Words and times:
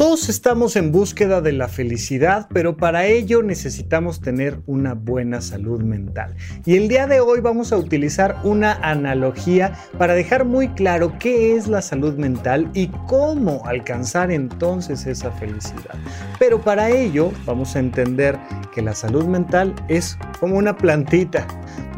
Todos 0.00 0.30
estamos 0.30 0.76
en 0.76 0.92
búsqueda 0.92 1.42
de 1.42 1.52
la 1.52 1.68
felicidad, 1.68 2.48
pero 2.54 2.78
para 2.78 3.04
ello 3.04 3.42
necesitamos 3.42 4.22
tener 4.22 4.62
una 4.64 4.94
buena 4.94 5.42
salud 5.42 5.82
mental. 5.82 6.36
Y 6.64 6.78
el 6.78 6.88
día 6.88 7.06
de 7.06 7.20
hoy 7.20 7.40
vamos 7.42 7.70
a 7.70 7.76
utilizar 7.76 8.38
una 8.42 8.72
analogía 8.80 9.74
para 9.98 10.14
dejar 10.14 10.46
muy 10.46 10.68
claro 10.68 11.12
qué 11.18 11.54
es 11.54 11.68
la 11.68 11.82
salud 11.82 12.14
mental 12.14 12.70
y 12.72 12.86
cómo 13.08 13.60
alcanzar 13.66 14.30
entonces 14.30 15.04
esa 15.04 15.32
felicidad. 15.32 15.96
Pero 16.38 16.62
para 16.62 16.88
ello 16.88 17.30
vamos 17.44 17.76
a 17.76 17.80
entender 17.80 18.38
que 18.74 18.80
la 18.80 18.94
salud 18.94 19.26
mental 19.26 19.74
es 19.88 20.16
como 20.40 20.56
una 20.56 20.78
plantita, 20.78 21.46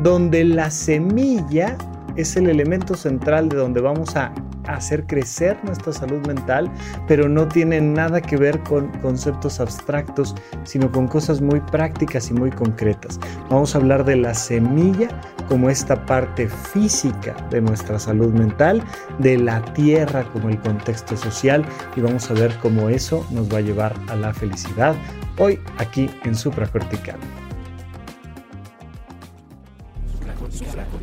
donde 0.03 0.43
la 0.43 0.73
semilla 0.73 1.79
es 2.17 2.37
el 2.37 2.49
elemento 2.49 2.95
central 2.95 3.49
de 3.49 3.57
donde 3.57 3.81
vamos 3.81 4.17
a 4.17 4.33
hacer 4.67 5.07
crecer 5.07 5.59
nuestra 5.65 5.93
salud 5.93 6.25
mental, 6.27 6.71
pero 7.09 7.29
no 7.29 7.49
tiene 7.49 7.81
nada 7.81 8.21
que 8.21 8.37
ver 8.37 8.61
con 8.61 8.89
conceptos 9.01 9.61
abstractos, 9.61 10.35
sino 10.65 10.91
con 10.91 11.09
cosas 11.09 11.41
muy 11.41 11.61
prácticas 11.61 12.31
y 12.31 12.35
muy 12.35 12.51
concretas. 12.51 13.19
Vamos 13.51 13.75
a 13.75 13.79
hablar 13.79 14.05
de 14.05 14.17
la 14.17 14.35
semilla 14.35 15.09
como 15.49 15.69
esta 15.69 16.07
parte 16.07 16.49
física 16.49 17.35
de 17.51 17.61
nuestra 17.61 17.99
salud 17.99 18.33
mental, 18.33 18.83
de 19.19 19.39
la 19.39 19.63
tierra 19.75 20.25
como 20.33 20.49
el 20.49 20.61
contexto 20.61 21.17
social 21.17 21.65
y 21.97 22.01
vamos 22.01 22.31
a 22.31 22.35
ver 22.35 22.57
cómo 22.63 22.89
eso 22.89 23.27
nos 23.31 23.53
va 23.53 23.59
a 23.59 23.63
llevar 23.63 23.95
a 24.09 24.17
la 24.17 24.33
felicidad 24.33 24.95
hoy 25.39 25.59
aquí 25.79 26.09
en 26.25 26.35
Supracortical. 26.35 27.19
Supracortical. 30.13 31.02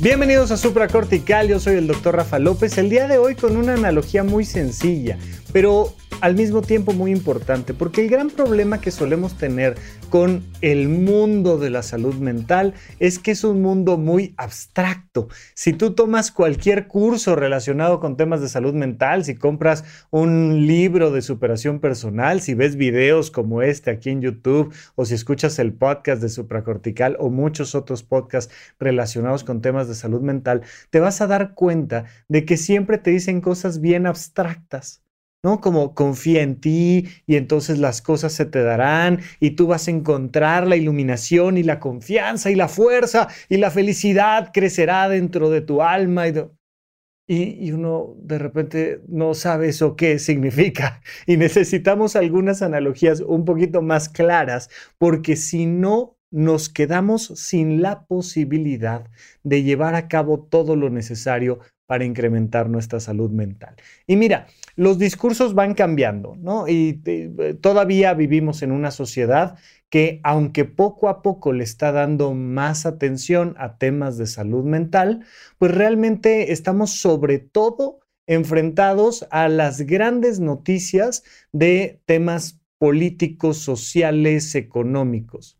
Bienvenidos 0.00 0.52
a 0.52 0.56
Supracortical, 0.56 1.48
yo 1.48 1.58
soy 1.58 1.74
el 1.74 1.88
doctor 1.88 2.14
Rafa 2.14 2.38
López, 2.38 2.78
el 2.78 2.88
día 2.88 3.08
de 3.08 3.18
hoy 3.18 3.34
con 3.34 3.56
una 3.56 3.74
analogía 3.74 4.22
muy 4.22 4.44
sencilla, 4.44 5.18
pero 5.52 5.92
al 6.20 6.34
mismo 6.34 6.62
tiempo 6.62 6.92
muy 6.92 7.12
importante, 7.12 7.74
porque 7.74 8.02
el 8.02 8.10
gran 8.10 8.30
problema 8.30 8.80
que 8.80 8.90
solemos 8.90 9.36
tener 9.36 9.76
con 10.10 10.42
el 10.60 10.88
mundo 10.88 11.58
de 11.58 11.70
la 11.70 11.82
salud 11.82 12.14
mental 12.14 12.74
es 12.98 13.18
que 13.18 13.32
es 13.32 13.44
un 13.44 13.62
mundo 13.62 13.98
muy 13.98 14.34
abstracto. 14.36 15.28
Si 15.54 15.72
tú 15.72 15.94
tomas 15.94 16.30
cualquier 16.30 16.86
curso 16.86 17.36
relacionado 17.36 18.00
con 18.00 18.16
temas 18.16 18.40
de 18.40 18.48
salud 18.48 18.74
mental, 18.74 19.24
si 19.24 19.34
compras 19.34 19.84
un 20.10 20.66
libro 20.66 21.10
de 21.10 21.22
superación 21.22 21.80
personal, 21.80 22.40
si 22.40 22.54
ves 22.54 22.76
videos 22.76 23.30
como 23.30 23.62
este 23.62 23.90
aquí 23.90 24.10
en 24.10 24.22
YouTube 24.22 24.74
o 24.94 25.04
si 25.04 25.14
escuchas 25.14 25.58
el 25.58 25.72
podcast 25.72 26.22
de 26.22 26.28
supracortical 26.28 27.16
o 27.20 27.30
muchos 27.30 27.74
otros 27.74 28.02
podcasts 28.02 28.52
relacionados 28.78 29.44
con 29.44 29.60
temas 29.60 29.88
de 29.88 29.94
salud 29.94 30.20
mental, 30.20 30.62
te 30.90 31.00
vas 31.00 31.20
a 31.20 31.26
dar 31.26 31.54
cuenta 31.54 32.04
de 32.28 32.44
que 32.44 32.56
siempre 32.56 32.98
te 32.98 33.10
dicen 33.10 33.40
cosas 33.40 33.80
bien 33.80 34.06
abstractas. 34.06 35.02
¿No? 35.42 35.60
Como 35.60 35.94
confía 35.94 36.42
en 36.42 36.60
ti 36.60 37.08
y 37.26 37.36
entonces 37.36 37.78
las 37.78 38.02
cosas 38.02 38.32
se 38.32 38.44
te 38.44 38.62
darán 38.62 39.20
y 39.40 39.52
tú 39.52 39.66
vas 39.66 39.88
a 39.88 39.90
encontrar 39.90 40.66
la 40.66 40.76
iluminación 40.76 41.58
y 41.58 41.62
la 41.62 41.80
confianza 41.80 42.50
y 42.50 42.54
la 42.54 42.68
fuerza 42.68 43.28
y 43.48 43.58
la 43.58 43.70
felicidad 43.70 44.50
crecerá 44.52 45.08
dentro 45.08 45.50
de 45.50 45.60
tu 45.60 45.82
alma. 45.82 46.26
Y, 46.28 47.66
y, 47.66 47.72
uno 47.72 48.16
de 48.22 48.38
repente 48.38 49.02
no 49.06 49.34
sabe 49.34 49.68
eso 49.68 49.96
qué 49.96 50.18
significa 50.18 51.02
y 51.26 51.36
necesitamos 51.36 52.16
algunas 52.16 52.62
analogías 52.62 53.20
un 53.20 53.44
poquito 53.44 53.82
más 53.82 54.08
claras 54.08 54.70
porque 54.96 55.36
si 55.36 55.66
no 55.66 56.16
nos 56.30 56.68
quedamos 56.68 57.26
sin 57.36 57.82
la 57.82 58.06
posibilidad 58.06 59.08
de 59.42 59.62
llevar 59.62 59.94
a 59.94 60.08
cabo 60.08 60.40
todo 60.40 60.74
lo 60.74 60.90
necesario 60.90 61.60
para 61.88 62.04
incrementar 62.04 62.68
nuestra 62.68 63.00
salud 63.00 63.30
mental. 63.30 63.74
Y 64.06 64.16
mira, 64.16 64.46
los 64.76 64.98
discursos 64.98 65.54
van 65.54 65.72
cambiando, 65.72 66.36
¿no? 66.36 66.68
Y 66.68 67.00
eh, 67.06 67.56
todavía 67.58 68.12
vivimos 68.12 68.60
en 68.60 68.72
una 68.72 68.90
sociedad 68.90 69.56
que, 69.88 70.20
aunque 70.22 70.66
poco 70.66 71.08
a 71.08 71.22
poco 71.22 71.54
le 71.54 71.64
está 71.64 71.90
dando 71.90 72.34
más 72.34 72.84
atención 72.84 73.54
a 73.56 73.78
temas 73.78 74.18
de 74.18 74.26
salud 74.26 74.64
mental, 74.64 75.24
pues 75.56 75.74
realmente 75.74 76.52
estamos 76.52 76.90
sobre 77.00 77.38
todo 77.38 78.00
enfrentados 78.26 79.26
a 79.30 79.48
las 79.48 79.80
grandes 79.80 80.40
noticias 80.40 81.24
de 81.52 82.02
temas 82.04 82.60
políticos, 82.76 83.56
sociales, 83.56 84.54
económicos. 84.54 85.58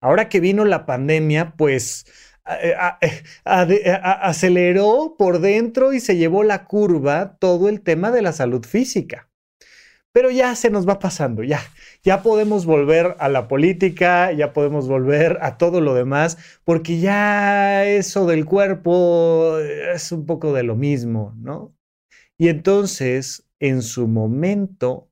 Ahora 0.00 0.28
que 0.28 0.40
vino 0.40 0.64
la 0.64 0.86
pandemia, 0.86 1.54
pues 1.56 2.04
eh, 2.62 2.74
eh, 3.70 4.00
aceleró 4.02 5.16
por 5.18 5.40
dentro 5.40 5.92
y 5.92 6.00
se 6.00 6.16
llevó 6.16 6.42
la 6.42 6.64
curva 6.64 7.36
todo 7.38 7.68
el 7.68 7.80
tema 7.80 8.10
de 8.10 8.22
la 8.22 8.32
salud 8.32 8.64
física. 8.64 9.28
Pero 10.12 10.30
ya 10.30 10.54
se 10.56 10.70
nos 10.70 10.88
va 10.88 10.98
pasando, 10.98 11.44
ya, 11.44 11.60
ya 12.02 12.22
podemos 12.22 12.64
volver 12.64 13.14
a 13.18 13.28
la 13.28 13.46
política, 13.46 14.32
ya 14.32 14.52
podemos 14.52 14.88
volver 14.88 15.38
a 15.42 15.58
todo 15.58 15.80
lo 15.80 15.94
demás, 15.94 16.38
porque 16.64 16.98
ya 16.98 17.84
eso 17.84 18.26
del 18.26 18.44
cuerpo 18.46 19.58
es 19.58 20.10
un 20.10 20.24
poco 20.26 20.52
de 20.54 20.62
lo 20.62 20.76
mismo, 20.76 21.34
¿no? 21.36 21.74
Y 22.38 22.48
entonces, 22.48 23.44
en 23.60 23.82
su 23.82 24.08
momento, 24.08 25.07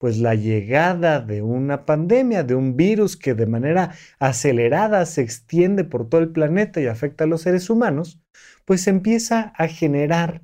pues 0.00 0.18
la 0.18 0.34
llegada 0.34 1.20
de 1.20 1.42
una 1.42 1.84
pandemia, 1.84 2.42
de 2.42 2.54
un 2.54 2.74
virus 2.74 3.18
que 3.18 3.34
de 3.34 3.44
manera 3.44 3.92
acelerada 4.18 5.04
se 5.04 5.20
extiende 5.20 5.84
por 5.84 6.08
todo 6.08 6.22
el 6.22 6.32
planeta 6.32 6.80
y 6.80 6.86
afecta 6.86 7.24
a 7.24 7.26
los 7.26 7.42
seres 7.42 7.68
humanos, 7.68 8.18
pues 8.64 8.86
empieza 8.86 9.52
a 9.56 9.68
generar 9.68 10.42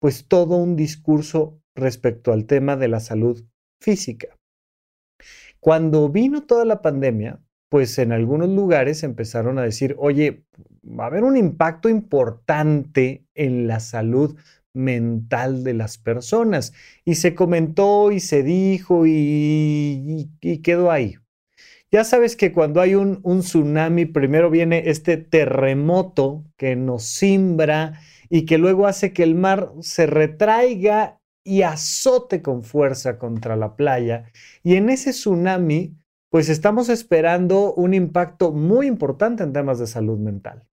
pues 0.00 0.26
todo 0.26 0.56
un 0.56 0.74
discurso 0.74 1.60
respecto 1.76 2.32
al 2.32 2.46
tema 2.46 2.76
de 2.76 2.88
la 2.88 3.00
salud 3.00 3.44
física. 3.78 4.38
Cuando 5.60 6.08
vino 6.08 6.44
toda 6.44 6.64
la 6.64 6.80
pandemia, 6.80 7.42
pues 7.70 7.98
en 7.98 8.10
algunos 8.10 8.48
lugares 8.48 9.02
empezaron 9.02 9.58
a 9.58 9.62
decir, 9.64 9.96
oye, 9.98 10.46
va 10.82 11.04
a 11.04 11.06
haber 11.08 11.24
un 11.24 11.36
impacto 11.36 11.90
importante 11.90 13.26
en 13.34 13.66
la 13.66 13.80
salud 13.80 14.38
mental 14.74 15.64
de 15.64 15.74
las 15.74 15.96
personas. 15.98 16.74
Y 17.04 17.14
se 17.14 17.34
comentó 17.34 18.12
y 18.12 18.20
se 18.20 18.42
dijo 18.42 19.04
y, 19.06 20.30
quedó 20.62 20.90
ahí. 20.90 21.16
Ya 21.90 22.04
sabes 22.04 22.36
que 22.36 22.52
cuando 22.52 22.80
hay 22.80 22.96
un, 22.96 23.20
un, 23.22 23.40
tsunami, 23.40 24.04
primero 24.06 24.50
viene 24.50 24.90
este 24.90 25.16
terremoto 25.16 26.44
que 26.56 26.74
nos 26.74 27.04
simbra 27.04 28.00
y 28.28 28.46
que 28.46 28.58
luego 28.58 28.86
hace 28.86 29.12
que 29.12 29.22
el 29.22 29.36
mar 29.36 29.70
se 29.80 30.06
retraiga 30.06 31.20
y 31.44 31.62
azote 31.62 32.42
con 32.42 32.64
fuerza 32.64 33.18
contra 33.18 33.54
la 33.54 33.76
playa. 33.76 34.24
Y 34.64 34.74
en 34.74 34.90
ese 34.90 35.12
tsunami, 35.12 35.96
pues 36.30 36.48
estamos 36.48 36.88
esperando 36.88 37.74
un 37.74 37.94
impacto 37.94 38.50
muy 38.50 38.88
importante 38.88 39.44
en 39.44 39.52
temas 39.52 39.78
de 39.78 39.86
salud 39.86 40.18
mental. 40.18 40.66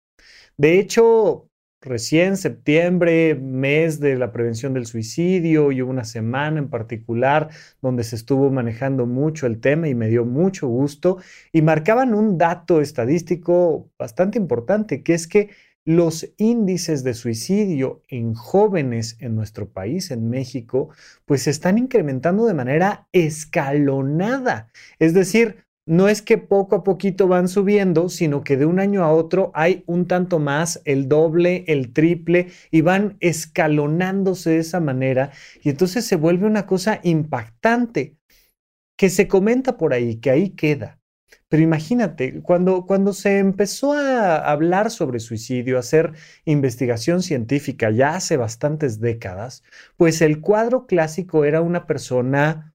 De 0.58 0.80
hecho, 0.80 1.51
recién 1.82 2.38
septiembre, 2.38 3.36
mes 3.36 4.00
de 4.00 4.16
la 4.16 4.32
prevención 4.32 4.74
del 4.74 4.86
suicidio, 4.86 5.72
y 5.72 5.82
hubo 5.82 5.90
una 5.90 6.04
semana 6.04 6.60
en 6.60 6.70
particular 6.70 7.50
donde 7.82 8.04
se 8.04 8.16
estuvo 8.16 8.52
manejando 8.52 9.06
mucho 9.06 9.48
el 9.48 9.60
tema 9.60 9.88
y 9.88 9.96
me 9.96 10.08
dio 10.08 10.24
mucho 10.24 10.68
gusto 10.68 11.18
y 11.52 11.62
marcaban 11.62 12.14
un 12.14 12.38
dato 12.38 12.82
estadístico 12.82 13.90
bastante 13.98 14.38
importante, 14.38 15.02
que 15.02 15.16
es 15.16 15.28
que 15.28 15.50
los 15.84 16.32
índices 16.38 17.04
de 17.04 17.16
suicidio 17.16 18.04
en 18.08 18.36
jóvenes 18.36 19.18
en 19.20 19.36
nuestro 19.36 19.70
país, 19.70 20.12
en 20.12 20.30
México, 20.30 20.90
pues 21.26 21.44
se 21.44 21.50
están 21.50 21.80
incrementando 21.80 22.46
de 22.46 22.54
manera 22.54 23.08
escalonada. 23.12 24.72
Es 25.00 25.16
decir, 25.16 25.66
no 25.92 26.08
es 26.08 26.22
que 26.22 26.38
poco 26.38 26.78
a 26.78 26.84
poquito 26.86 27.28
van 27.28 27.50
subiendo, 27.50 28.08
sino 28.08 28.46
que 28.46 28.56
de 28.56 28.66
un 28.66 28.80
año 28.80 29.04
a 29.04 29.12
otro 29.12 29.52
hay 29.54 29.84
un 29.88 30.08
tanto 30.08 30.40
más, 30.40 30.82
el 30.86 31.10
doble, 31.10 31.66
el 31.68 31.92
triple, 31.92 32.48
y 32.72 32.80
van 32.80 33.18
escalonándose 33.20 34.52
de 34.52 34.60
esa 34.60 34.80
manera. 34.80 35.32
Y 35.62 35.70
entonces 35.70 36.06
se 36.06 36.16
vuelve 36.16 36.48
una 36.48 36.66
cosa 36.66 37.02
impactante 37.04 38.16
que 38.96 39.10
se 39.10 39.28
comenta 39.28 39.76
por 39.76 39.94
ahí, 39.94 40.16
que 40.22 40.32
ahí 40.32 40.52
queda. 40.52 41.02
Pero 41.50 41.62
imagínate, 41.62 42.42
cuando, 42.42 42.86
cuando 42.86 43.12
se 43.12 43.40
empezó 43.40 43.92
a 43.92 44.38
hablar 44.50 44.92
sobre 44.92 45.20
suicidio, 45.20 45.76
a 45.76 45.82
hacer 45.82 46.14
investigación 46.46 47.22
científica 47.22 47.92
ya 47.92 48.16
hace 48.16 48.38
bastantes 48.38 49.02
décadas, 49.02 49.62
pues 49.98 50.22
el 50.22 50.40
cuadro 50.40 50.86
clásico 50.86 51.44
era 51.44 51.60
una 51.60 51.86
persona 51.86 52.71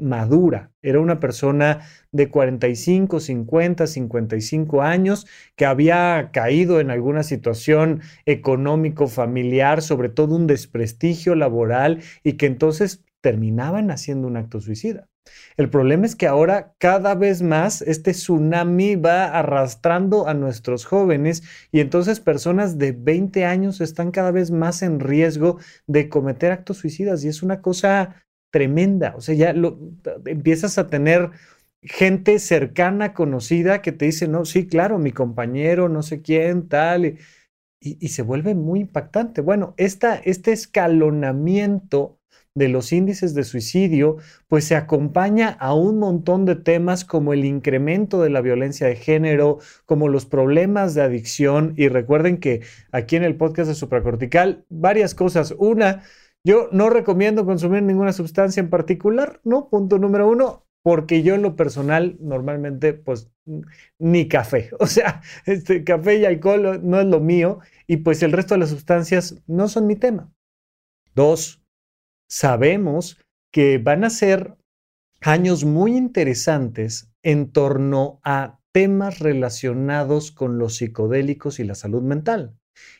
madura, 0.00 0.70
era 0.82 1.00
una 1.00 1.20
persona 1.20 1.80
de 2.12 2.28
45, 2.28 3.20
50, 3.20 3.86
55 3.86 4.82
años 4.82 5.26
que 5.56 5.66
había 5.66 6.30
caído 6.32 6.80
en 6.80 6.90
alguna 6.90 7.22
situación 7.22 8.00
económico, 8.26 9.08
familiar, 9.08 9.82
sobre 9.82 10.08
todo 10.08 10.36
un 10.36 10.46
desprestigio 10.46 11.34
laboral 11.34 12.00
y 12.22 12.34
que 12.34 12.46
entonces 12.46 13.04
terminaban 13.20 13.90
haciendo 13.90 14.26
un 14.26 14.36
acto 14.36 14.60
suicida. 14.60 15.08
El 15.56 15.70
problema 15.70 16.06
es 16.06 16.16
que 16.16 16.26
ahora 16.26 16.74
cada 16.78 17.14
vez 17.14 17.42
más 17.42 17.80
este 17.82 18.10
tsunami 18.12 18.96
va 18.96 19.26
arrastrando 19.26 20.26
a 20.26 20.34
nuestros 20.34 20.84
jóvenes 20.84 21.44
y 21.70 21.78
entonces 21.78 22.18
personas 22.18 22.76
de 22.76 22.92
20 22.92 23.44
años 23.44 23.80
están 23.80 24.10
cada 24.10 24.32
vez 24.32 24.50
más 24.50 24.82
en 24.82 24.98
riesgo 24.98 25.58
de 25.86 26.08
cometer 26.08 26.50
actos 26.50 26.78
suicidas 26.78 27.22
y 27.24 27.28
es 27.28 27.42
una 27.42 27.60
cosa 27.62 28.24
tremenda. 28.52 29.14
O 29.16 29.20
sea, 29.20 29.34
ya 29.34 29.52
lo, 29.52 29.80
empiezas 30.26 30.78
a 30.78 30.86
tener 30.86 31.30
gente 31.82 32.38
cercana, 32.38 33.14
conocida, 33.14 33.82
que 33.82 33.90
te 33.90 34.04
dice, 34.04 34.28
no, 34.28 34.44
sí, 34.44 34.68
claro, 34.68 35.00
mi 35.00 35.10
compañero, 35.10 35.88
no 35.88 36.02
sé 36.02 36.22
quién, 36.22 36.68
tal, 36.68 37.18
y, 37.80 38.08
se 38.08 38.22
vuelve 38.22 38.54
muy 38.54 38.80
impactante. 38.80 39.40
Bueno, 39.40 39.74
esta, 39.76 40.14
este 40.14 40.52
escalonamiento 40.52 42.20
de 42.54 42.68
los 42.68 42.92
índices 42.92 43.34
de 43.34 43.44
suicidio, 43.44 44.18
pues 44.46 44.64
se 44.66 44.76
acompaña 44.76 45.48
a 45.48 45.74
un 45.74 45.98
montón 45.98 46.44
de 46.44 46.54
temas 46.54 47.04
como 47.04 47.32
el 47.32 47.44
incremento 47.44 48.22
de 48.22 48.30
la 48.30 48.42
violencia 48.42 48.86
de 48.86 48.94
género, 48.94 49.58
como 49.86 50.08
los 50.08 50.26
problemas 50.26 50.94
de 50.94 51.02
adicción. 51.02 51.74
Y 51.76 51.88
recuerden 51.88 52.38
que 52.38 52.60
aquí 52.92 53.16
en 53.16 53.24
el 53.24 53.36
podcast 53.36 53.68
de 53.68 53.74
Supracortical, 53.74 54.64
varias 54.68 55.14
cosas. 55.14 55.54
Una, 55.58 56.02
yo 56.44 56.68
no 56.72 56.90
recomiendo 56.90 57.44
consumir 57.44 57.82
ninguna 57.82 58.12
sustancia 58.12 58.60
en 58.60 58.70
particular, 58.70 59.40
¿no? 59.44 59.68
Punto 59.68 59.98
número 59.98 60.28
uno, 60.28 60.66
porque 60.82 61.22
yo 61.22 61.34
en 61.34 61.42
lo 61.42 61.54
personal 61.54 62.16
normalmente 62.20 62.92
pues 62.94 63.30
ni 63.98 64.28
café, 64.28 64.70
o 64.78 64.86
sea, 64.86 65.22
este, 65.46 65.84
café 65.84 66.18
y 66.18 66.24
alcohol 66.24 66.80
no 66.82 67.00
es 67.00 67.06
lo 67.06 67.20
mío 67.20 67.60
y 67.86 67.98
pues 67.98 68.22
el 68.22 68.32
resto 68.32 68.54
de 68.54 68.60
las 68.60 68.70
sustancias 68.70 69.42
no 69.46 69.68
son 69.68 69.86
mi 69.86 69.96
tema. 69.96 70.32
Dos, 71.14 71.62
sabemos 72.28 73.20
que 73.52 73.78
van 73.78 74.04
a 74.04 74.10
ser 74.10 74.56
años 75.20 75.64
muy 75.64 75.96
interesantes 75.96 77.12
en 77.22 77.52
torno 77.52 78.20
a 78.24 78.58
temas 78.72 79.18
relacionados 79.18 80.32
con 80.32 80.58
los 80.58 80.76
psicodélicos 80.76 81.60
y 81.60 81.64
la 81.64 81.74
salud 81.74 82.02
mental. 82.02 82.56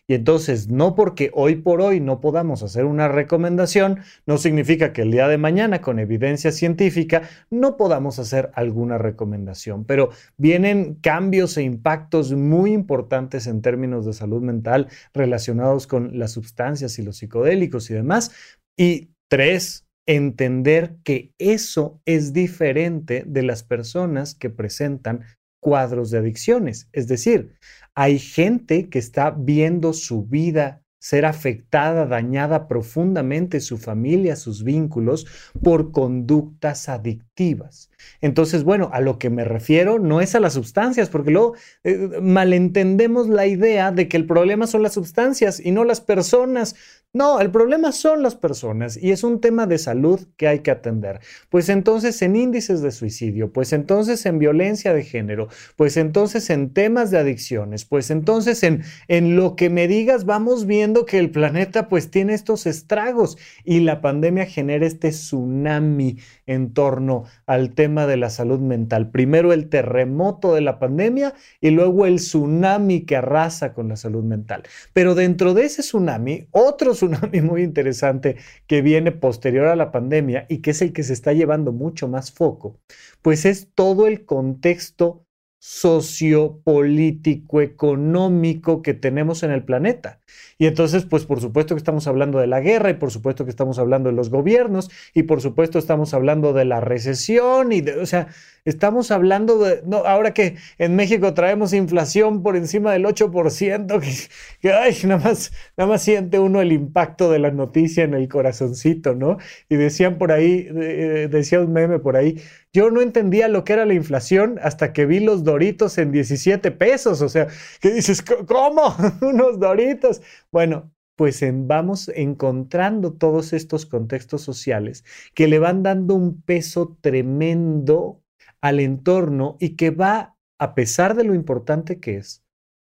Y 0.07 0.15
entonces, 0.15 0.69
no 0.69 0.95
porque 0.95 1.31
hoy 1.33 1.57
por 1.57 1.81
hoy 1.81 2.01
no 2.01 2.21
podamos 2.21 2.63
hacer 2.63 2.85
una 2.85 3.09
recomendación, 3.09 4.01
no 4.27 4.37
significa 4.37 4.93
que 4.93 5.03
el 5.03 5.11
día 5.11 5.29
de 5.29 5.39
mañana, 5.39 5.81
con 5.81 5.99
evidencia 5.99 6.53
científica, 6.53 7.29
no 7.51 7.77
podamos 7.77 8.19
hacer 8.19 8.51
alguna 8.55 8.99
recomendación. 8.99 9.85
Pero 9.85 10.11
vienen 10.37 10.97
cambios 10.97 11.57
e 11.57 11.63
impactos 11.63 12.33
muy 12.33 12.73
importantes 12.73 13.47
en 13.47 13.63
términos 13.63 14.05
de 14.05 14.13
salud 14.13 14.43
mental 14.43 14.89
relacionados 15.15 15.87
con 15.87 16.19
las 16.19 16.33
sustancias 16.33 16.99
y 16.99 17.03
los 17.03 17.19
psicodélicos 17.19 17.91
y 17.91 17.95
demás. 17.95 18.33
Y 18.77 19.11
tres, 19.29 19.87
entender 20.07 20.97
que 21.05 21.33
eso 21.39 22.01
es 22.05 22.33
diferente 22.33 23.25
de 23.27 23.43
las 23.43 23.63
personas 23.63 24.35
que 24.35 24.51
presentan 24.51 25.23
cuadros 25.63 26.11
de 26.11 26.19
adicciones. 26.19 26.89
Es 26.93 27.07
decir, 27.07 27.55
hay 27.95 28.19
gente 28.19 28.89
que 28.89 28.99
está 28.99 29.31
viendo 29.31 29.93
su 29.93 30.25
vida 30.25 30.83
ser 30.99 31.25
afectada, 31.25 32.07
dañada 32.07 32.69
profundamente 32.69 33.59
su 33.59 33.77
familia, 33.77 34.37
sus 34.37 34.63
vínculos 34.63 35.27
por 35.61 35.91
conductas 35.91 36.89
adictivas. 36.89 37.91
Entonces, 38.21 38.63
bueno, 38.63 38.89
a 38.93 39.01
lo 39.01 39.19
que 39.19 39.29
me 39.29 39.45
refiero 39.45 39.99
no 39.99 40.21
es 40.21 40.37
a 40.37 40.41
las 40.41 40.53
sustancias, 40.53 41.09
porque 41.09 41.33
luego 41.33 41.55
eh, 41.83 42.21
malentendemos 42.23 43.29
la 43.29 43.49
idea 43.49 43.91
de 43.91 44.07
que 44.09 44.17
el 44.17 44.27
problema 44.27 44.69
son 44.69 44.85
las 44.85 44.95
sustancias 44.95 45.59
y 45.59 45.73
no 45.73 45.83
las 45.83 46.01
personas. 46.01 46.77
No, 47.15 47.41
el 47.41 47.51
problema 47.51 47.93
son 47.93 48.23
las 48.23 48.37
personas 48.37 48.97
y 48.97 49.11
es 49.11 49.23
un 49.23 49.43
tema 49.43 49.67
de 49.67 49.77
salud 49.77 50.21
que 50.39 50.49
hay 50.49 50.61
que 50.61 50.71
atender. 50.71 51.21
Pues 51.51 51.69
entonces 51.69 52.23
en 52.23 52.37
índices 52.37 52.81
de 52.81 52.91
suicidio, 52.91 53.53
pues 53.53 53.75
entonces 53.75 54.25
en 54.25 54.39
violencia 54.39 54.95
de 54.95 55.05
género, 55.05 55.49
pues 55.77 55.99
entonces 55.99 56.49
en 56.49 56.73
temas 56.73 57.11
de 57.11 57.19
adicciones, 57.19 57.85
pues 57.85 58.11
entonces 58.11 58.63
en, 58.63 58.83
en 59.09 59.37
lo 59.37 59.57
que 59.57 59.69
me 59.69 59.89
digas 59.89 60.25
vamos 60.25 60.65
viendo 60.65 61.05
que 61.05 61.19
el 61.19 61.31
planeta 61.31 61.87
pues 61.91 62.11
tiene 62.11 62.33
estos 62.33 62.65
estragos 62.65 63.37
y 63.63 63.81
la 63.81 64.01
pandemia 64.01 64.47
genera 64.47 64.87
este 64.87 65.11
tsunami 65.11 66.17
en 66.47 66.73
torno 66.73 67.25
al 67.45 67.75
tema 67.75 68.07
de 68.07 68.17
la 68.17 68.31
salud 68.31 68.59
mental. 68.59 69.11
Primero 69.11 69.53
el 69.53 69.69
terremoto 69.69 70.55
de 70.55 70.63
la 70.63 70.79
pandemia 70.79 71.35
y 71.61 71.73
luego 71.73 72.07
el 72.07 72.17
tsunami 72.17 73.03
que 73.03 73.17
arrasa 73.17 73.75
con 73.75 73.89
la 73.89 73.97
salud 73.97 74.25
mental. 74.25 74.63
Pero 74.95 75.15
dentro 75.15 75.53
de 75.53 75.67
ese 75.67 75.83
tsunami, 75.83 76.47
otro 76.53 76.95
tsunami 77.03 77.41
muy 77.43 77.63
interesante 77.63 78.37
que 78.67 78.83
viene 78.83 79.13
posterior 79.13 79.67
a 79.67 79.77
la 79.77 79.91
pandemia 79.91 80.47
y 80.49 80.59
que 80.59 80.71
es 80.71 80.83
el 80.83 80.93
que 80.93 81.03
se 81.03 81.13
está 81.13 81.33
llevando 81.33 81.73
mucho 81.73 82.09
más 82.09 82.33
foco, 82.33 82.79
pues 83.23 83.45
es 83.45 83.69
todo 83.75 84.07
el 84.07 84.25
contexto 84.25 85.27
sociopolítico, 85.65 87.61
económico 87.61 88.83
que 88.83 88.95
tenemos 88.95 89.45
en 89.45 89.53
el 89.53 89.65
planeta. 89.65 90.19
Y 90.59 90.67
entonces, 90.67 91.05
pues 91.05 91.25
por 91.25 91.41
supuesto 91.41 91.77
que 91.77 91.79
estamos 91.79 92.09
hablando 92.09 92.41
de 92.41 92.49
la 92.49 92.59
guerra 92.59 92.91
y 92.91 92.95
por 92.95 93.13
supuesto 93.13 93.45
que 93.45 93.51
estamos 93.51 93.79
hablando 93.79 94.11
de 94.11 94.17
los 94.17 94.29
gobiernos 94.29 94.91
y 95.15 95.23
por 95.23 95.41
supuesto 95.41 95.79
estamos 95.79 96.15
hablando 96.15 96.53
de 96.53 96.65
la 96.65 96.81
recesión 96.81 97.71
y 97.71 97.81
de, 97.81 98.01
o 98.01 98.07
sea, 98.07 98.27
estamos 98.65 99.11
hablando 99.11 99.59
de, 99.59 99.83
no, 99.85 99.99
ahora 99.99 100.35
que 100.35 100.57
en 100.79 100.97
México 100.97 101.35
traemos 101.35 101.73
inflación 101.73 102.43
por 102.43 102.57
encima 102.57 102.93
del 102.93 103.05
8%, 103.05 104.01
que, 104.01 104.13
que 104.61 104.73
ay, 104.73 104.97
nada 105.05 105.25
más, 105.25 105.53
nada 105.77 105.91
más 105.91 106.03
siente 106.03 106.39
uno 106.39 106.61
el 106.61 106.73
impacto 106.73 107.31
de 107.31 107.39
la 107.39 107.51
noticia 107.51 108.05
en 108.05 108.15
el 108.15 108.29
corazoncito, 108.29 109.15
¿no? 109.15 109.39
Y 109.69 109.77
decían 109.77 110.19
por 110.19 110.33
ahí, 110.33 110.69
eh, 110.75 111.29
decía 111.31 111.61
un 111.61 111.73
meme 111.73 111.99
por 111.99 112.17
ahí, 112.17 112.41
yo 112.73 112.91
no 112.91 113.03
entendía 113.03 113.49
lo 113.49 113.65
que 113.65 113.75
era 113.75 113.85
la 113.85 113.95
inflación 113.95 114.59
hasta 114.63 114.93
que 114.93 115.07
vi 115.07 115.21
los 115.21 115.45
doritos 115.45 115.99
en 115.99 116.13
17 116.13 116.71
pesos. 116.73 117.21
O 117.21 117.29
sea, 117.29 117.49
¿qué 117.81 117.93
dices? 117.93 118.23
¿Cómo? 118.23 118.95
Unos 119.21 119.61
doritos. 119.61 120.23
Bueno, 120.51 120.91
pues 121.17 121.45
vamos 121.53 122.11
encontrando 122.15 123.13
todos 123.13 123.53
estos 123.53 123.87
contextos 123.87 124.43
sociales 124.43 125.05
que 125.35 125.47
le 125.49 125.59
van 125.59 125.83
dando 125.83 126.15
un 126.15 126.41
peso 126.43 126.97
tremendo 127.01 128.22
al 128.63 128.81
entorno 128.81 129.59
y 129.61 129.77
que 129.77 129.91
va, 129.91 130.37
a 130.59 130.75
pesar 130.75 131.15
de 131.15 131.25
lo 131.25 131.35
importante 131.35 132.01
que 132.01 132.17
es, 132.17 132.43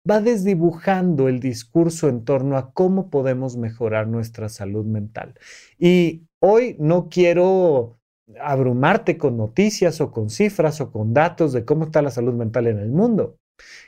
va 0.09 0.19
desdibujando 0.19 1.27
el 1.27 1.39
discurso 1.39 2.09
en 2.09 2.23
torno 2.23 2.57
a 2.57 2.73
cómo 2.73 3.09
podemos 3.09 3.57
mejorar 3.57 4.07
nuestra 4.07 4.49
salud 4.49 4.85
mental. 4.85 5.35
Y 5.79 6.27
hoy 6.39 6.75
no 6.79 7.09
quiero 7.09 7.99
abrumarte 8.39 9.17
con 9.17 9.37
noticias 9.37 10.01
o 10.01 10.11
con 10.11 10.29
cifras 10.29 10.81
o 10.81 10.91
con 10.91 11.13
datos 11.13 11.53
de 11.53 11.65
cómo 11.65 11.85
está 11.85 12.01
la 12.01 12.11
salud 12.11 12.33
mental 12.33 12.67
en 12.67 12.79
el 12.79 12.89
mundo. 12.89 13.37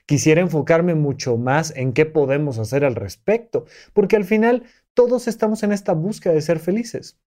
Quisiera 0.05 0.41
enfocarme 0.41 0.95
mucho 0.95 1.37
más 1.37 1.75
en 1.75 1.93
qué 1.93 2.05
podemos 2.05 2.59
hacer 2.59 2.85
al 2.85 2.95
respecto, 2.95 3.65
porque 3.93 4.15
al 4.15 4.25
final 4.25 4.63
todos 4.93 5.27
estamos 5.27 5.63
en 5.63 5.71
esta 5.71 5.93
búsqueda 5.93 6.33
de 6.33 6.41
ser 6.41 6.59
felices. 6.59 7.17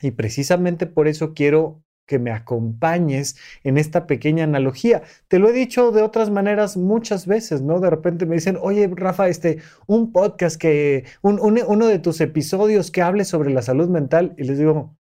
Y 0.00 0.12
precisamente 0.12 0.86
por 0.86 1.08
eso 1.08 1.34
quiero 1.34 1.82
que 2.06 2.18
me 2.18 2.30
acompañes 2.30 3.36
en 3.62 3.78
esta 3.78 4.06
pequeña 4.06 4.44
analogía. 4.44 5.02
Te 5.28 5.38
lo 5.38 5.48
he 5.48 5.52
dicho 5.52 5.90
de 5.90 6.02
otras 6.02 6.30
maneras 6.30 6.76
muchas 6.76 7.26
veces, 7.26 7.62
¿no? 7.62 7.80
De 7.80 7.90
repente 7.90 8.26
me 8.26 8.36
dicen, 8.36 8.58
oye, 8.60 8.90
Rafa, 8.94 9.28
este, 9.28 9.58
un 9.86 10.12
podcast 10.12 10.60
que, 10.60 11.04
uno 11.22 11.86
de 11.86 11.98
tus 11.98 12.20
episodios 12.20 12.90
que 12.90 13.02
hable 13.02 13.24
sobre 13.24 13.50
la 13.52 13.62
salud 13.62 13.88
mental, 13.88 14.34
y 14.38 14.44
les 14.44 14.58
digo, 14.58 14.96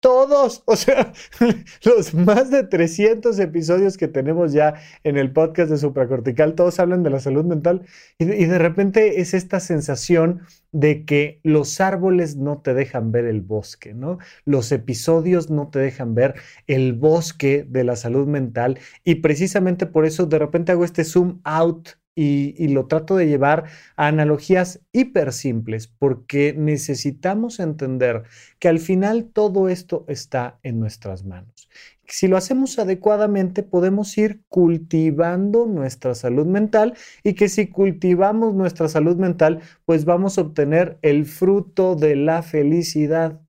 todos, 0.00 0.62
o 0.66 0.76
sea, 0.76 1.12
los 1.84 2.14
más 2.14 2.50
de 2.50 2.64
300 2.64 3.38
episodios 3.38 3.96
que 3.96 4.08
tenemos 4.08 4.52
ya 4.52 4.74
en 5.04 5.16
el 5.16 5.32
podcast 5.32 5.70
de 5.70 5.78
Supracortical, 5.78 6.54
todos 6.54 6.78
hablan 6.78 7.02
de 7.02 7.10
la 7.10 7.20
salud 7.20 7.44
mental 7.44 7.86
y 8.18 8.24
de, 8.24 8.58
repente 8.58 9.20
es 9.20 9.34
esta 9.34 9.60
sensación 9.60 10.42
de 10.72 11.04
que 11.04 11.40
los 11.42 11.80
árboles 11.80 12.36
no 12.36 12.58
te 12.58 12.74
dejan 12.74 13.10
ver 13.10 13.24
el 13.24 13.40
bosque, 13.40 13.94
¿no? 13.94 14.18
Los 14.44 14.70
episodios 14.70 15.50
no 15.50 15.68
te 15.68 15.78
dejan 15.78 16.14
ver 16.14 16.34
el 16.66 16.92
bosque 16.92 17.66
de 17.68 17.84
la 17.84 17.96
salud 17.96 18.26
mental 18.26 18.78
y 19.04 19.16
precisamente 19.16 19.86
por 19.86 20.06
eso 20.06 20.26
de 20.26 20.38
repente 20.38 20.72
hago 20.72 20.84
este 20.84 21.04
zoom 21.04 21.40
out 21.44 21.90
y, 22.20 22.68
lo 22.68 22.86
trato 22.86 23.16
de 23.16 23.28
llevar 23.28 23.64
a 23.96 24.08
analogías 24.08 24.80
hiper 24.92 25.32
simples 25.32 25.86
porque 25.86 26.52
necesitamos 26.52 27.60
entender 27.60 28.24
que 28.58 28.68
al 28.68 28.80
final 28.80 29.30
todo 29.32 29.68
esto 29.68 30.04
está 30.08 30.58
en 30.64 30.80
nuestras 30.80 31.24
manos. 31.24 31.68
Si 32.08 32.26
lo 32.26 32.36
hacemos 32.36 32.78
adecuadamente, 32.78 33.62
podemos 33.62 34.16
ir 34.18 34.42
cultivando 34.48 35.66
nuestra 35.66 36.16
salud 36.16 36.46
mental 36.46 36.94
y 37.22 37.34
que 37.34 37.48
si 37.48 37.68
cultivamos 37.68 38.54
nuestra 38.54 38.88
salud 38.88 39.16
mental, 39.16 39.60
pues 39.84 40.04
vamos 40.04 40.38
a 40.38 40.40
obtener 40.40 40.98
el 41.02 41.24
fruto 41.24 41.94
de 41.94 42.16
la 42.16 42.42
felicidad. 42.42 43.40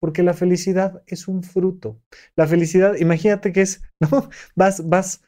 Porque 0.00 0.22
la 0.22 0.34
felicidad 0.34 1.02
es 1.06 1.26
un 1.28 1.42
fruto. 1.42 2.00
La 2.36 2.46
felicidad, 2.46 2.94
imagínate 2.96 3.52
que 3.52 3.62
es, 3.62 3.82
¿no? 4.00 4.28
Vas, 4.54 4.86
vas, 4.88 5.22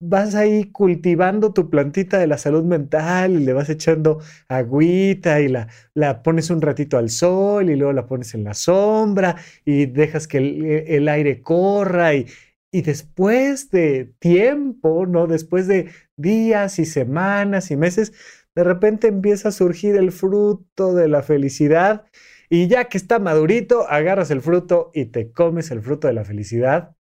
vas 0.00 0.34
ahí 0.34 0.70
cultivando 0.70 1.52
tu 1.52 1.70
plantita 1.70 2.18
de 2.18 2.26
la 2.26 2.38
salud 2.38 2.64
mental 2.64 3.32
y 3.32 3.44
le 3.44 3.52
vas 3.52 3.68
echando 3.68 4.20
agüita 4.48 5.40
y 5.40 5.48
la, 5.48 5.68
la 5.94 6.22
pones 6.22 6.50
un 6.50 6.60
ratito 6.62 6.98
al 6.98 7.10
sol 7.10 7.70
y 7.70 7.76
luego 7.76 7.92
la 7.92 8.06
pones 8.06 8.34
en 8.34 8.44
la 8.44 8.54
sombra 8.54 9.36
y 9.64 9.86
dejas 9.86 10.28
que 10.28 10.38
el, 10.38 10.64
el 10.86 11.08
aire 11.08 11.42
corra 11.42 12.14
y, 12.14 12.26
y 12.70 12.82
después 12.82 13.70
de 13.70 14.12
tiempo, 14.18 15.06
¿no? 15.06 15.26
Después 15.26 15.66
de 15.66 15.90
días 16.16 16.78
y 16.78 16.84
semanas 16.84 17.70
y 17.70 17.76
meses, 17.76 18.12
de 18.54 18.64
repente 18.64 19.08
empieza 19.08 19.48
a 19.48 19.52
surgir 19.52 19.96
el 19.96 20.12
fruto 20.12 20.94
de 20.94 21.08
la 21.08 21.22
felicidad 21.22 22.04
y 22.50 22.66
ya 22.68 22.86
que 22.88 22.98
está 22.98 23.18
madurito, 23.18 23.88
agarras 23.88 24.30
el 24.30 24.40
fruto 24.42 24.90
y 24.94 25.06
te 25.06 25.32
comes 25.32 25.70
el 25.70 25.82
fruto 25.82 26.08
de 26.08 26.14
la 26.14 26.24
felicidad. 26.24 26.97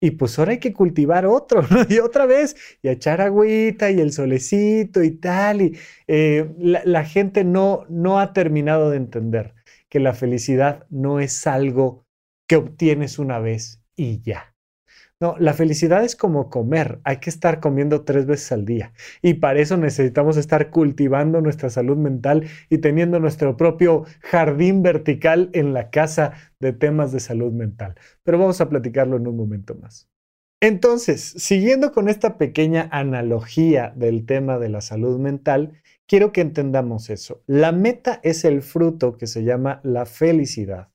Y 0.00 0.12
pues 0.12 0.38
ahora 0.38 0.52
hay 0.52 0.58
que 0.60 0.72
cultivar 0.72 1.26
otro, 1.26 1.62
¿no? 1.70 1.84
Y 1.88 1.98
otra 1.98 2.26
vez, 2.26 2.56
y 2.82 2.88
echar 2.88 3.20
agüita 3.20 3.90
y 3.90 4.00
el 4.00 4.12
solecito 4.12 5.02
y 5.02 5.12
tal. 5.12 5.62
Y 5.62 5.78
eh, 6.06 6.52
la, 6.58 6.82
la 6.84 7.04
gente 7.04 7.44
no, 7.44 7.84
no 7.88 8.20
ha 8.20 8.32
terminado 8.32 8.90
de 8.90 8.98
entender 8.98 9.54
que 9.88 10.00
la 10.00 10.12
felicidad 10.14 10.86
no 10.90 11.20
es 11.20 11.46
algo 11.46 12.06
que 12.48 12.56
obtienes 12.56 13.18
una 13.18 13.38
vez 13.38 13.82
y 13.96 14.20
ya. 14.22 14.55
No, 15.18 15.34
la 15.38 15.54
felicidad 15.54 16.04
es 16.04 16.14
como 16.14 16.50
comer. 16.50 17.00
Hay 17.02 17.18
que 17.20 17.30
estar 17.30 17.60
comiendo 17.60 18.04
tres 18.04 18.26
veces 18.26 18.52
al 18.52 18.66
día. 18.66 18.92
Y 19.22 19.34
para 19.34 19.60
eso 19.60 19.78
necesitamos 19.78 20.36
estar 20.36 20.70
cultivando 20.70 21.40
nuestra 21.40 21.70
salud 21.70 21.96
mental 21.96 22.46
y 22.68 22.78
teniendo 22.78 23.18
nuestro 23.18 23.56
propio 23.56 24.04
jardín 24.20 24.82
vertical 24.82 25.48
en 25.54 25.72
la 25.72 25.88
casa 25.88 26.32
de 26.60 26.74
temas 26.74 27.12
de 27.12 27.20
salud 27.20 27.50
mental. 27.50 27.94
Pero 28.24 28.38
vamos 28.38 28.60
a 28.60 28.68
platicarlo 28.68 29.16
en 29.16 29.26
un 29.26 29.36
momento 29.38 29.74
más. 29.74 30.10
Entonces, 30.60 31.22
siguiendo 31.22 31.92
con 31.92 32.10
esta 32.10 32.36
pequeña 32.36 32.88
analogía 32.92 33.94
del 33.96 34.26
tema 34.26 34.58
de 34.58 34.68
la 34.68 34.82
salud 34.82 35.18
mental, 35.18 35.80
quiero 36.06 36.32
que 36.32 36.42
entendamos 36.42 37.08
eso. 37.08 37.42
La 37.46 37.72
meta 37.72 38.20
es 38.22 38.44
el 38.44 38.60
fruto 38.60 39.16
que 39.16 39.26
se 39.26 39.44
llama 39.44 39.80
la 39.82 40.04
felicidad. 40.04 40.88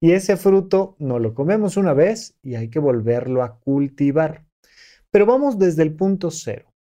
Y 0.00 0.12
ese 0.12 0.36
fruto 0.36 0.96
no 0.98 1.18
lo 1.18 1.34
comemos 1.34 1.76
una 1.76 1.92
vez 1.92 2.34
y 2.42 2.54
hay 2.54 2.70
que 2.70 2.78
volverlo 2.78 3.42
a 3.42 3.58
cultivar. 3.58 4.46
Pero 5.10 5.26
vamos 5.26 5.58
desde 5.58 5.82
el 5.82 5.94
punto 5.94 6.30
cero. 6.30 6.72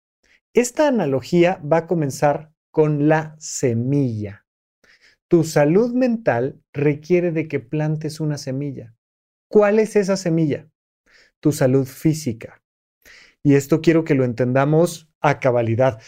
Esta 0.55 0.89
analogía 0.89 1.61
va 1.71 1.79
a 1.79 1.87
comenzar 1.87 2.53
con 2.71 3.09
la 3.09 3.35
semilla. 3.39 4.47
Tu 5.29 5.45
salud 5.45 5.93
mental 5.93 6.63
requiere 6.73 7.33
de 7.33 7.49
que 7.49 7.61
plantes 7.61 8.21
una 8.21 8.39
semilla. 8.39 8.95
¿Cuál 9.51 9.79
es 9.79 9.97
esa 9.97 10.17
semilla? 10.17 10.69
Tu 11.41 11.53
salud 11.53 11.87
física. 11.87 12.63
Y 13.43 13.55
esto 13.55 13.81
quiero 13.81 14.05
que 14.05 14.15
lo 14.15 14.25
entendamos 14.25 15.11
a 15.21 15.41
cabalidad. 15.41 16.01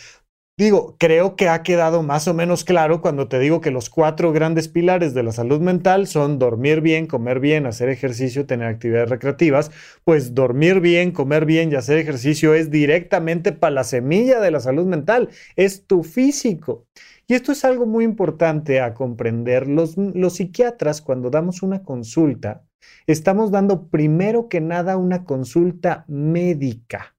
Digo, 0.60 0.94
creo 0.98 1.36
que 1.36 1.48
ha 1.48 1.62
quedado 1.62 2.02
más 2.02 2.28
o 2.28 2.34
menos 2.34 2.64
claro 2.64 3.00
cuando 3.00 3.28
te 3.28 3.38
digo 3.38 3.62
que 3.62 3.70
los 3.70 3.88
cuatro 3.88 4.30
grandes 4.30 4.68
pilares 4.68 5.14
de 5.14 5.22
la 5.22 5.32
salud 5.32 5.58
mental 5.58 6.06
son 6.06 6.38
dormir 6.38 6.82
bien, 6.82 7.06
comer 7.06 7.40
bien, 7.40 7.64
hacer 7.64 7.88
ejercicio, 7.88 8.44
tener 8.44 8.66
actividades 8.68 9.08
recreativas. 9.08 9.70
Pues 10.04 10.34
dormir 10.34 10.80
bien, 10.80 11.12
comer 11.12 11.46
bien 11.46 11.72
y 11.72 11.76
hacer 11.76 11.96
ejercicio 11.96 12.52
es 12.52 12.70
directamente 12.70 13.52
para 13.52 13.70
la 13.70 13.84
semilla 13.84 14.38
de 14.38 14.50
la 14.50 14.60
salud 14.60 14.84
mental, 14.84 15.30
es 15.56 15.86
tu 15.86 16.02
físico. 16.02 16.84
Y 17.26 17.32
esto 17.32 17.52
es 17.52 17.64
algo 17.64 17.86
muy 17.86 18.04
importante 18.04 18.82
a 18.82 18.92
comprender. 18.92 19.66
Los, 19.66 19.96
los 19.96 20.34
psiquiatras, 20.34 21.00
cuando 21.00 21.30
damos 21.30 21.62
una 21.62 21.82
consulta, 21.84 22.66
estamos 23.06 23.50
dando 23.50 23.88
primero 23.88 24.50
que 24.50 24.60
nada 24.60 24.98
una 24.98 25.24
consulta 25.24 26.04
médica. 26.06 27.16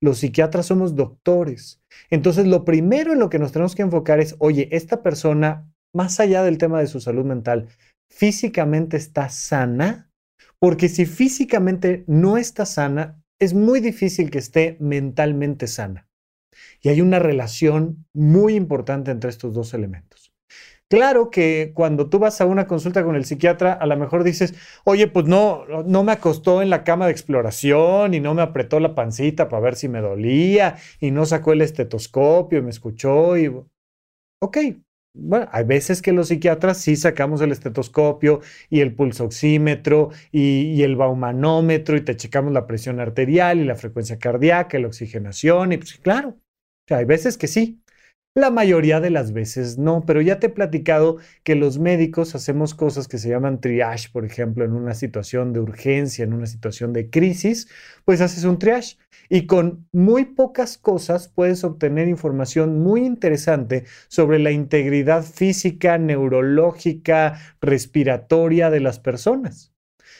Los 0.00 0.20
psiquiatras 0.20 0.64
somos 0.64 0.96
doctores. 0.96 1.77
Entonces, 2.10 2.46
lo 2.46 2.64
primero 2.64 3.12
en 3.12 3.18
lo 3.18 3.30
que 3.30 3.38
nos 3.38 3.52
tenemos 3.52 3.74
que 3.74 3.82
enfocar 3.82 4.20
es, 4.20 4.36
oye, 4.38 4.68
esta 4.72 5.02
persona, 5.02 5.72
más 5.92 6.20
allá 6.20 6.42
del 6.42 6.58
tema 6.58 6.80
de 6.80 6.86
su 6.86 7.00
salud 7.00 7.24
mental, 7.24 7.68
físicamente 8.10 8.96
está 8.96 9.28
sana, 9.28 10.10
porque 10.58 10.88
si 10.88 11.06
físicamente 11.06 12.04
no 12.06 12.36
está 12.38 12.66
sana, 12.66 13.22
es 13.38 13.54
muy 13.54 13.80
difícil 13.80 14.30
que 14.30 14.38
esté 14.38 14.76
mentalmente 14.80 15.66
sana. 15.66 16.08
Y 16.82 16.88
hay 16.88 17.00
una 17.00 17.18
relación 17.18 18.06
muy 18.12 18.54
importante 18.54 19.10
entre 19.10 19.30
estos 19.30 19.54
dos 19.54 19.74
elementos. 19.74 20.27
Claro 20.90 21.28
que 21.30 21.72
cuando 21.74 22.08
tú 22.08 22.18
vas 22.18 22.40
a 22.40 22.46
una 22.46 22.66
consulta 22.66 23.04
con 23.04 23.14
el 23.14 23.26
psiquiatra, 23.26 23.74
a 23.74 23.84
lo 23.84 23.96
mejor 23.98 24.24
dices, 24.24 24.54
oye, 24.84 25.06
pues 25.06 25.26
no, 25.26 25.66
no 25.84 26.02
me 26.02 26.12
acostó 26.12 26.62
en 26.62 26.70
la 26.70 26.82
cama 26.82 27.04
de 27.04 27.12
exploración 27.12 28.14
y 28.14 28.20
no 28.20 28.32
me 28.32 28.40
apretó 28.40 28.80
la 28.80 28.94
pancita 28.94 29.50
para 29.50 29.60
ver 29.60 29.76
si 29.76 29.88
me 29.88 30.00
dolía 30.00 30.76
y 30.98 31.10
no 31.10 31.26
sacó 31.26 31.52
el 31.52 31.60
estetoscopio 31.60 32.58
y 32.58 32.62
me 32.62 32.70
escuchó 32.70 33.36
y... 33.36 33.48
Ok, 34.40 34.58
bueno, 35.14 35.46
hay 35.52 35.64
veces 35.64 36.00
que 36.00 36.12
los 36.12 36.28
psiquiatras 36.28 36.78
sí 36.78 36.96
sacamos 36.96 37.42
el 37.42 37.52
estetoscopio 37.52 38.40
y 38.70 38.80
el 38.80 38.94
pulsoxímetro 38.94 40.10
y, 40.32 40.72
y, 40.74 40.82
el 40.84 40.96
baumanómetro 40.96 41.96
y 41.96 42.02
te 42.02 42.16
checamos 42.16 42.52
la 42.52 42.66
presión 42.66 43.00
arterial 43.00 43.58
y 43.58 43.64
la 43.64 43.74
frecuencia 43.74 44.18
cardíaca 44.18 44.78
y 44.78 44.82
la 44.82 44.88
oxigenación 44.88 45.72
y 45.72 45.78
pues 45.78 45.98
claro, 45.98 46.30
o 46.30 46.84
sea, 46.86 46.98
hay 46.98 47.04
veces 47.04 47.36
que 47.36 47.48
sí, 47.48 47.82
la 48.34 48.50
mayoría 48.50 49.00
de 49.00 49.10
las 49.10 49.32
veces 49.32 49.78
no, 49.78 50.04
pero 50.06 50.20
ya 50.20 50.38
te 50.38 50.46
he 50.46 50.50
platicado 50.50 51.18
que 51.42 51.54
los 51.54 51.78
médicos 51.78 52.34
hacemos 52.34 52.74
cosas 52.74 53.08
que 53.08 53.18
se 53.18 53.28
llaman 53.28 53.60
triage, 53.60 54.10
por 54.12 54.24
ejemplo, 54.24 54.64
en 54.64 54.72
una 54.72 54.94
situación 54.94 55.52
de 55.52 55.60
urgencia, 55.60 56.24
en 56.24 56.32
una 56.32 56.46
situación 56.46 56.92
de 56.92 57.10
crisis, 57.10 57.68
pues 58.04 58.20
haces 58.20 58.44
un 58.44 58.58
triage 58.58 58.96
y 59.28 59.46
con 59.46 59.88
muy 59.92 60.24
pocas 60.24 60.78
cosas 60.78 61.28
puedes 61.28 61.64
obtener 61.64 62.08
información 62.08 62.80
muy 62.80 63.04
interesante 63.04 63.84
sobre 64.08 64.38
la 64.38 64.52
integridad 64.52 65.24
física, 65.24 65.98
neurológica, 65.98 67.40
respiratoria 67.60 68.70
de 68.70 68.80
las 68.80 69.00
personas. 69.00 69.74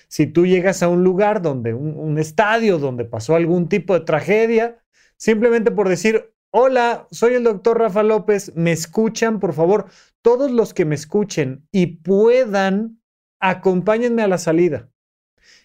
Si 0.09 0.27
tú 0.27 0.47
llegas 0.47 0.83
a 0.83 0.88
un 0.88 1.05
lugar 1.05 1.43
donde, 1.43 1.75
un, 1.75 1.95
un 1.97 2.19
estadio 2.19 2.79
donde 2.79 3.05
pasó 3.05 3.37
algún 3.37 3.69
tipo 3.69 3.95
de 3.95 4.05
tragedia, 4.05 4.79
simplemente 5.17 5.71
por 5.71 5.88
decir, 5.88 6.33
Hola, 6.50 7.07
soy 7.11 7.35
el 7.35 7.45
doctor 7.45 7.78
Rafa 7.78 8.02
López. 8.02 8.52
¿Me 8.57 8.73
escuchan? 8.73 9.38
Por 9.38 9.52
favor, 9.52 9.90
todos 10.23 10.50
los 10.50 10.73
que 10.73 10.87
me 10.87 10.95
escuchen 10.95 11.69
y 11.71 11.99
puedan, 11.99 13.02
acompáñenme 13.38 14.23
a 14.23 14.28
la 14.28 14.38
salida. 14.38 14.90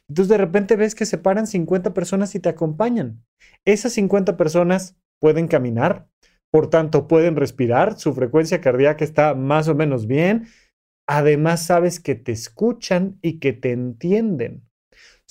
Entonces 0.09 0.27
de 0.27 0.37
repente 0.37 0.75
ves 0.75 0.93
que 0.93 1.05
se 1.05 1.17
paran 1.17 1.47
50 1.47 1.93
personas 1.93 2.35
y 2.35 2.41
te 2.41 2.49
acompañan. 2.49 3.23
Esas 3.63 3.93
50 3.93 4.35
personas 4.35 4.97
pueden 5.21 5.47
caminar, 5.47 6.09
por 6.51 6.69
tanto 6.69 7.07
pueden 7.07 7.37
respirar, 7.37 7.97
su 7.97 8.13
frecuencia 8.13 8.59
cardíaca 8.59 9.05
está 9.05 9.35
más 9.35 9.69
o 9.69 9.75
menos 9.75 10.05
bien. 10.05 10.47
Además 11.07 11.65
sabes 11.65 12.01
que 12.01 12.15
te 12.15 12.33
escuchan 12.33 13.17
y 13.21 13.39
que 13.39 13.53
te 13.53 13.71
entienden. 13.71 14.67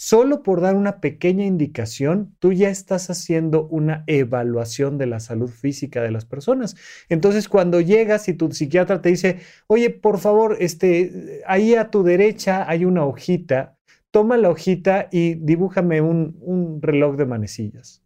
Solo 0.05 0.43
por 0.43 0.61
dar 0.61 0.75
una 0.75 1.01
pequeña 1.01 1.45
indicación, 1.45 2.35
tú 2.41 2.53
ya 2.53 2.71
estás 2.71 3.09
haciendo 3.09 3.69
una 3.69 4.03
evaluación 4.09 4.99
de 4.99 5.07
la 5.07 5.21
salud 5.21 5.49
física 5.49 6.03
de 6.03 6.11
las 6.11 6.25
personas. 6.25 6.75
Entonces, 7.09 7.49
cuando 7.49 7.81
llegas 7.81 8.27
y 8.27 8.35
tu 8.35 8.51
psiquiatra 8.51 9.01
te 9.01 9.11
dice, 9.11 9.39
oye, 9.69 9.91
por 9.91 10.19
favor, 10.19 10.57
este, 10.59 11.43
ahí 11.47 11.77
a 11.77 11.91
tu 11.91 12.03
derecha 12.03 12.69
hay 12.69 12.85
una 12.85 13.05
hojita, 13.05 13.79
toma 14.11 14.37
la 14.39 14.51
hojita 14.51 15.09
y 15.13 15.35
dibújame 15.35 16.01
un, 16.01 16.37
un 16.41 16.83
reloj 16.83 17.15
de 17.15 17.27
manecillas. 17.27 18.03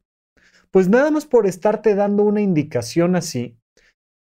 Pues 0.70 0.90
nada 0.90 1.10
más 1.10 1.24
por 1.24 1.46
estarte 1.46 1.94
dando 1.94 2.24
una 2.24 2.42
indicación 2.42 3.16
así, 3.16 3.56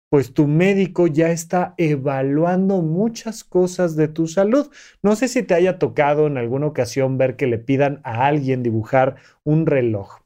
pues 0.10 0.34
tu 0.34 0.48
médico 0.48 1.08
ya 1.08 1.32
está 1.32 1.74
evaluando 1.78 2.82
muchas 2.82 3.44
cosas 3.44 3.96
de 3.96 4.08
tu 4.08 4.28
salud. 4.28 4.72
No 5.02 5.16
sé 5.16 5.28
si 5.28 5.44
te 5.44 5.54
haya 5.54 5.80
tocado 5.80 6.28
en 6.28 6.38
alguna 6.38 6.68
ocasión 6.68 7.18
ver 7.18 7.36
que 7.36 7.48
le 7.48 7.58
pidan 7.58 8.02
a 8.04 8.28
alguien 8.28 8.64
dibujar 8.64 9.16
un 9.44 9.66
reloj 9.66 10.26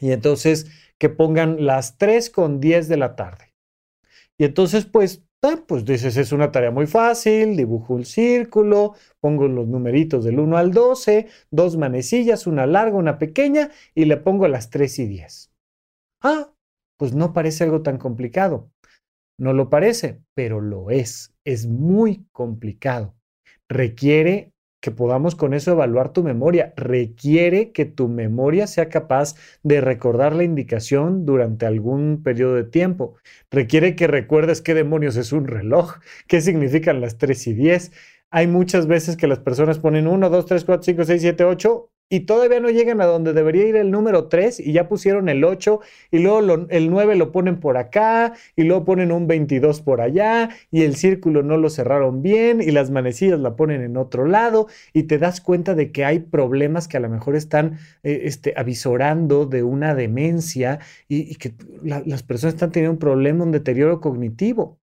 y 0.00 0.12
entonces 0.12 0.70
que 0.98 1.08
pongan 1.08 1.64
las 1.66 1.98
3 1.98 2.30
con 2.30 2.60
10 2.60 2.88
de 2.88 2.96
la 2.96 3.16
tarde. 3.16 3.52
Y 4.38 4.44
entonces 4.44 4.86
pues, 4.86 5.22
ah, 5.42 5.62
pues 5.66 5.84
dices, 5.84 6.16
es 6.16 6.32
una 6.32 6.50
tarea 6.50 6.70
muy 6.70 6.86
fácil, 6.86 7.56
dibujo 7.56 7.94
un 7.94 8.04
círculo, 8.04 8.94
pongo 9.20 9.48
los 9.48 9.68
numeritos 9.68 10.24
del 10.24 10.38
1 10.40 10.56
al 10.56 10.72
12, 10.72 11.28
dos 11.50 11.76
manecillas, 11.76 12.46
una 12.46 12.66
larga, 12.66 12.96
una 12.96 13.18
pequeña 13.18 13.70
y 13.94 14.06
le 14.06 14.16
pongo 14.16 14.48
las 14.48 14.70
3 14.70 14.98
y 15.00 15.06
10. 15.06 15.52
Ah, 16.22 16.52
pues 16.98 17.14
no 17.14 17.32
parece 17.32 17.64
algo 17.64 17.82
tan 17.82 17.98
complicado. 17.98 18.70
No 19.40 19.54
lo 19.54 19.70
parece, 19.70 20.20
pero 20.34 20.60
lo 20.60 20.90
es. 20.90 21.32
Es 21.46 21.66
muy 21.66 22.26
complicado. 22.30 23.14
Requiere 23.70 24.52
que 24.82 24.90
podamos 24.90 25.34
con 25.34 25.54
eso 25.54 25.72
evaluar 25.72 26.12
tu 26.12 26.22
memoria. 26.22 26.74
Requiere 26.76 27.72
que 27.72 27.86
tu 27.86 28.08
memoria 28.08 28.66
sea 28.66 28.90
capaz 28.90 29.36
de 29.62 29.80
recordar 29.80 30.34
la 30.34 30.44
indicación 30.44 31.24
durante 31.24 31.64
algún 31.64 32.22
periodo 32.22 32.54
de 32.54 32.64
tiempo. 32.64 33.16
Requiere 33.50 33.96
que 33.96 34.06
recuerdes 34.06 34.60
qué 34.60 34.74
demonios 34.74 35.16
es 35.16 35.32
un 35.32 35.46
reloj, 35.46 36.00
qué 36.28 36.42
significan 36.42 37.00
las 37.00 37.16
3 37.16 37.46
y 37.46 37.54
10. 37.54 37.92
Hay 38.30 38.46
muchas 38.46 38.86
veces 38.86 39.16
que 39.16 39.26
las 39.26 39.38
personas 39.38 39.78
ponen 39.78 40.06
1, 40.06 40.28
2, 40.28 40.44
3, 40.44 40.64
4, 40.66 40.82
5, 40.82 41.04
6, 41.04 41.22
7, 41.22 41.44
8 41.44 41.89
y 42.10 42.20
todavía 42.20 42.60
no 42.60 42.68
llegan 42.68 43.00
a 43.00 43.06
donde 43.06 43.32
debería 43.32 43.66
ir 43.66 43.76
el 43.76 43.90
número 43.90 44.26
3 44.26 44.60
y 44.60 44.72
ya 44.72 44.88
pusieron 44.88 45.28
el 45.28 45.44
8 45.44 45.80
y 46.10 46.18
luego 46.18 46.66
el 46.68 46.90
9 46.90 47.14
lo 47.14 47.32
ponen 47.32 47.60
por 47.60 47.76
acá 47.76 48.34
y 48.56 48.64
luego 48.64 48.84
ponen 48.84 49.12
un 49.12 49.28
22 49.28 49.80
por 49.80 50.00
allá 50.00 50.50
y 50.72 50.82
el 50.82 50.96
círculo 50.96 51.42
no 51.44 51.56
lo 51.56 51.70
cerraron 51.70 52.20
bien 52.20 52.60
y 52.60 52.72
las 52.72 52.90
manecillas 52.90 53.38
la 53.38 53.54
ponen 53.54 53.82
en 53.82 53.96
otro 53.96 54.26
lado 54.26 54.66
y 54.92 55.04
te 55.04 55.18
das 55.18 55.40
cuenta 55.40 55.74
de 55.74 55.92
que 55.92 56.04
hay 56.04 56.18
problemas 56.18 56.88
que 56.88 56.96
a 56.96 57.00
lo 57.00 57.08
mejor 57.08 57.36
están 57.36 57.78
eh, 58.02 58.22
este, 58.24 58.54
avisorando 58.56 59.46
de 59.46 59.62
una 59.62 59.94
demencia 59.94 60.80
y, 61.08 61.36
que 61.36 61.54
las 61.84 62.22
personas 62.24 62.54
están 62.54 62.72
teniendo 62.72 62.92
un 62.92 62.98
problema, 62.98 63.44
un 63.44 63.52
deterioro 63.52 64.00
cognitivo. 64.00 64.79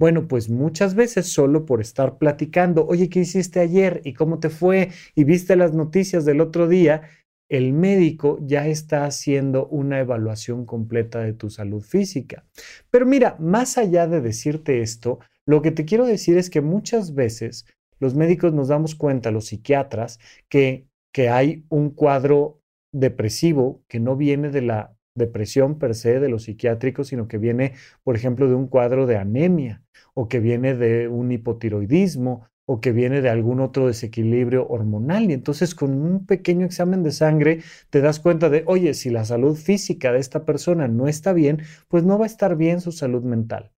Bueno, 0.00 0.28
pues 0.28 0.48
muchas 0.48 0.94
veces 0.94 1.30
solo 1.30 1.66
por 1.66 1.82
estar 1.82 2.16
platicando, 2.16 2.86
oye, 2.86 3.10
¿qué 3.10 3.20
hiciste 3.20 3.60
ayer? 3.60 4.00
¿Y 4.02 4.14
cómo 4.14 4.38
te 4.38 4.48
fue? 4.48 4.92
¿Y 5.14 5.24
viste 5.24 5.56
las 5.56 5.74
noticias 5.74 6.24
del 6.24 6.40
otro 6.40 6.68
día? 6.68 7.02
El 7.50 7.74
médico 7.74 8.38
ya 8.40 8.66
está 8.66 9.04
haciendo 9.04 9.66
una 9.66 10.00
evaluación 10.00 10.64
completa 10.64 11.18
de 11.20 11.34
tu 11.34 11.50
salud 11.50 11.82
física. 11.82 12.46
Pero 12.88 13.04
mira, 13.04 13.36
más 13.40 13.76
allá 13.76 14.06
de 14.06 14.22
decirte 14.22 14.80
esto, 14.80 15.18
lo 15.44 15.60
que 15.60 15.70
te 15.70 15.84
quiero 15.84 16.06
decir 16.06 16.38
es 16.38 16.48
que 16.48 16.62
muchas 16.62 17.14
veces 17.14 17.66
los 17.98 18.14
médicos 18.14 18.54
nos 18.54 18.68
damos 18.68 18.94
cuenta, 18.94 19.30
los 19.30 19.48
psiquiatras, 19.48 20.18
que, 20.48 20.86
que 21.12 21.28
hay 21.28 21.66
un 21.68 21.90
cuadro 21.90 22.62
depresivo 22.90 23.82
que 23.86 24.00
no 24.00 24.16
viene 24.16 24.48
de 24.48 24.62
la 24.62 24.96
depresión 25.20 25.78
per 25.78 25.94
se 25.94 26.18
de 26.18 26.28
los 26.28 26.42
psiquiátricos, 26.42 27.06
sino 27.06 27.28
que 27.28 27.38
viene, 27.38 27.74
por 28.02 28.16
ejemplo, 28.16 28.48
de 28.48 28.56
un 28.56 28.66
cuadro 28.66 29.06
de 29.06 29.16
anemia 29.16 29.84
o 30.14 30.26
que 30.26 30.40
viene 30.40 30.74
de 30.74 31.06
un 31.06 31.30
hipotiroidismo 31.30 32.50
o 32.66 32.80
que 32.80 32.92
viene 32.92 33.20
de 33.20 33.28
algún 33.28 33.60
otro 33.60 33.88
desequilibrio 33.88 34.66
hormonal. 34.68 35.30
Y 35.30 35.32
entonces 35.32 35.74
con 35.74 35.92
un 35.92 36.26
pequeño 36.26 36.66
examen 36.66 37.02
de 37.02 37.10
sangre 37.10 37.62
te 37.90 38.00
das 38.00 38.20
cuenta 38.20 38.48
de, 38.48 38.62
oye, 38.66 38.94
si 38.94 39.10
la 39.10 39.24
salud 39.24 39.56
física 39.56 40.12
de 40.12 40.20
esta 40.20 40.44
persona 40.44 40.86
no 40.86 41.08
está 41.08 41.32
bien, 41.32 41.62
pues 41.88 42.04
no 42.04 42.18
va 42.18 42.26
a 42.26 42.28
estar 42.28 42.56
bien 42.56 42.80
su 42.80 42.92
salud 42.92 43.22
mental. 43.22 43.72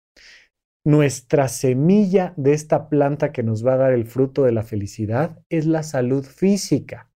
Nuestra 0.85 1.49
semilla 1.49 2.35
de 2.37 2.55
esta 2.55 2.89
planta 2.89 3.33
que 3.33 3.43
nos 3.43 3.65
va 3.65 3.75
a 3.75 3.79
dar 3.79 3.93
el 3.93 4.05
fruto 4.05 4.43
de 4.43 4.53
la 4.53 4.63
felicidad 4.63 5.39
es 5.49 5.65
la 5.65 5.85
salud 5.85 6.25
física. 6.25 7.12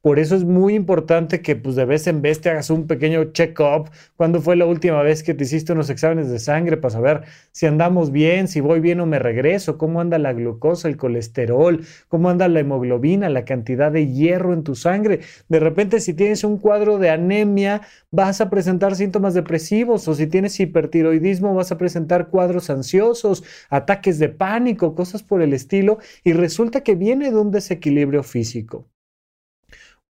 Por 0.00 0.18
eso 0.18 0.36
es 0.36 0.44
muy 0.44 0.74
importante 0.74 1.42
que 1.42 1.56
pues 1.56 1.74
de 1.76 1.84
vez 1.84 2.06
en 2.06 2.22
vez 2.22 2.40
te 2.40 2.50
hagas 2.50 2.70
un 2.70 2.86
pequeño 2.86 3.32
check-up. 3.32 3.90
¿Cuándo 4.16 4.40
fue 4.40 4.56
la 4.56 4.64
última 4.64 5.02
vez 5.02 5.22
que 5.22 5.34
te 5.34 5.44
hiciste 5.44 5.72
unos 5.72 5.90
exámenes 5.90 6.30
de 6.30 6.38
sangre 6.38 6.76
para 6.76 6.92
saber 6.92 7.22
si 7.52 7.66
andamos 7.66 8.12
bien, 8.12 8.48
si 8.48 8.60
voy 8.60 8.80
bien 8.80 9.00
o 9.00 9.06
me 9.06 9.18
regreso? 9.18 9.76
¿Cómo 9.76 10.00
anda 10.00 10.18
la 10.18 10.32
glucosa, 10.32 10.88
el 10.88 10.96
colesterol? 10.96 11.84
¿Cómo 12.08 12.30
anda 12.30 12.48
la 12.48 12.60
hemoglobina, 12.60 13.28
la 13.28 13.44
cantidad 13.44 13.90
de 13.90 14.06
hierro 14.06 14.52
en 14.54 14.62
tu 14.62 14.74
sangre? 14.74 15.20
De 15.48 15.60
repente 15.60 16.00
si 16.00 16.14
tienes 16.14 16.44
un 16.44 16.58
cuadro 16.58 16.98
de 16.98 17.10
anemia 17.10 17.82
vas 18.10 18.40
a 18.40 18.50
presentar 18.50 18.94
síntomas 18.94 19.34
depresivos 19.34 20.06
o 20.08 20.14
si 20.14 20.26
tienes 20.26 20.58
hipertiroidismo 20.60 21.54
vas 21.54 21.72
a 21.72 21.78
presentar 21.78 22.28
cuadros 22.28 22.70
ansiosos, 22.70 23.44
ataques 23.68 24.18
de 24.18 24.28
pánico, 24.28 24.94
cosas 24.94 25.22
por 25.22 25.42
el 25.42 25.52
estilo 25.52 25.98
y 26.24 26.32
resulta 26.32 26.82
que 26.82 26.94
viene 26.94 27.30
de 27.30 27.36
un 27.36 27.50
desequilibrio 27.50 28.22
físico 28.22 28.86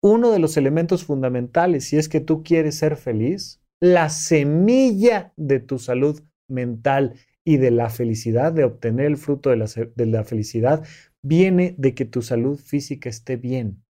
uno 0.01 0.31
de 0.31 0.39
los 0.39 0.57
elementos 0.57 1.03
fundamentales, 1.05 1.85
si 1.85 1.97
es 1.97 2.09
que 2.09 2.19
tú 2.19 2.43
quieres 2.43 2.75
ser 2.75 2.95
feliz, 2.97 3.61
la 3.79 4.09
semilla 4.09 5.33
de 5.35 5.59
tu 5.59 5.79
salud 5.79 6.21
mental 6.47 7.15
y 7.43 7.57
de 7.57 7.71
la 7.71 7.89
felicidad, 7.89 8.51
de 8.51 8.63
obtener 8.63 9.05
el 9.05 9.17
fruto 9.17 9.49
de 9.49 9.57
la, 10.05 10.23
felicidad, 10.23 10.85
viene 11.21 11.75
de 11.77 11.93
que 11.93 12.05
tu 12.05 12.21
salud 12.21 12.59
física 12.59 13.09
esté 13.09 13.37
bien. 13.37 13.83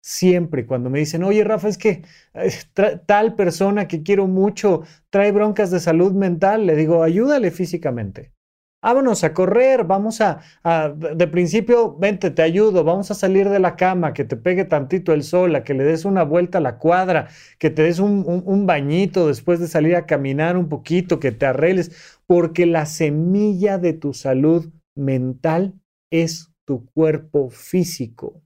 Siempre 0.00 0.66
cuando 0.66 0.90
me 0.90 0.98
dicen, 0.98 1.24
oye 1.24 1.42
Rafa, 1.44 1.68
es 1.68 1.78
que 1.78 2.02
eh, 2.34 2.50
tal 3.06 3.36
persona 3.36 3.88
que 3.88 4.02
quiero 4.02 4.26
mucho 4.26 4.82
trae 5.08 5.32
broncas 5.32 5.70
de 5.70 5.80
salud 5.80 6.12
mental, 6.12 6.66
le 6.66 6.76
digo, 6.76 7.02
ayúdale 7.02 7.50
físicamente 7.50 8.33
vámonos 8.84 9.24
a 9.24 9.32
correr, 9.32 9.84
vamos 9.84 10.20
a, 10.20 10.40
de 10.94 11.26
principio, 11.26 11.96
vente, 11.96 12.30
te 12.30 12.42
ayudo, 12.42 12.84
vamos 12.84 13.10
a 13.10 13.14
salir 13.14 13.48
de 13.48 13.58
la 13.58 13.76
cama, 13.76 14.12
que 14.12 14.24
te 14.24 14.36
pegue 14.36 14.66
tantito 14.66 15.14
el 15.14 15.22
sol, 15.22 15.56
a 15.56 15.64
que 15.64 15.72
le 15.72 15.84
des 15.84 16.04
una 16.04 16.22
vuelta 16.22 16.58
a 16.58 16.60
la 16.60 16.76
cuadra, 16.76 17.28
que 17.58 17.70
te 17.70 17.82
des 17.82 17.98
un, 17.98 18.66
bañito 18.66 19.26
después 19.28 19.58
de 19.58 19.68
salir 19.68 19.96
a 19.96 20.04
caminar 20.04 20.58
un 20.58 20.68
poquito, 20.68 21.18
que 21.18 21.32
te 21.32 21.46
arregles, 21.46 22.18
porque 22.26 22.66
la 22.66 22.84
semilla 22.84 23.78
de 23.78 23.94
tu 23.94 24.12
salud 24.12 24.70
mental 24.94 25.72
es 26.12 26.52
tu 26.66 26.84
cuerpo 26.92 27.48
físico. 27.48 28.42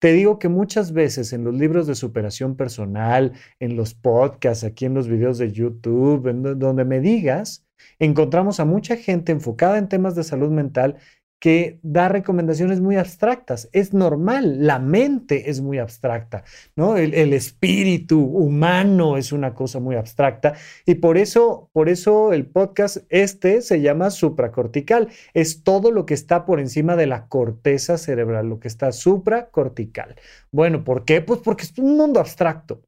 Te 0.00 0.12
digo 0.12 0.38
que 0.38 0.48
muchas 0.48 0.92
veces 0.92 1.34
en 1.34 1.44
los 1.44 1.54
libros 1.54 1.86
de 1.86 1.94
superación 1.94 2.56
personal, 2.56 3.34
en 3.60 3.76
los 3.76 3.92
podcasts, 3.92 4.64
aquí 4.64 4.86
en 4.86 4.94
los 4.94 5.08
videos 5.08 5.36
de 5.36 5.52
YouTube, 5.52 6.28
en 6.28 6.58
donde 6.58 6.84
me 6.86 7.00
digas, 7.00 7.67
encontramos 7.98 8.60
a 8.60 8.64
mucha 8.64 8.96
gente 8.96 9.32
enfocada 9.32 9.78
en 9.78 9.88
temas 9.88 10.14
de 10.14 10.24
salud 10.24 10.50
mental 10.50 10.96
que 11.40 11.78
da 11.82 12.08
recomendaciones 12.08 12.80
muy 12.80 12.96
abstractas. 12.96 13.68
Es 13.72 13.94
normal, 13.94 14.66
la 14.66 14.78
mente 14.78 15.50
es 15.50 15.60
muy 15.60 15.78
abstracta, 15.78 16.44
¿no? 16.74 16.96
El, 16.96 17.32
espíritu 17.32 18.20
humano 18.20 19.16
es 19.16 19.32
una 19.32 19.54
cosa 19.54 19.78
muy 19.78 19.94
abstracta 19.94 20.54
y 20.86 20.96
por 20.96 21.18
eso, 21.18 21.70
por 21.72 21.88
eso 21.88 22.32
el 22.32 22.46
podcast 22.46 22.98
este 23.08 23.62
se 23.62 23.80
llama 23.80 24.10
supracortical. 24.10 25.08
Es 25.34 25.62
todo 25.62 25.92
lo 25.92 26.06
que 26.06 26.14
está 26.14 26.44
por 26.44 26.58
encima 26.60 26.96
de 26.96 27.06
la 27.06 27.28
corteza 27.28 27.98
cerebral, 27.98 28.48
lo 28.48 28.58
que 28.58 28.68
está 28.68 28.90
supracortical. 28.92 30.16
Bueno, 30.50 30.82
¿por 30.84 31.04
qué? 31.04 31.20
Pues 31.20 31.40
porque 31.40 31.64
es 31.64 31.78
un 31.78 31.96
mundo 31.96 32.20
abstracto. 32.20 32.82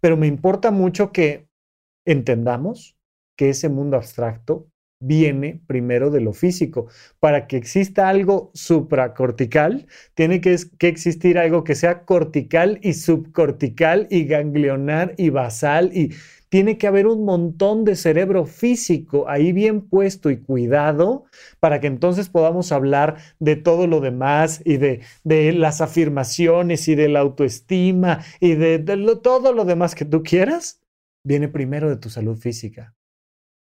Pero 0.00 0.16
me 0.16 0.26
importa 0.26 0.70
mucho 0.70 1.12
que 1.12 1.48
entendamos 2.06 2.96
que 3.40 3.48
ese 3.48 3.70
mundo 3.70 3.96
abstracto 3.96 4.68
viene 5.02 5.62
primero 5.66 6.10
de 6.10 6.20
lo 6.20 6.34
físico. 6.34 6.88
Para 7.20 7.46
que 7.46 7.56
exista 7.56 8.10
algo 8.10 8.50
supracortical, 8.52 9.86
tiene 10.12 10.42
que, 10.42 10.58
que, 10.78 10.88
existir 10.88 11.38
algo 11.38 11.64
que 11.64 11.74
sea 11.74 12.04
cortical 12.04 12.78
y 12.82 12.92
subcortical 12.92 14.08
y 14.10 14.24
ganglionar 14.24 15.14
y 15.16 15.30
basal 15.30 15.90
y 15.96 16.12
tiene 16.50 16.76
que 16.76 16.86
haber 16.86 17.06
un 17.06 17.24
montón 17.24 17.86
de 17.86 17.96
cerebro 17.96 18.44
físico 18.44 19.26
ahí 19.26 19.52
bien 19.52 19.88
puesto 19.88 20.28
y 20.28 20.36
cuidado 20.36 21.24
para 21.60 21.80
que 21.80 21.86
entonces 21.86 22.28
podamos 22.28 22.70
hablar 22.72 23.16
de 23.38 23.56
todo 23.56 23.86
lo 23.86 24.00
demás 24.00 24.60
y 24.66 24.76
de, 24.76 25.00
de 25.24 25.54
las 25.54 25.80
afirmaciones 25.80 26.88
y 26.88 26.94
de 26.94 27.08
la 27.08 27.20
autoestima 27.20 28.22
y 28.38 28.54
de, 28.54 28.80
todo 29.22 29.54
lo 29.54 29.64
demás 29.64 29.94
que 29.94 30.04
tú 30.04 30.22
quieras. 30.22 30.82
Viene 31.24 31.48
primero 31.48 31.88
de 31.88 31.96
tu 31.96 32.10
salud 32.10 32.36
física. 32.36 32.94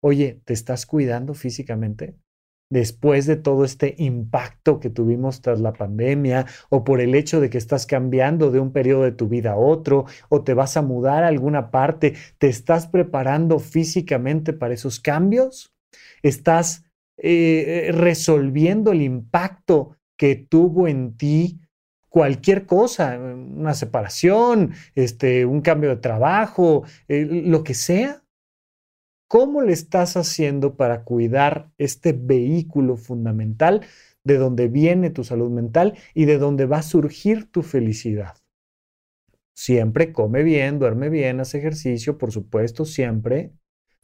Oye, 0.05 0.41
¿te 0.45 0.53
estás 0.53 0.85
cuidando 0.85 1.33
físicamente? 1.33 2.17
Después 2.69 3.27
de 3.27 3.37
todo 3.37 3.65
este 3.65 3.95
impacto 3.99 4.81
que 4.81 4.91
tuvimos 4.91 5.43
tras 5.43 5.61
la 5.61 5.75
pandemia 5.75 6.47
o 6.71 6.85
por 6.85 7.01
el 7.01 7.15
hecho 7.15 7.41
de 7.41 7.51
que 7.51 7.59
estás 7.59 7.87
cambiando 7.87 8.51
de 8.51 8.59
un 8.59 8.73
periodo 8.73 9.05
de 9.05 9.13
tu 9.13 9.29
vida 9.29 9.53
a 9.53 9.57
otro 9.57 10.07
o 10.29 10.43
te 10.43 10.55
vas 10.55 10.77
a 10.77 10.83
mudar 10.83 11.23
a 11.23 11.29
alguna 11.29 11.71
parte, 11.71 12.15
¿te 12.39 12.49
estás 12.49 12.89
preparando 12.89 13.59
físicamente 13.61 14.53
para 14.53 14.75
esos 14.75 14.99
cambios? 14.99 15.73
¿Estás 16.23 16.85
eh, 17.19 17.91
resolviendo 17.93 18.91
el 18.91 19.03
impacto 19.03 19.99
que 20.17 20.35
tuvo 20.35 20.89
en 20.89 21.17
ti 21.17 21.61
cualquier 22.09 22.67
cosa, 22.67 23.19
una 23.19 23.75
separación, 23.75 24.75
este, 24.95 25.47
un 25.47 25.61
cambio 25.61 25.91
de 25.91 25.97
trabajo, 25.97 26.85
eh, 27.09 27.25
lo 27.25 27.63
que 27.65 27.75
sea. 27.75 28.22
¿Cómo 29.33 29.63
le 29.63 29.73
estás 29.73 30.19
haciendo 30.19 30.77
para 30.77 31.05
cuidar 31.05 31.71
este 31.79 32.13
vehículo 32.13 32.99
fundamental 32.99 33.81
de 34.25 34.37
donde 34.37 34.69
viene 34.69 35.09
tu 35.09 35.25
salud 35.25 35.51
mental 35.51 35.97
y 36.13 36.27
de 36.27 36.37
donde 36.37 36.67
va 36.67 36.81
a 36.81 36.83
surgir 36.83 37.51
tu 37.51 37.63
felicidad? 37.63 38.37
Siempre 39.55 40.13
come 40.13 40.43
bien, 40.43 40.79
duerme 40.79 41.09
bien, 41.09 41.41
hace 41.41 41.57
ejercicio, 41.61 42.19
por 42.19 42.31
supuesto, 42.31 42.85
siempre, 42.85 43.55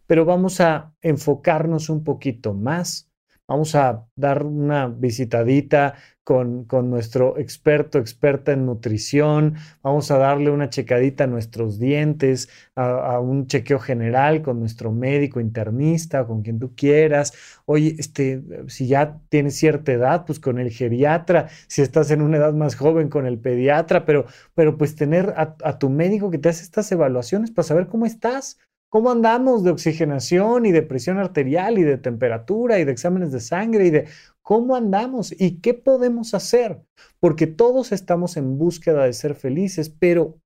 pero 0.06 0.24
vamos 0.24 0.62
a 0.62 0.94
enfocarnos 1.02 1.90
un 1.90 2.04
poquito 2.04 2.54
más. 2.54 3.07
Vamos 3.48 3.74
a 3.74 4.06
dar 4.14 4.44
una 4.44 4.86
visitadita 4.88 5.94
con, 6.22 6.64
con, 6.64 6.90
nuestro 6.90 7.38
experto, 7.38 7.98
experta 7.98 8.52
en 8.52 8.66
nutrición, 8.66 9.54
vamos 9.82 10.10
a 10.10 10.18
darle 10.18 10.50
una 10.50 10.68
checadita 10.68 11.24
a 11.24 11.26
nuestros 11.26 11.78
dientes, 11.78 12.50
a, 12.74 13.18
un 13.18 13.46
chequeo 13.46 13.78
general 13.78 14.42
con 14.42 14.60
nuestro 14.60 14.92
médico 14.92 15.40
internista, 15.40 16.26
con 16.26 16.42
quien 16.42 16.58
tú 16.58 16.74
quieras. 16.76 17.32
Oye, 17.64 17.96
este, 17.98 18.42
si 18.66 18.88
ya 18.88 19.18
tienes 19.30 19.56
cierta 19.56 19.92
edad, 19.92 20.26
pues 20.26 20.38
con 20.38 20.58
el 20.58 20.70
geriatra, 20.70 21.48
si 21.66 21.80
estás 21.80 22.10
en 22.10 22.20
una 22.20 22.36
edad 22.36 22.52
más 22.52 22.76
joven, 22.76 23.08
con 23.08 23.24
el 23.26 23.38
pediatra, 23.38 24.04
pero, 24.04 24.26
pero 24.54 24.76
pues 24.76 24.94
tener 24.96 25.30
a, 25.34 25.56
a 25.64 25.78
tu 25.78 25.88
médico 25.88 26.30
que 26.30 26.36
te 26.36 26.50
hace 26.50 26.62
estas 26.62 26.92
evaluaciones 26.92 27.50
para 27.50 27.66
saber 27.66 27.86
cómo 27.86 28.04
estás. 28.04 28.58
¿Cómo 28.90 29.10
andamos 29.10 29.64
de 29.64 29.70
oxigenación 29.70 30.64
y 30.64 30.72
de 30.72 30.80
presión 30.80 31.18
arterial 31.18 31.78
y 31.78 31.82
de 31.82 31.98
temperatura 31.98 32.78
y 32.78 32.86
de 32.86 32.92
exámenes 32.92 33.32
de 33.32 33.40
sangre 33.40 33.86
y 33.86 33.90
de 33.90 34.08
cómo 34.40 34.76
andamos 34.76 35.38
y 35.38 35.60
qué 35.60 35.74
podemos 35.74 36.32
hacer? 36.32 36.80
Porque 37.20 37.46
todos 37.46 37.92
estamos 37.92 38.38
en 38.38 38.56
búsqueda 38.56 39.04
de 39.04 39.12
ser 39.12 39.34
felices, 39.34 39.90
pero 39.90 40.38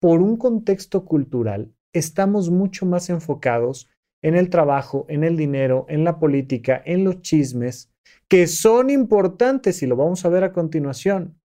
por 0.00 0.22
un 0.22 0.36
contexto 0.36 1.04
cultural 1.04 1.74
estamos 1.92 2.50
mucho 2.50 2.86
más 2.86 3.10
enfocados 3.10 3.90
en 4.22 4.36
el 4.36 4.48
trabajo, 4.48 5.04
en 5.08 5.24
el 5.24 5.36
dinero, 5.36 5.84
en 5.88 6.04
la 6.04 6.20
política, 6.20 6.80
en 6.84 7.02
los 7.02 7.20
chismes, 7.20 7.90
que 8.28 8.46
son 8.46 8.90
importantes 8.90 9.82
y 9.82 9.88
lo 9.88 9.96
vamos 9.96 10.24
a 10.24 10.28
ver 10.28 10.44
a 10.44 10.52
continuación 10.52 11.41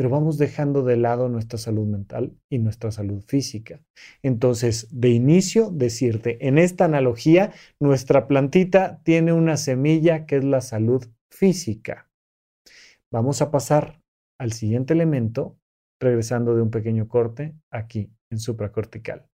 pero 0.00 0.08
vamos 0.08 0.38
dejando 0.38 0.82
de 0.82 0.96
lado 0.96 1.28
nuestra 1.28 1.58
salud 1.58 1.86
mental 1.86 2.34
y 2.48 2.56
nuestra 2.56 2.90
salud 2.90 3.22
física. 3.22 3.82
Entonces, 4.22 4.88
de 4.90 5.10
inicio, 5.10 5.70
decirte, 5.70 6.48
en 6.48 6.56
esta 6.56 6.86
analogía, 6.86 7.52
nuestra 7.78 8.26
plantita 8.26 9.02
tiene 9.02 9.34
una 9.34 9.58
semilla 9.58 10.24
que 10.24 10.36
es 10.38 10.44
la 10.44 10.62
salud 10.62 11.04
física. 11.30 12.08
Vamos 13.12 13.42
a 13.42 13.50
pasar 13.50 14.00
al 14.38 14.52
siguiente 14.52 14.94
elemento, 14.94 15.58
regresando 16.00 16.56
de 16.56 16.62
un 16.62 16.70
pequeño 16.70 17.06
corte 17.06 17.54
aquí 17.70 18.10
en 18.30 18.38
supracortical. 18.38 19.29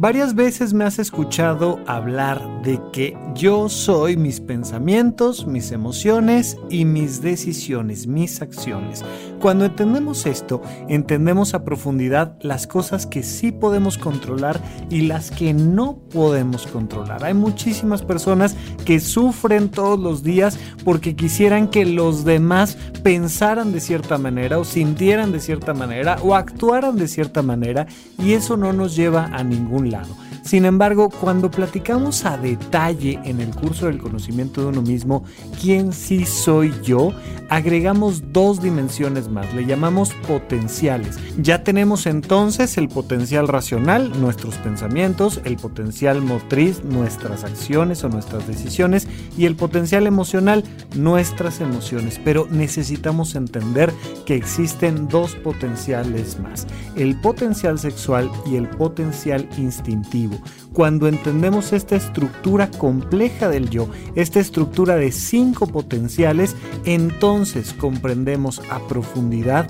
Varias 0.00 0.36
veces 0.36 0.74
me 0.74 0.84
has 0.84 1.00
escuchado 1.00 1.80
hablar 1.88 2.62
de 2.62 2.80
que 2.92 3.18
yo 3.34 3.68
soy 3.68 4.16
mis 4.16 4.38
pensamientos, 4.38 5.44
mis 5.44 5.72
emociones 5.72 6.56
y 6.70 6.84
mis 6.84 7.20
decisiones, 7.20 8.06
mis 8.06 8.40
acciones. 8.40 9.04
Cuando 9.40 9.64
entendemos 9.64 10.24
esto, 10.24 10.62
entendemos 10.88 11.52
a 11.52 11.64
profundidad 11.64 12.36
las 12.42 12.68
cosas 12.68 13.06
que 13.06 13.24
sí 13.24 13.50
podemos 13.50 13.98
controlar 13.98 14.60
y 14.88 15.00
las 15.00 15.32
que 15.32 15.52
no 15.52 15.98
podemos 16.12 16.68
controlar. 16.68 17.24
Hay 17.24 17.34
muchísimas 17.34 18.02
personas 18.02 18.54
que 18.84 19.00
sufren 19.00 19.68
todos 19.68 19.98
los 19.98 20.22
días 20.22 20.60
porque 20.84 21.16
quisieran 21.16 21.66
que 21.66 21.84
los 21.84 22.24
demás 22.24 22.78
pensaran 23.02 23.72
de 23.72 23.80
cierta 23.80 24.16
manera 24.16 24.58
o 24.58 24.64
sintieran 24.64 25.32
de 25.32 25.40
cierta 25.40 25.74
manera 25.74 26.18
o 26.22 26.36
actuaran 26.36 26.96
de 26.96 27.08
cierta 27.08 27.42
manera 27.42 27.88
y 28.16 28.34
eso 28.34 28.56
no 28.56 28.72
nos 28.72 28.94
lleva 28.94 29.24
a 29.32 29.42
ningún 29.42 29.87
lado. 29.90 30.14
Sin 30.48 30.64
embargo, 30.64 31.10
cuando 31.10 31.50
platicamos 31.50 32.24
a 32.24 32.38
detalle 32.38 33.20
en 33.24 33.42
el 33.42 33.54
curso 33.54 33.84
del 33.84 33.98
conocimiento 33.98 34.62
de 34.62 34.68
uno 34.68 34.80
mismo, 34.80 35.22
quién 35.60 35.92
sí 35.92 36.24
soy 36.24 36.72
yo, 36.82 37.12
agregamos 37.50 38.32
dos 38.32 38.62
dimensiones 38.62 39.28
más, 39.28 39.52
le 39.52 39.66
llamamos 39.66 40.14
potenciales. 40.26 41.18
Ya 41.36 41.64
tenemos 41.64 42.06
entonces 42.06 42.78
el 42.78 42.88
potencial 42.88 43.46
racional, 43.46 44.18
nuestros 44.22 44.54
pensamientos, 44.56 45.42
el 45.44 45.56
potencial 45.56 46.22
motriz, 46.22 46.82
nuestras 46.82 47.44
acciones 47.44 48.02
o 48.04 48.08
nuestras 48.08 48.46
decisiones, 48.48 49.06
y 49.36 49.44
el 49.44 49.54
potencial 49.54 50.06
emocional, 50.06 50.64
nuestras 50.96 51.60
emociones. 51.60 52.18
Pero 52.24 52.46
necesitamos 52.50 53.34
entender 53.34 53.92
que 54.24 54.34
existen 54.34 55.08
dos 55.08 55.34
potenciales 55.34 56.40
más, 56.40 56.66
el 56.96 57.20
potencial 57.20 57.78
sexual 57.78 58.30
y 58.46 58.56
el 58.56 58.66
potencial 58.66 59.46
instintivo. 59.58 60.37
Cuando 60.72 61.08
entendemos 61.08 61.72
esta 61.72 61.96
estructura 61.96 62.70
compleja 62.70 63.48
del 63.48 63.68
yo, 63.70 63.88
esta 64.14 64.40
estructura 64.40 64.96
de 64.96 65.12
cinco 65.12 65.66
potenciales, 65.66 66.54
entonces 66.84 67.72
comprendemos 67.72 68.60
a 68.70 68.78
profundidad 68.86 69.66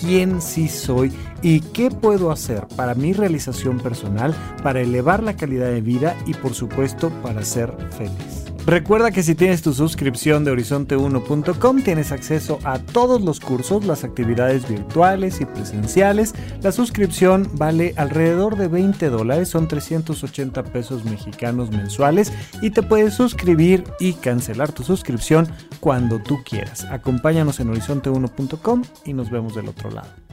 quién 0.00 0.40
sí 0.40 0.68
soy 0.68 1.12
y 1.42 1.60
qué 1.60 1.90
puedo 1.90 2.30
hacer 2.30 2.66
para 2.76 2.94
mi 2.94 3.12
realización 3.12 3.78
personal, 3.78 4.34
para 4.62 4.80
elevar 4.80 5.22
la 5.22 5.36
calidad 5.36 5.68
de 5.68 5.80
vida 5.80 6.16
y 6.26 6.34
por 6.34 6.54
supuesto 6.54 7.10
para 7.22 7.44
ser 7.44 7.72
feliz. 7.96 8.37
Recuerda 8.68 9.12
que 9.12 9.22
si 9.22 9.34
tienes 9.34 9.62
tu 9.62 9.72
suscripción 9.72 10.44
de 10.44 10.52
horizonte1.com 10.52 11.82
tienes 11.82 12.12
acceso 12.12 12.58
a 12.64 12.78
todos 12.78 13.22
los 13.22 13.40
cursos, 13.40 13.86
las 13.86 14.04
actividades 14.04 14.68
virtuales 14.68 15.40
y 15.40 15.46
presenciales. 15.46 16.34
La 16.60 16.70
suscripción 16.70 17.48
vale 17.54 17.94
alrededor 17.96 18.58
de 18.58 18.68
20 18.68 19.08
dólares, 19.08 19.48
son 19.48 19.68
380 19.68 20.64
pesos 20.64 21.06
mexicanos 21.06 21.70
mensuales 21.70 22.30
y 22.60 22.68
te 22.68 22.82
puedes 22.82 23.14
suscribir 23.14 23.84
y 24.00 24.12
cancelar 24.12 24.70
tu 24.70 24.82
suscripción 24.82 25.48
cuando 25.80 26.18
tú 26.18 26.36
quieras. 26.44 26.84
Acompáñanos 26.90 27.60
en 27.60 27.72
horizonte1.com 27.72 28.82
y 29.06 29.14
nos 29.14 29.30
vemos 29.30 29.54
del 29.54 29.68
otro 29.68 29.90
lado. 29.90 30.27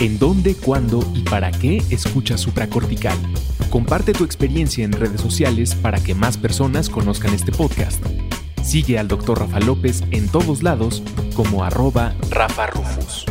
En 0.00 0.18
dónde, 0.18 0.54
cuándo 0.54 1.06
y 1.14 1.20
para 1.20 1.50
qué 1.50 1.82
escuchas 1.90 2.40
supracortical. 2.40 3.16
Comparte 3.68 4.12
tu 4.12 4.24
experiencia 4.24 4.82
en 4.84 4.92
redes 4.92 5.20
sociales 5.20 5.74
para 5.74 6.02
que 6.02 6.14
más 6.14 6.38
personas 6.38 6.88
conozcan 6.88 7.34
este 7.34 7.52
podcast. 7.52 8.02
Sigue 8.64 8.98
al 8.98 9.08
Dr. 9.08 9.38
Rafa 9.38 9.60
López 9.60 10.02
en 10.10 10.28
todos 10.28 10.62
lados 10.62 11.02
como 11.34 11.64
arroba 11.64 12.14
Rafa 12.30 12.66
Rufus. 12.68 13.26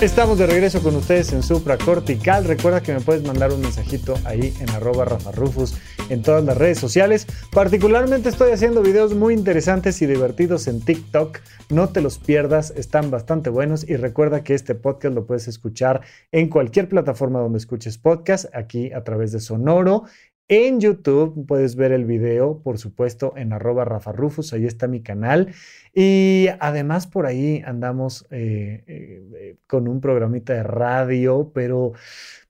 Estamos 0.00 0.38
de 0.38 0.46
regreso 0.46 0.82
con 0.82 0.96
ustedes 0.96 1.32
en 1.32 1.42
Supra 1.42 1.78
Cortical. 1.78 2.44
Recuerda 2.44 2.82
que 2.82 2.92
me 2.92 3.00
puedes 3.00 3.22
mandar 3.22 3.52
un 3.52 3.60
mensajito 3.60 4.18
ahí 4.24 4.52
en 4.60 4.70
arroba 4.70 5.04
Rafa 5.04 5.30
Rufus 5.32 5.74
en 6.08 6.22
todas 6.22 6.44
las 6.44 6.56
redes 6.56 6.78
sociales. 6.78 7.26
Particularmente 7.52 8.28
estoy 8.28 8.52
haciendo 8.52 8.82
videos 8.82 9.14
muy 9.14 9.34
interesantes 9.34 10.00
y 10.02 10.06
divertidos 10.06 10.66
en 10.68 10.80
TikTok. 10.80 11.38
No 11.70 11.88
te 11.88 12.00
los 12.00 12.18
pierdas, 12.18 12.72
están 12.76 13.10
bastante 13.10 13.50
buenos 13.50 13.88
y 13.88 13.96
recuerda 13.96 14.44
que 14.44 14.54
este 14.54 14.74
podcast 14.74 15.14
lo 15.14 15.26
puedes 15.26 15.48
escuchar 15.48 16.02
en 16.32 16.48
cualquier 16.48 16.88
plataforma 16.88 17.40
donde 17.40 17.58
escuches 17.58 17.98
podcast, 17.98 18.46
aquí 18.54 18.92
a 18.92 19.04
través 19.04 19.32
de 19.32 19.40
Sonoro, 19.40 20.04
en 20.48 20.78
YouTube 20.78 21.46
puedes 21.46 21.74
ver 21.74 21.92
el 21.92 22.04
video, 22.04 22.60
por 22.62 22.76
supuesto, 22.76 23.32
en 23.34 23.54
arroba 23.54 23.86
Rafa 23.86 24.12
Rufus, 24.12 24.52
ahí 24.52 24.66
está 24.66 24.86
mi 24.86 25.02
canal. 25.02 25.54
Y 25.94 26.48
además 26.60 27.06
por 27.06 27.24
ahí 27.24 27.62
andamos 27.64 28.26
eh, 28.30 28.84
eh, 28.86 29.56
con 29.66 29.88
un 29.88 30.02
programita 30.02 30.52
de 30.52 30.62
radio, 30.62 31.50
pero, 31.54 31.92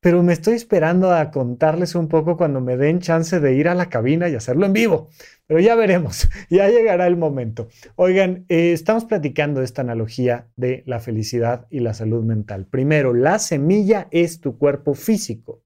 pero 0.04 0.22
me 0.22 0.34
estoy 0.34 0.52
esperando 0.52 1.14
a 1.14 1.30
contarles 1.30 1.94
un 1.94 2.08
poco 2.08 2.36
cuando 2.36 2.60
me 2.60 2.76
den 2.76 3.00
chance 3.00 3.40
de 3.40 3.54
ir 3.54 3.68
a 3.68 3.74
la 3.74 3.88
cabina 3.88 4.28
y 4.28 4.34
hacerlo 4.34 4.66
en 4.66 4.74
vivo. 4.74 5.08
Pero 5.46 5.60
ya 5.60 5.74
veremos, 5.76 6.28
ya 6.50 6.68
llegará 6.68 7.06
el 7.06 7.16
momento. 7.16 7.68
Oigan, 7.96 8.44
eh, 8.50 8.72
estamos 8.74 9.06
platicando 9.06 9.62
esta 9.62 9.80
analogía 9.80 10.46
de 10.56 10.82
la 10.84 11.00
felicidad 11.00 11.66
y 11.70 11.80
la 11.80 11.94
salud 11.94 12.22
mental. 12.22 12.66
Primero, 12.66 13.14
la 13.14 13.38
semilla 13.38 14.08
es 14.10 14.40
tu 14.40 14.58
cuerpo 14.58 14.92
físico. 14.92 15.62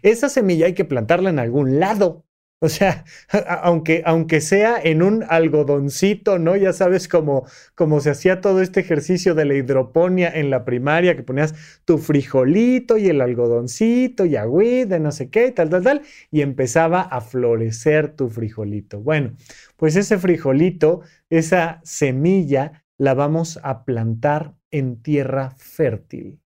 Esa 0.00 0.30
semilla 0.30 0.64
hay 0.64 0.72
que 0.72 0.86
plantarla 0.86 1.28
en 1.28 1.38
algún 1.38 1.78
lado. 1.78 2.24
O 2.62 2.68
sea, 2.68 3.04
aunque, 3.64 4.02
aunque 4.06 4.40
sea 4.40 4.80
en 4.80 5.02
un 5.02 5.24
algodoncito, 5.28 6.38
¿no? 6.38 6.54
Ya 6.54 6.72
sabes 6.72 7.08
cómo, 7.08 7.44
cómo 7.74 7.98
se 7.98 8.10
hacía 8.10 8.40
todo 8.40 8.62
este 8.62 8.78
ejercicio 8.78 9.34
de 9.34 9.44
la 9.44 9.54
hidroponía 9.54 10.30
en 10.30 10.48
la 10.48 10.64
primaria, 10.64 11.16
que 11.16 11.24
ponías 11.24 11.56
tu 11.84 11.98
frijolito 11.98 12.98
y 12.98 13.08
el 13.08 13.20
algodoncito 13.20 14.26
y 14.26 14.36
agüita, 14.36 15.00
no 15.00 15.10
sé 15.10 15.28
qué, 15.28 15.50
tal, 15.50 15.70
tal, 15.70 15.82
tal, 15.82 16.02
y 16.30 16.42
empezaba 16.42 17.00
a 17.00 17.20
florecer 17.20 18.14
tu 18.14 18.28
frijolito. 18.30 19.00
Bueno, 19.00 19.32
pues 19.76 19.96
ese 19.96 20.16
frijolito, 20.18 21.00
esa 21.30 21.80
semilla, 21.82 22.84
la 22.96 23.14
vamos 23.14 23.58
a 23.64 23.84
plantar 23.84 24.54
en 24.70 25.02
tierra 25.02 25.50
fértil. 25.56 26.41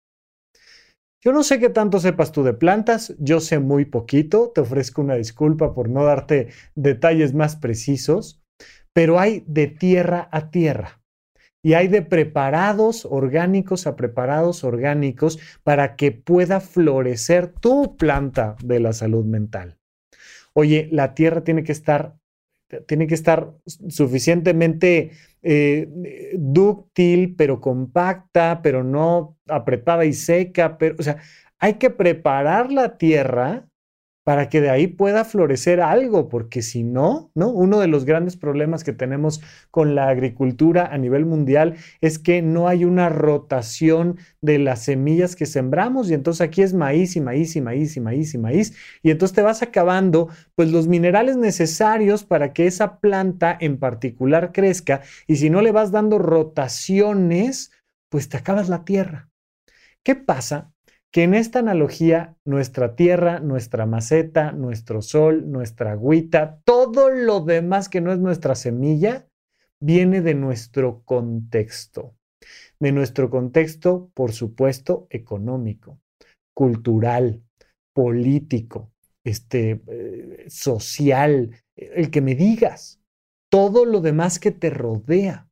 Yo 1.27 1.33
no 1.33 1.43
sé 1.43 1.59
qué 1.59 1.67
tanto 1.67 1.99
sepas 1.99 2.31
tú 2.31 2.41
de 2.45 2.53
plantas, 2.53 3.13
yo 3.19 3.41
sé 3.41 3.59
muy 3.59 3.83
poquito, 3.83 4.53
te 4.55 4.61
ofrezco 4.61 5.01
una 5.01 5.15
disculpa 5.15 5.73
por 5.73 5.89
no 5.89 6.05
darte 6.05 6.47
detalles 6.73 7.33
más 7.33 7.57
precisos, 7.57 8.41
pero 8.93 9.19
hay 9.19 9.43
de 9.45 9.67
tierra 9.67 10.29
a 10.31 10.51
tierra 10.51 11.01
y 11.61 11.73
hay 11.73 11.89
de 11.89 12.01
preparados 12.01 13.03
orgánicos 13.03 13.87
a 13.87 13.97
preparados 13.97 14.63
orgánicos 14.63 15.37
para 15.63 15.97
que 15.97 16.13
pueda 16.13 16.61
florecer 16.61 17.49
tu 17.49 17.97
planta 17.97 18.55
de 18.63 18.79
la 18.79 18.93
salud 18.93 19.25
mental. 19.25 19.77
Oye, 20.53 20.87
la 20.93 21.13
tierra 21.13 21.43
tiene 21.43 21.65
que 21.65 21.73
estar 21.73 22.15
tiene 22.85 23.07
que 23.07 23.15
estar 23.15 23.53
suficientemente 23.65 25.11
eh, 25.49 26.33
dúctil, 26.37 27.35
pero 27.37 27.61
compacta, 27.61 28.61
pero 28.61 28.83
no 28.83 29.37
apretada 29.47 30.03
y 30.03 30.11
seca. 30.13 30.77
Pero, 30.77 30.95
o 30.99 31.03
sea, 31.03 31.17
hay 31.57 31.75
que 31.75 31.89
preparar 31.89 32.71
la 32.71 32.97
tierra 32.97 33.65
para 34.27 34.49
que 34.49 34.59
de 34.59 34.69
ahí 34.69 34.87
pueda 34.87 35.23
florecer 35.23 35.79
algo, 35.79 36.27
porque 36.27 36.61
si 36.61 36.83
no, 36.83 37.31
¿no? 37.33 37.47
Uno 37.47 37.79
de 37.79 37.87
los 37.87 38.03
grandes 38.03 38.35
problemas 38.35 38.83
que 38.83 38.91
tenemos 38.91 39.39
con 39.71 39.95
la 39.95 40.09
agricultura 40.09 40.85
a 40.85 40.97
nivel 40.97 41.25
mundial 41.25 41.75
es 42.01 42.19
que 42.19 42.41
no 42.41 42.67
hay 42.67 42.83
una 42.83 43.07
rotación 43.07 44.17
de 44.41 44.59
las 44.59 44.83
semillas 44.83 45.37
que 45.37 45.45
sembramos 45.45 46.09
y 46.09 46.13
entonces 46.13 46.41
aquí 46.41 46.61
es 46.61 46.73
maíz 46.73 47.15
y 47.15 47.21
maíz 47.21 47.55
y 47.55 47.61
maíz 47.61 47.95
y 47.95 48.01
maíz 48.01 48.33
y 48.33 48.37
maíz 48.37 48.73
y 49.01 49.11
entonces 49.11 49.33
te 49.33 49.43
vas 49.43 49.61
acabando 49.61 50.27
pues 50.55 50.73
los 50.73 50.89
minerales 50.89 51.37
necesarios 51.37 52.25
para 52.25 52.51
que 52.51 52.67
esa 52.67 52.99
planta 52.99 53.57
en 53.57 53.77
particular 53.77 54.51
crezca 54.51 55.03
y 55.25 55.37
si 55.37 55.49
no 55.49 55.61
le 55.61 55.71
vas 55.71 55.93
dando 55.93 56.19
rotaciones, 56.19 57.71
pues 58.09 58.27
te 58.27 58.35
acabas 58.35 58.67
la 58.67 58.83
tierra. 58.83 59.29
¿Qué 60.03 60.15
pasa 60.15 60.73
que 61.11 61.23
en 61.23 61.33
esta 61.33 61.59
analogía 61.59 62.35
nuestra 62.45 62.95
tierra, 62.95 63.39
nuestra 63.39 63.85
maceta, 63.85 64.51
nuestro 64.51 65.01
sol, 65.01 65.49
nuestra 65.49 65.93
agüita, 65.93 66.61
todo 66.65 67.09
lo 67.09 67.41
demás 67.41 67.89
que 67.89 68.01
no 68.01 68.11
es 68.11 68.19
nuestra 68.19 68.55
semilla, 68.55 69.27
viene 69.79 70.21
de 70.21 70.35
nuestro 70.35 71.01
contexto. 71.05 72.15
De 72.79 72.91
nuestro 72.91 73.29
contexto, 73.29 74.11
por 74.13 74.31
supuesto, 74.31 75.07
económico, 75.09 75.99
cultural, 76.53 77.41
político, 77.93 78.91
este, 79.23 79.81
eh, 79.87 80.45
social, 80.49 81.51
el 81.75 82.11
que 82.11 82.21
me 82.21 82.35
digas, 82.35 83.01
todo 83.49 83.85
lo 83.85 84.01
demás 84.01 84.39
que 84.39 84.51
te 84.51 84.69
rodea. 84.69 85.46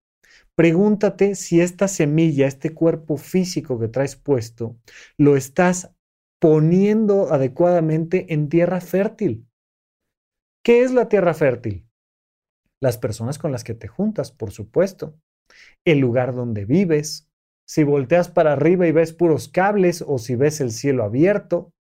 Pregúntate 0.56 1.36
si 1.36 1.60
esta 1.60 1.88
semilla, 1.90 2.48
este 2.48 2.74
cuerpo 2.74 3.18
físico 3.18 3.78
que 3.78 3.90
traes 3.90 4.16
puesto, 4.16 4.78
lo 5.18 5.36
estás 5.36 5.92
poniendo 6.40 7.34
adecuadamente 7.34 8.34
en 8.34 8.48
tierra 8.48 8.80
fértil. 8.80 9.48
¿Qué 10.64 10.84
es 10.84 10.92
la 10.92 11.10
tierra 11.10 11.34
fértil? 11.34 11.88
Las 12.80 12.98
personas 12.98 13.38
con 13.38 13.52
las 13.52 13.64
que 13.64 13.74
te 13.74 13.88
juntas, 13.88 14.32
por 14.32 14.52
supuesto. 14.52 15.20
El 15.84 16.00
lugar 16.00 16.34
donde 16.34 16.66
vives. 16.66 17.30
Si 17.68 17.84
volteas 17.84 18.30
para 18.30 18.54
arriba 18.54 18.88
y 18.88 18.92
ves 18.92 19.12
puros 19.12 19.50
cables 19.50 20.04
o 20.08 20.18
si 20.18 20.36
ves 20.36 20.62
el 20.62 20.72
cielo 20.72 21.04
abierto, 21.04 21.74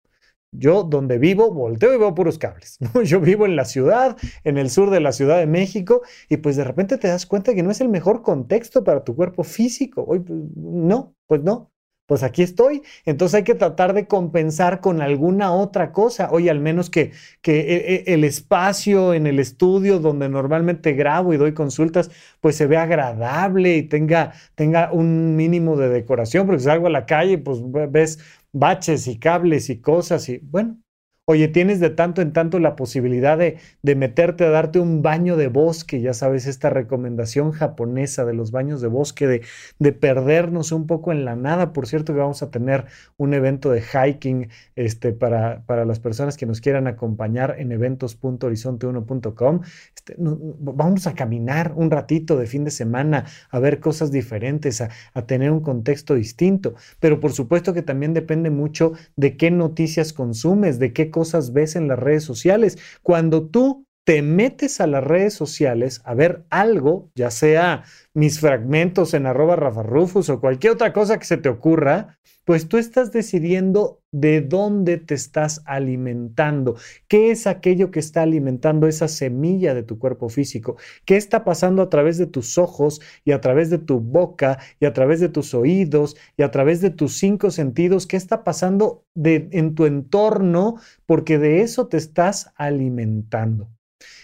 yo 0.57 0.85
donde 0.85 1.19
vivo, 1.19 1.53
volteo 1.53 1.95
y 1.95 1.99
veo 1.99 2.15
puros 2.15 2.39
cables. 2.39 2.79
Yo 3.05 3.21
vivo 3.21 3.47
en 3.47 3.57
la 3.57 3.65
ciudad, 3.65 4.17
en 4.45 4.59
el 4.59 4.71
sur 4.71 4.91
de 4.91 5.01
la 5.01 5.13
Ciudad 5.13 5.39
de 5.39 5.47
México, 5.47 6.03
y 6.29 6.39
pues 6.39 6.57
de 6.57 6.65
repente 6.65 6.99
te 6.99 7.09
das 7.09 7.27
cuenta 7.27 7.55
que 7.55 7.63
no 7.63 7.71
es 7.71 7.81
el 7.81 7.89
mejor 7.89 8.23
contexto 8.23 8.85
para 8.85 9.05
tu 9.05 9.15
cuerpo 9.17 9.45
físico. 9.45 10.05
Hoy, 10.07 10.21
pues, 10.21 10.39
no, 10.57 11.15
pues 11.27 11.43
no. 11.43 11.71
Pues 12.07 12.23
aquí 12.23 12.43
estoy. 12.43 12.83
Entonces 13.07 13.37
hay 13.37 13.45
que 13.45 13.55
tratar 13.55 13.95
de 13.95 14.07
compensar 14.07 14.83
con 14.83 15.01
alguna 15.01 15.55
otra 15.55 15.91
cosa. 15.91 16.29
Oye, 16.31 16.51
al 16.51 16.61
menos 16.61 16.91
que, 16.91 17.13
que 17.41 17.61
e, 17.61 17.95
e, 17.95 18.15
el 18.15 18.25
espacio 18.25 19.15
en 19.15 19.27
el 19.27 19.39
estudio 19.39 20.01
donde 20.01 20.29
normalmente 20.29 20.93
grabo 20.93 21.33
y 21.33 21.39
doy 21.39 21.55
consultas, 21.55 22.11
pues 22.41 22.57
se 22.57 22.67
vea 22.67 22.83
agradable 22.83 23.77
y 23.79 23.85
tenga, 23.85 24.35
tenga 24.55 24.93
un 24.93 25.35
mínimo 25.35 25.79
de 25.79 25.89
decoración, 25.89 26.47
porque 26.47 26.61
salgo 26.61 26.89
a 26.89 26.91
la 26.91 27.07
calle, 27.07 27.39
pues 27.39 27.61
ves 27.91 28.19
baches 28.55 29.09
y 29.09 29.19
cables 29.19 29.69
y 29.69 29.81
cosas 29.81 30.29
y 30.29 30.39
bueno, 30.39 30.81
Oye, 31.27 31.49
tienes 31.49 31.81
de 31.81 31.89
tanto 31.89 32.21
en 32.21 32.35
tanto 32.35 32.59
la 32.59 32.77
posibilidad 32.77 33.39
de, 33.39 33.57
meterte 33.95 34.45
a 34.45 34.51
darte 34.51 34.79
un 34.79 35.01
baño 35.01 35.39
de 35.39 35.49
bosque, 35.49 36.03
ya 36.03 36.13
sabes, 36.13 36.47
esta 36.47 36.69
recomendación 36.69 37.53
japonesa 37.53 38.27
de 38.27 38.35
los 38.35 38.51
baños 38.51 38.83
de 38.83 38.89
bosque, 38.89 39.27
de, 39.27 39.41
de 39.79 39.93
perdernos 39.93 40.71
un 40.71 40.87
poco 40.87 41.13
en 41.13 41.25
la 41.25 41.35
nada. 41.35 41.73
Por 41.73 41.87
cierto, 41.87 42.13
que 42.13 42.19
vamos 42.19 42.43
a 42.43 42.51
tener 42.51 42.85
un 43.17 43.33
evento 43.33 43.71
de 43.71 43.81
hiking 43.81 44.51
este, 44.77 45.13
para, 45.15 45.63
para 45.65 45.87
las 45.87 45.99
personas 45.99 46.37
que 46.37 46.45
nos 46.45 46.61
quieran 46.61 46.87
acompañar 46.89 47.57
en 47.59 47.73
eventos.horizonte1.com. 47.73 49.61
Este, 49.97 50.17
vamos 50.19 51.07
a 51.07 51.15
caminar 51.15 51.73
un 51.75 51.91
ratito 51.91 52.37
de 52.37 52.47
fin 52.47 52.65
de 52.65 52.71
semana, 52.71 53.25
a 53.49 53.59
ver 53.61 53.81
cosas 53.81 54.13
diferentes, 54.13 54.83
a, 54.83 54.91
a 55.15 55.23
tener 55.25 55.53
un 55.53 55.61
contexto 55.61 56.17
distinto. 56.17 56.75
Pero 57.01 57.19
por 57.19 57.33
supuesto 57.33 57.73
que 57.73 57.81
también 57.81 58.13
depende 58.13 58.51
mucho 58.51 58.93
de 59.17 59.39
qué 59.39 59.51
noticias 59.51 60.13
consumes, 60.13 60.79
de 60.79 60.93
qué 60.93 61.14
cosas 61.15 61.53
ves 61.53 61.77
en 61.77 61.87
las 61.87 62.01
redes 62.01 62.25
sociales. 62.25 62.77
Cuando 63.03 63.49
tú 63.49 63.87
te 64.05 64.21
metes 64.21 64.81
a 64.81 64.89
las 64.89 65.05
redes 65.05 65.33
sociales 65.33 66.03
a 66.05 66.15
ver 66.15 66.45
algo, 66.51 67.13
ya 67.15 67.31
sea 67.31 67.85
mis 68.15 68.41
fragmentos 68.41 69.15
en 69.15 69.27
arroba 69.27 69.55
rafarrufus 69.55 70.29
o 70.29 70.41
cualquier 70.41 70.73
otra 70.73 70.93
cosa 70.93 71.21
que 71.21 71.25
se 71.25 71.37
te 71.37 71.49
ocurra, 71.49 72.19
pues 72.45 72.69
tú 72.69 72.77
estás 72.79 73.13
decidiendo 73.13 74.01
de 74.13 74.41
dónde 74.41 74.99
te 74.99 75.15
estás 75.15 75.63
alimentando, 75.65 76.77
qué 77.09 77.31
es 77.31 77.47
aquello 77.47 77.91
que 77.91 78.01
está 78.01 78.23
alimentando 78.23 78.87
esa 78.87 79.09
semilla 79.09 79.75
de 79.75 79.83
tu 79.83 79.99
cuerpo 79.99 80.29
físico, 80.29 80.77
qué 81.05 81.17
está 81.17 81.45
pasando 81.45 81.83
a 81.83 81.89
través 81.89 82.19
de 82.19 82.27
tus 82.27 82.59
ojos 82.59 83.01
y 83.25 83.33
a 83.33 83.41
través 83.41 83.71
de 83.71 83.79
tu 83.79 84.01
boca 84.01 84.59
y 84.79 84.87
a 84.87 84.93
través 84.93 85.21
de 85.21 85.29
tus 85.29 85.55
oídos 85.55 86.17
y 86.37 86.43
a 86.43 86.51
través 86.51 86.81
de 86.81 86.91
tus 86.91 87.19
cinco 87.19 87.51
sentidos, 87.51 88.07
qué 88.07 88.17
está 88.17 88.45
pasando 88.45 89.05
en 89.17 89.75
tu 89.75 89.87
entorno, 89.87 90.77
porque 91.07 91.39
de 91.39 91.63
eso 91.63 91.89
te 91.89 91.97
estás 91.97 92.53
alimentando. 92.57 93.69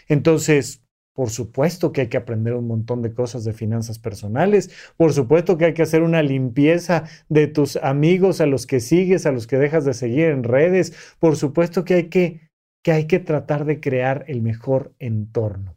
Entonces, 0.09 0.83
por 1.20 1.28
supuesto 1.28 1.92
que 1.92 2.00
hay 2.00 2.06
que 2.06 2.16
aprender 2.16 2.54
un 2.54 2.66
montón 2.66 3.02
de 3.02 3.12
cosas 3.12 3.44
de 3.44 3.52
finanzas 3.52 3.98
personales. 3.98 4.70
Por 4.96 5.12
supuesto 5.12 5.59
que 5.59 5.66
hay 5.66 5.74
que 5.74 5.83
hacer 5.83 6.00
una 6.00 6.22
limpieza 6.22 7.04
de 7.28 7.46
tus 7.46 7.76
amigos 7.76 8.40
a 8.40 8.46
los 8.46 8.66
que 8.66 8.80
sigues, 8.80 9.26
a 9.26 9.30
los 9.30 9.46
que 9.46 9.59
dejas 9.59 9.85
de 9.85 9.92
seguir 9.92 10.28
en 10.28 10.44
redes. 10.44 10.94
Por 11.18 11.37
supuesto 11.37 11.85
que 11.85 11.92
hay 11.92 12.04
que, 12.04 12.48
que, 12.83 12.92
hay 12.92 13.06
que 13.06 13.18
tratar 13.18 13.66
de 13.66 13.80
crear 13.80 14.24
el 14.28 14.40
mejor 14.40 14.94
entorno. 14.98 15.76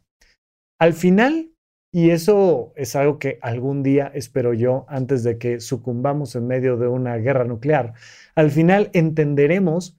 Al 0.80 0.94
final, 0.94 1.50
y 1.92 2.08
eso 2.08 2.72
es 2.74 2.96
algo 2.96 3.18
que 3.18 3.38
algún 3.42 3.82
día 3.82 4.10
espero 4.14 4.54
yo, 4.54 4.86
antes 4.88 5.24
de 5.24 5.36
que 5.36 5.60
sucumbamos 5.60 6.34
en 6.36 6.46
medio 6.46 6.78
de 6.78 6.88
una 6.88 7.18
guerra 7.18 7.44
nuclear, 7.44 7.92
al 8.34 8.50
final 8.50 8.88
entenderemos 8.94 9.98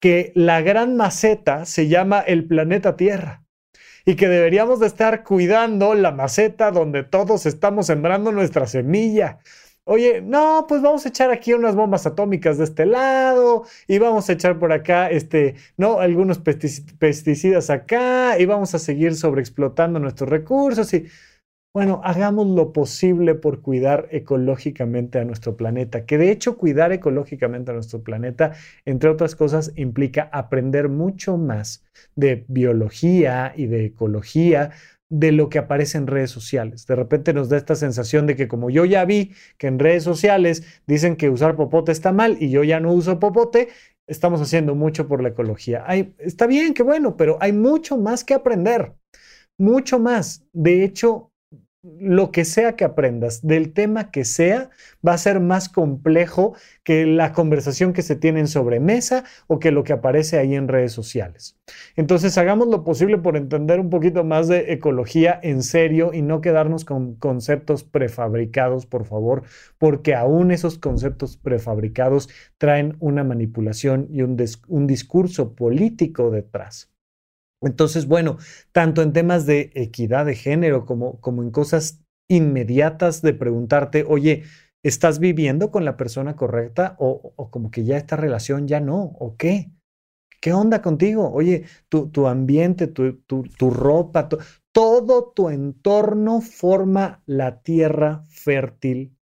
que 0.00 0.32
la 0.34 0.62
gran 0.62 0.96
maceta 0.96 1.66
se 1.66 1.86
llama 1.86 2.20
el 2.20 2.46
planeta 2.46 2.96
Tierra 2.96 3.45
y 4.06 4.14
que 4.14 4.28
deberíamos 4.28 4.78
de 4.80 4.86
estar 4.86 5.24
cuidando 5.24 5.94
la 5.94 6.12
maceta 6.12 6.70
donde 6.70 7.02
todos 7.02 7.44
estamos 7.44 7.88
sembrando 7.88 8.30
nuestra 8.30 8.66
semilla. 8.66 9.40
Oye, 9.84 10.20
no, 10.20 10.66
pues 10.68 10.80
vamos 10.80 11.04
a 11.06 11.08
echar 11.10 11.30
aquí 11.30 11.52
unas 11.54 11.74
bombas 11.74 12.06
atómicas 12.06 12.56
de 12.58 12.64
este 12.64 12.86
lado 12.86 13.64
y 13.86 13.98
vamos 13.98 14.28
a 14.28 14.32
echar 14.32 14.58
por 14.58 14.72
acá, 14.72 15.10
este, 15.10 15.56
no, 15.76 16.00
algunos 16.00 16.38
pesticidas 16.38 17.70
acá 17.70 18.38
y 18.38 18.46
vamos 18.46 18.74
a 18.74 18.78
seguir 18.78 19.16
sobreexplotando 19.16 19.98
nuestros 19.98 20.30
recursos 20.30 20.92
y 20.94 21.06
bueno, 21.76 22.00
hagamos 22.04 22.46
lo 22.46 22.72
posible 22.72 23.34
por 23.34 23.60
cuidar 23.60 24.08
ecológicamente 24.10 25.18
a 25.18 25.26
nuestro 25.26 25.58
planeta, 25.58 26.06
que 26.06 26.16
de 26.16 26.30
hecho 26.30 26.56
cuidar 26.56 26.90
ecológicamente 26.90 27.70
a 27.70 27.74
nuestro 27.74 28.02
planeta, 28.02 28.52
entre 28.86 29.10
otras 29.10 29.36
cosas, 29.36 29.72
implica 29.76 30.30
aprender 30.32 30.88
mucho 30.88 31.36
más 31.36 31.84
de 32.14 32.46
biología 32.48 33.52
y 33.54 33.66
de 33.66 33.84
ecología 33.84 34.70
de 35.10 35.32
lo 35.32 35.50
que 35.50 35.58
aparece 35.58 35.98
en 35.98 36.06
redes 36.06 36.30
sociales. 36.30 36.86
De 36.86 36.96
repente 36.96 37.34
nos 37.34 37.50
da 37.50 37.58
esta 37.58 37.74
sensación 37.74 38.26
de 38.26 38.36
que 38.36 38.48
como 38.48 38.70
yo 38.70 38.86
ya 38.86 39.04
vi 39.04 39.34
que 39.58 39.66
en 39.66 39.78
redes 39.78 40.02
sociales 40.02 40.80
dicen 40.86 41.14
que 41.14 41.28
usar 41.28 41.56
popote 41.56 41.92
está 41.92 42.10
mal 42.10 42.38
y 42.40 42.48
yo 42.48 42.64
ya 42.64 42.80
no 42.80 42.90
uso 42.90 43.20
popote, 43.20 43.68
estamos 44.06 44.40
haciendo 44.40 44.74
mucho 44.74 45.06
por 45.08 45.22
la 45.22 45.28
ecología. 45.28 45.84
está 46.20 46.46
bien, 46.46 46.72
qué 46.72 46.82
bueno, 46.82 47.18
pero 47.18 47.36
hay 47.42 47.52
mucho 47.52 47.98
más 47.98 48.24
que 48.24 48.32
aprender, 48.32 48.94
mucho 49.58 49.98
más. 49.98 50.42
De 50.54 50.82
hecho, 50.82 51.32
lo 51.98 52.32
que 52.32 52.44
sea 52.44 52.74
que 52.74 52.84
aprendas, 52.84 53.46
del 53.46 53.72
tema 53.72 54.10
que 54.10 54.24
sea, 54.24 54.70
va 55.06 55.12
a 55.14 55.18
ser 55.18 55.40
más 55.40 55.68
complejo 55.68 56.54
que 56.82 57.06
la 57.06 57.32
conversación 57.32 57.92
que 57.92 58.02
se 58.02 58.16
tiene 58.16 58.40
en 58.40 58.48
sobremesa 58.48 59.24
o 59.46 59.58
que 59.58 59.70
lo 59.70 59.84
que 59.84 59.92
aparece 59.92 60.38
ahí 60.38 60.54
en 60.54 60.68
redes 60.68 60.92
sociales. 60.92 61.56
Entonces, 61.94 62.38
hagamos 62.38 62.68
lo 62.68 62.84
posible 62.84 63.18
por 63.18 63.36
entender 63.36 63.80
un 63.80 63.90
poquito 63.90 64.24
más 64.24 64.48
de 64.48 64.72
ecología 64.72 65.38
en 65.42 65.62
serio 65.62 66.12
y 66.12 66.22
no 66.22 66.40
quedarnos 66.40 66.84
con 66.84 67.14
conceptos 67.14 67.84
prefabricados, 67.84 68.86
por 68.86 69.04
favor, 69.04 69.42
porque 69.78 70.14
aún 70.14 70.50
esos 70.50 70.78
conceptos 70.78 71.36
prefabricados 71.36 72.28
traen 72.58 72.96
una 73.00 73.24
manipulación 73.24 74.08
y 74.10 74.22
un, 74.22 74.36
un 74.68 74.86
discurso 74.86 75.54
político 75.54 76.30
detrás. 76.30 76.95
Entonces, 77.66 78.06
bueno, 78.06 78.38
tanto 78.72 79.02
en 79.02 79.12
temas 79.12 79.46
de 79.46 79.70
equidad 79.74 80.26
de 80.26 80.34
género 80.34 80.86
como, 80.86 81.20
como 81.20 81.42
en 81.42 81.50
cosas 81.50 82.00
inmediatas 82.28 83.22
de 83.22 83.34
preguntarte, 83.34 84.04
oye, 84.06 84.44
¿estás 84.82 85.18
viviendo 85.18 85.70
con 85.70 85.84
la 85.84 85.96
persona 85.96 86.36
correcta 86.36 86.96
o, 86.98 87.34
como 87.50 87.70
que 87.70 87.84
ya 87.84 87.96
esta 87.96 88.16
relación 88.16 88.66
ya 88.68 88.80
no? 88.80 89.02
¿O 89.18 89.36
qué? 89.36 89.70
¿Qué 90.40 90.52
onda 90.52 90.82
contigo? 90.82 91.30
Oye, 91.32 91.64
tu, 91.88 92.08
tu 92.10 92.26
ambiente, 92.26 92.86
tu, 92.86 93.18
tu, 93.22 93.42
tu 93.44 93.70
ropa, 93.70 94.28
Todo 94.72 95.32
tu 95.34 95.50
entorno 95.50 96.40
forma 96.40 97.22
la 97.26 97.62
tierra 97.62 98.24
fértil 98.28 99.16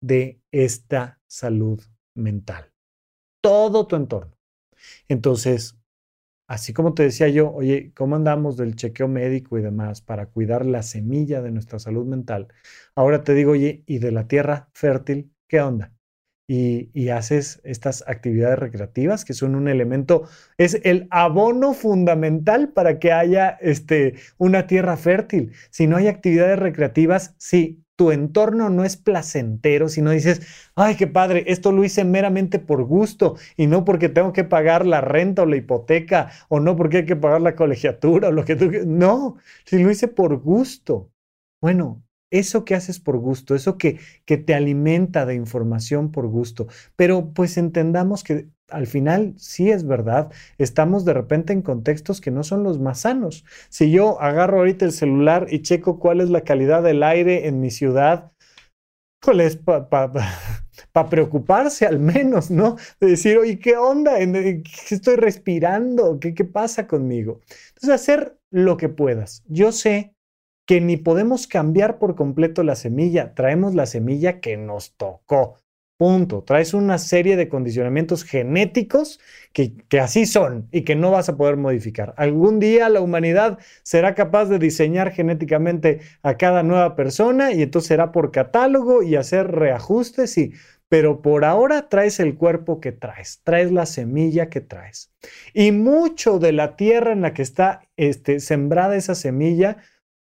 de 0.00 0.40
esta 0.50 1.20
salud 1.26 1.80
mental. 2.14 2.72
Todo 3.42 3.86
tu 3.86 3.96
entorno. 3.96 4.36
Entonces, 5.08 5.76
así 6.46 6.72
como 6.72 6.94
te 6.94 7.04
decía 7.04 7.28
yo, 7.28 7.52
oye, 7.52 7.92
¿cómo 7.94 8.16
andamos 8.16 8.56
del 8.56 8.76
chequeo 8.76 9.08
médico 9.08 9.58
y 9.58 9.62
demás 9.62 10.00
para 10.02 10.26
cuidar 10.26 10.66
la 10.66 10.82
semilla 10.82 11.42
de 11.42 11.50
nuestra 11.50 11.78
salud 11.78 12.06
mental? 12.06 12.48
Ahora 12.94 13.24
te 13.24 13.34
digo, 13.34 13.52
oye, 13.52 13.82
¿y 13.86 13.98
de 13.98 14.12
la 14.12 14.28
tierra 14.28 14.68
fértil 14.72 15.32
qué 15.48 15.60
onda? 15.60 15.92
Y, 16.46 17.08
haces 17.08 17.60
estas 17.64 18.04
actividades 18.06 18.58
recreativas 18.58 19.24
que 19.24 19.32
son 19.32 19.54
un 19.54 19.68
elemento, 19.68 20.28
es 20.58 20.78
el 20.84 21.06
abono 21.10 21.72
fundamental 21.72 22.72
para 22.72 22.98
que 22.98 23.12
haya 23.12 23.50
este, 23.60 24.16
una 24.36 24.66
tierra 24.66 24.96
fértil. 24.98 25.52
Si 25.70 25.86
no 25.86 25.96
hay 25.96 26.08
actividades 26.08 26.58
recreativas, 26.58 27.34
sí, 27.38 27.83
tu 27.96 28.10
entorno 28.10 28.70
no 28.70 28.84
es 28.84 28.96
placentero, 28.96 29.88
si 29.88 30.02
no 30.02 30.10
dices, 30.10 30.42
ay, 30.74 30.96
qué 30.96 31.06
padre, 31.06 31.44
esto 31.46 31.72
lo 31.72 31.84
hice 31.84 32.04
meramente 32.04 32.58
por 32.58 32.84
gusto 32.84 33.36
y 33.56 33.66
no 33.66 33.84
porque 33.84 34.08
tengo 34.08 34.32
que 34.32 34.44
pagar 34.44 34.86
la 34.86 35.00
renta 35.00 35.42
o 35.42 35.46
la 35.46 35.56
hipoteca 35.56 36.30
o 36.48 36.60
no 36.60 36.76
porque 36.76 36.98
hay 36.98 37.06
que 37.06 37.16
pagar 37.16 37.40
la 37.40 37.54
colegiatura 37.56 38.28
o 38.28 38.32
lo 38.32 38.44
que 38.44 38.56
tú... 38.56 38.70
No, 38.86 39.36
si 39.64 39.82
lo 39.82 39.90
hice 39.90 40.08
por 40.08 40.36
gusto. 40.40 41.10
Bueno, 41.60 42.02
eso 42.30 42.64
que 42.64 42.74
haces 42.74 42.98
por 43.00 43.18
gusto, 43.18 43.54
eso 43.54 43.78
que, 43.78 44.00
que 44.24 44.36
te 44.38 44.54
alimenta 44.54 45.24
de 45.26 45.34
información 45.34 46.10
por 46.10 46.26
gusto, 46.26 46.66
pero 46.96 47.32
pues 47.32 47.56
entendamos 47.56 48.24
que 48.24 48.48
al 48.70 48.86
final 48.86 49.34
sí 49.36 49.70
es 49.70 49.86
verdad, 49.86 50.32
estamos 50.58 51.04
de 51.04 51.12
repente 51.12 51.52
en 51.52 51.62
contextos 51.62 52.20
que 52.20 52.30
no 52.30 52.42
son 52.42 52.62
los 52.62 52.80
más 52.80 53.00
sanos. 53.00 53.44
Si 53.68 53.90
yo 53.90 54.20
agarro 54.20 54.58
ahorita 54.58 54.84
el 54.84 54.92
celular 54.92 55.46
y 55.50 55.62
checo 55.62 55.98
cuál 55.98 56.20
es 56.20 56.30
la 56.30 56.42
calidad 56.42 56.82
del 56.82 57.02
aire 57.02 57.46
en 57.46 57.60
mi 57.60 57.70
ciudad, 57.70 58.32
es 59.32 59.56
para 59.56 60.10
preocuparse 61.10 61.86
al 61.86 61.98
menos, 61.98 62.50
¿no? 62.50 62.76
De 63.00 63.08
decir, 63.08 63.38
oye, 63.38 63.58
¿qué 63.58 63.76
onda? 63.76 64.18
¿Qué 64.18 64.62
estoy 64.90 65.16
respirando? 65.16 66.18
¿Qué, 66.20 66.34
¿Qué 66.34 66.44
pasa 66.44 66.86
conmigo? 66.86 67.40
Entonces, 67.68 67.90
hacer 67.90 68.38
lo 68.50 68.76
que 68.76 68.88
puedas. 68.88 69.42
Yo 69.46 69.72
sé 69.72 70.14
que 70.66 70.80
ni 70.80 70.96
podemos 70.96 71.46
cambiar 71.46 71.98
por 71.98 72.14
completo 72.14 72.62
la 72.62 72.74
semilla, 72.74 73.34
traemos 73.34 73.74
la 73.74 73.86
semilla 73.86 74.40
que 74.40 74.56
nos 74.56 74.94
tocó. 74.96 75.56
Punto. 75.96 76.42
Traes 76.42 76.74
una 76.74 76.98
serie 76.98 77.36
de 77.36 77.48
condicionamientos 77.48 78.24
genéticos 78.24 79.20
que, 79.52 79.76
que, 79.88 80.00
así 80.00 80.26
son 80.26 80.68
y 80.72 80.82
que 80.82 80.96
no 80.96 81.12
vas 81.12 81.28
a 81.28 81.36
poder 81.36 81.56
modificar. 81.56 82.14
Algún 82.16 82.58
día 82.58 82.88
la 82.88 83.00
humanidad 83.00 83.58
será 83.84 84.16
capaz 84.16 84.46
de 84.46 84.58
diseñar 84.58 85.12
genéticamente 85.12 86.00
a 86.22 86.36
cada 86.36 86.64
nueva 86.64 86.96
persona 86.96 87.52
y 87.52 87.62
entonces 87.62 87.88
será 87.88 88.10
por 88.10 88.32
catálogo 88.32 89.04
y 89.04 89.14
hacer 89.14 89.52
reajustes 89.52 90.36
y 90.36 90.52
pero 90.88 91.22
por 91.22 91.44
ahora 91.44 91.88
traes 91.88 92.20
el 92.20 92.36
cuerpo 92.36 92.80
que 92.80 92.92
traes, 92.92 93.40
traes 93.42 93.72
la 93.72 93.86
semilla 93.86 94.48
que 94.48 94.60
traes. 94.60 95.12
Y 95.52 95.72
mucho 95.72 96.38
de 96.38 96.52
la 96.52 96.76
tierra 96.76 97.12
en 97.12 97.22
la 97.22 97.34
que 97.34 97.42
está 97.42 97.88
este, 97.96 98.38
sembrada 98.38 98.94
esa 98.94 99.14
semilla 99.14 99.78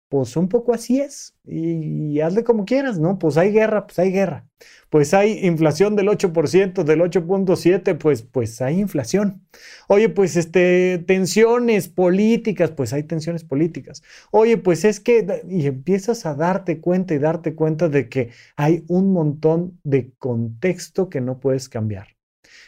pues 0.09 0.35
un 0.35 0.49
poco 0.49 0.73
así 0.73 0.99
es. 0.99 1.35
Y, 1.45 2.19
hazle 2.21 2.43
como 2.43 2.65
quieras, 2.65 2.99
¿no? 2.99 3.19
Pues 3.19 3.37
hay 3.37 3.51
guerra, 3.51 3.85
pues 3.87 3.99
hay 3.99 4.11
guerra. 4.11 4.47
Pues 4.89 5.13
hay 5.13 5.45
inflación 5.45 5.95
del 5.95 6.07
8%, 6.09 6.83
del 6.83 7.01
8.7, 7.01 7.97
pues, 7.97 8.23
pues 8.23 8.61
hay 8.61 8.79
inflación. 8.79 9.47
Oye, 9.87 10.09
pues 10.09 10.35
este, 10.35 10.97
tensiones 11.07 11.87
políticas, 11.89 12.71
pues 12.71 12.91
hay 12.91 13.03
tensiones 13.03 13.43
políticas. 13.43 14.01
Oye, 14.31 14.57
pues 14.57 14.83
es 14.83 14.99
que, 14.99 15.43
y 15.47 15.67
empiezas 15.67 16.25
a 16.25 16.33
darte 16.35 16.81
cuenta 16.81 17.13
y 17.13 17.19
darte 17.19 17.55
cuenta 17.55 17.87
de 17.87 18.09
que 18.09 18.31
hay 18.57 18.83
un 18.87 19.13
montón 19.13 19.79
de 19.83 20.11
contexto 20.17 21.09
que 21.09 21.21
no 21.21 21.39
puedes 21.39 21.69
cambiar. 21.69 22.07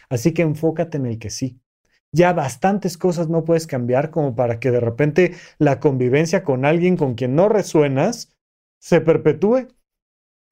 Así 0.10 0.34
que 0.34 0.44
enfócate 0.44 0.98
en 0.98 1.08
el 1.08 1.20
que 1.20 1.32
sí 1.32 1.60
ya 2.14 2.34
bastantes 2.34 2.98
cosas 2.98 3.30
no 3.30 3.46
puedes 3.46 3.68
cambiar 3.68 4.12
como 4.12 4.36
para 4.36 4.60
que 4.60 4.72
de 4.72 4.80
repente 4.80 5.34
la 5.58 5.80
convivencia 5.80 6.44
con 6.44 6.66
alguien 6.66 6.98
con 6.98 7.16
quien 7.16 7.36
no 7.36 7.50
resuenas 7.50 8.36
se 8.80 9.02
perpetúe. 9.02 9.68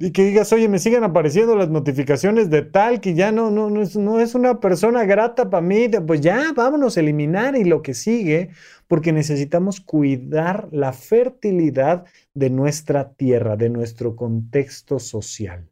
Y 0.02 0.12
que 0.14 0.24
digas, 0.24 0.54
oye, 0.54 0.70
me 0.70 0.80
siguen 0.80 1.04
apareciendo 1.04 1.58
las 1.58 1.70
notificaciones 1.70 2.50
de 2.50 2.62
tal 2.62 3.02
que 3.02 3.16
ya 3.16 3.34
no, 3.34 3.52
no, 3.52 3.70
no, 3.70 3.82
es, 3.82 3.98
no 3.98 4.22
es 4.22 4.34
una 4.34 4.62
persona 4.62 5.04
grata 5.04 5.50
para 5.50 5.62
mí. 5.62 5.90
Pues 6.08 6.22
ya, 6.22 6.54
vámonos 6.56 6.96
a 6.96 7.02
eliminar 7.02 7.58
y 7.58 7.66
lo 7.66 7.82
que 7.82 7.94
sigue, 7.94 8.52
porque 8.88 9.12
necesitamos 9.12 9.82
cuidar 9.82 10.70
la 10.72 10.94
fertilidad 10.94 12.06
de 12.34 12.50
nuestra 12.50 13.12
tierra, 13.12 13.58
de 13.58 13.70
nuestro 13.70 14.16
contexto 14.16 15.00
social. 15.00 15.70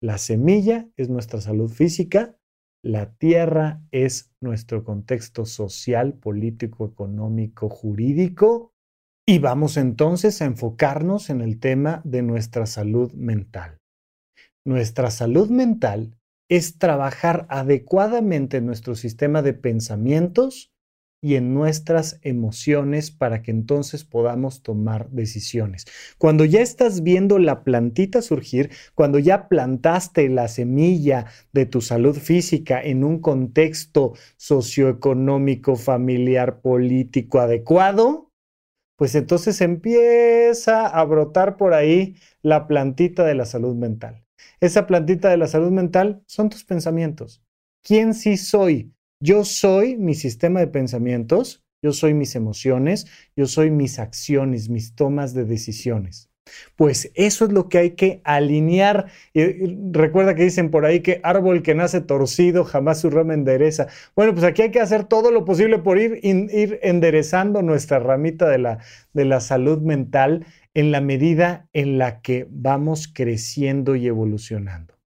La 0.00 0.18
semilla 0.18 0.88
es 0.96 1.08
nuestra 1.08 1.40
salud 1.40 1.70
física, 1.70 2.34
la 2.84 3.14
tierra 3.14 3.80
es 3.92 4.30
nuestro 4.42 4.84
contexto 4.84 5.46
social, 5.46 6.12
político, 6.12 6.84
económico, 6.84 7.70
jurídico 7.70 8.74
y 9.26 9.38
vamos 9.38 9.78
entonces 9.78 10.42
a 10.42 10.44
enfocarnos 10.44 11.30
en 11.30 11.40
el 11.40 11.58
tema 11.58 12.02
de 12.04 12.20
nuestra 12.20 12.66
salud 12.66 13.10
mental. 13.14 13.78
Nuestra 14.66 15.10
salud 15.10 15.48
mental 15.48 16.14
es 16.50 16.76
trabajar 16.76 17.46
adecuadamente 17.48 18.60
nuestro 18.60 18.94
sistema 18.94 19.40
de 19.40 19.54
pensamientos, 19.54 20.73
y 21.24 21.36
en 21.36 21.54
nuestras 21.54 22.18
emociones 22.20 23.10
para 23.10 23.40
que 23.40 23.50
entonces 23.50 24.04
podamos 24.04 24.62
tomar 24.62 25.08
decisiones. 25.08 25.86
Cuando 26.18 26.44
ya 26.44 26.60
estás 26.60 27.02
viendo 27.02 27.38
la 27.38 27.64
plantita 27.64 28.20
surgir, 28.20 28.68
cuando 28.94 29.18
ya 29.18 29.48
plantaste 29.48 30.28
la 30.28 30.48
semilla 30.48 31.24
de 31.54 31.64
tu 31.64 31.80
salud 31.80 32.14
física 32.14 32.78
en 32.78 33.04
un 33.04 33.20
contexto 33.20 34.12
socioeconómico, 34.36 35.76
familiar, 35.76 36.60
político 36.60 37.40
adecuado, 37.40 38.30
pues 38.98 39.14
entonces 39.14 39.62
empieza 39.62 40.86
a 40.86 41.04
brotar 41.04 41.56
por 41.56 41.72
ahí 41.72 42.16
la 42.42 42.66
plantita 42.66 43.24
de 43.24 43.34
la 43.34 43.46
salud 43.46 43.74
mental. 43.74 44.26
Esa 44.60 44.86
plantita 44.86 45.30
de 45.30 45.38
la 45.38 45.46
salud 45.46 45.70
mental 45.70 46.22
son 46.26 46.50
tus 46.50 46.64
pensamientos. 46.64 47.42
¿Quién 47.82 48.12
sí 48.12 48.36
soy? 48.36 48.93
Yo 49.24 49.42
soy 49.46 49.96
mi 49.96 50.12
sistema 50.14 50.60
de 50.60 50.66
pensamientos, 50.66 51.64
yo 51.82 51.92
soy 51.92 52.12
mis 52.12 52.36
emociones, 52.36 53.06
yo 53.34 53.46
soy 53.46 53.70
mis 53.70 53.98
acciones, 53.98 54.68
mis 54.68 54.94
tomas 54.94 55.32
de 55.32 55.46
decisiones. 55.46 56.28
Pues 56.76 57.10
eso 57.14 57.46
es 57.46 57.52
lo 57.52 57.70
que 57.70 57.78
hay 57.78 57.90
que 57.92 58.20
alinear. 58.24 59.06
recuerda 59.92 60.34
que 60.34 60.42
dicen 60.42 60.70
por 60.70 60.84
ahí 60.84 61.00
que 61.00 61.22
árbol 61.22 61.62
que 61.62 61.74
nace 61.74 62.02
torcido 62.02 62.64
jamás 62.64 63.00
su 63.00 63.08
rama 63.08 63.32
endereza. 63.32 63.86
Bueno, 64.14 64.34
pues 64.34 64.44
aquí 64.44 64.60
hay 64.60 64.70
que 64.70 64.80
hacer 64.80 65.04
todo 65.04 65.30
lo 65.30 65.46
posible 65.46 65.78
por 65.78 65.96
ir, 65.98 66.20
ir 66.22 66.78
enderezando 66.82 67.62
nuestra 67.62 68.00
ramita 68.00 68.46
de 68.46 68.58
la, 68.58 68.80
de 69.14 69.24
la 69.24 69.40
salud 69.40 69.80
mental 69.80 70.44
en 70.74 70.92
la 70.92 71.00
medida 71.00 71.66
en 71.72 71.96
la 71.96 72.20
que 72.20 72.46
vamos 72.50 73.08
creciendo 73.08 73.96
y 73.96 74.06
evolucionando. 74.06 74.98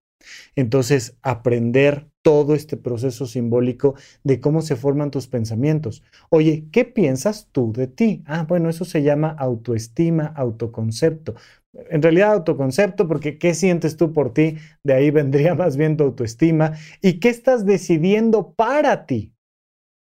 Entonces, 0.56 1.16
aprender 1.22 2.08
todo 2.28 2.54
este 2.54 2.76
proceso 2.76 3.24
simbólico 3.24 3.94
de 4.22 4.38
cómo 4.38 4.60
se 4.60 4.76
forman 4.76 5.10
tus 5.10 5.28
pensamientos. 5.28 6.02
Oye, 6.28 6.66
¿qué 6.70 6.84
piensas 6.84 7.48
tú 7.52 7.72
de 7.72 7.86
ti? 7.86 8.22
Ah, 8.26 8.44
bueno, 8.46 8.68
eso 8.68 8.84
se 8.84 9.02
llama 9.02 9.30
autoestima, 9.30 10.26
autoconcepto. 10.36 11.36
En 11.88 12.02
realidad 12.02 12.34
autoconcepto, 12.34 13.08
porque 13.08 13.38
¿qué 13.38 13.54
sientes 13.54 13.96
tú 13.96 14.12
por 14.12 14.34
ti? 14.34 14.58
De 14.84 14.92
ahí 14.92 15.10
vendría 15.10 15.54
más 15.54 15.78
bien 15.78 15.96
tu 15.96 16.04
autoestima. 16.04 16.74
¿Y 17.00 17.18
qué 17.18 17.30
estás 17.30 17.64
decidiendo 17.64 18.52
para 18.52 19.06
ti? 19.06 19.32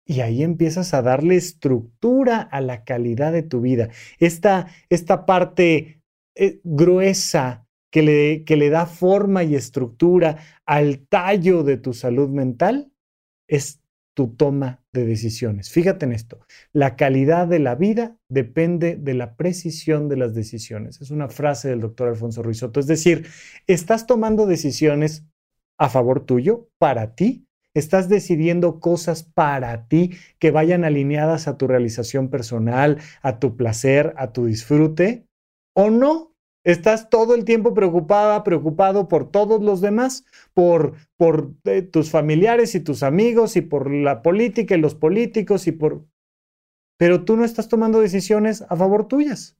Y 0.05 0.19
ahí 0.19 0.43
empiezas 0.43 0.93
a 0.93 1.01
darle 1.01 1.37
estructura 1.37 2.41
a 2.41 2.59
la 2.59 2.83
calidad 2.83 3.31
de 3.31 3.43
tu 3.43 3.61
vida. 3.61 3.87
Esta, 4.19 4.67
esta 4.89 5.25
parte 5.25 6.01
eh, 6.35 6.59
gruesa 6.65 7.65
que 7.91 8.01
le, 8.01 8.43
que 8.45 8.55
le 8.55 8.69
da 8.69 8.85
forma 8.85 9.43
y 9.43 9.55
estructura 9.55 10.37
al 10.65 11.05
tallo 11.07 11.63
de 11.63 11.77
tu 11.77 11.93
salud 11.93 12.29
mental 12.29 12.91
es 13.47 13.81
tu 14.13 14.35
toma 14.35 14.83
de 14.91 15.05
decisiones. 15.05 15.69
Fíjate 15.69 16.05
en 16.05 16.11
esto, 16.11 16.39
la 16.73 16.95
calidad 16.95 17.47
de 17.47 17.59
la 17.59 17.75
vida 17.75 18.17
depende 18.29 18.95
de 18.95 19.13
la 19.13 19.35
precisión 19.35 20.09
de 20.09 20.17
las 20.17 20.33
decisiones. 20.33 21.01
Es 21.01 21.11
una 21.11 21.29
frase 21.29 21.69
del 21.69 21.81
doctor 21.81 22.09
Alfonso 22.09 22.43
Ruiz 22.43 22.61
Es 22.61 22.87
decir, 22.87 23.27
estás 23.67 24.07
tomando 24.07 24.47
decisiones 24.47 25.25
a 25.77 25.89
favor 25.89 26.25
tuyo, 26.25 26.69
para 26.77 27.15
ti, 27.15 27.47
estás 27.73 28.09
decidiendo 28.09 28.79
cosas 28.79 29.23
para 29.23 29.87
ti 29.87 30.11
que 30.39 30.51
vayan 30.51 30.83
alineadas 30.83 31.47
a 31.47 31.57
tu 31.57 31.67
realización 31.67 32.29
personal, 32.29 32.99
a 33.21 33.39
tu 33.39 33.55
placer, 33.55 34.13
a 34.17 34.31
tu 34.33 34.45
disfrute, 34.45 35.25
o 35.73 35.89
no, 35.89 36.30
Estás 36.63 37.09
todo 37.09 37.33
el 37.33 37.43
tiempo 37.43 37.73
preocupada, 37.73 38.43
preocupado 38.43 39.07
por 39.07 39.31
todos 39.31 39.61
los 39.63 39.81
demás, 39.81 40.25
por, 40.53 40.93
eh, 41.65 41.81
tus 41.81 42.11
familiares 42.11 42.75
y 42.75 42.79
tus 42.79 43.01
amigos 43.01 43.55
y 43.55 43.61
por 43.61 43.91
la 43.91 44.21
política 44.21 44.75
y 44.75 44.79
los 44.79 44.93
políticos 44.93 45.65
y 45.67 45.71
por... 45.71 46.05
Pero 46.97 47.23
tú 47.25 47.35
no 47.35 47.45
estás 47.45 47.67
tomando 47.67 47.99
decisiones 47.99 48.61
a 48.69 48.75
favor 48.75 49.07
tuyas. 49.07 49.57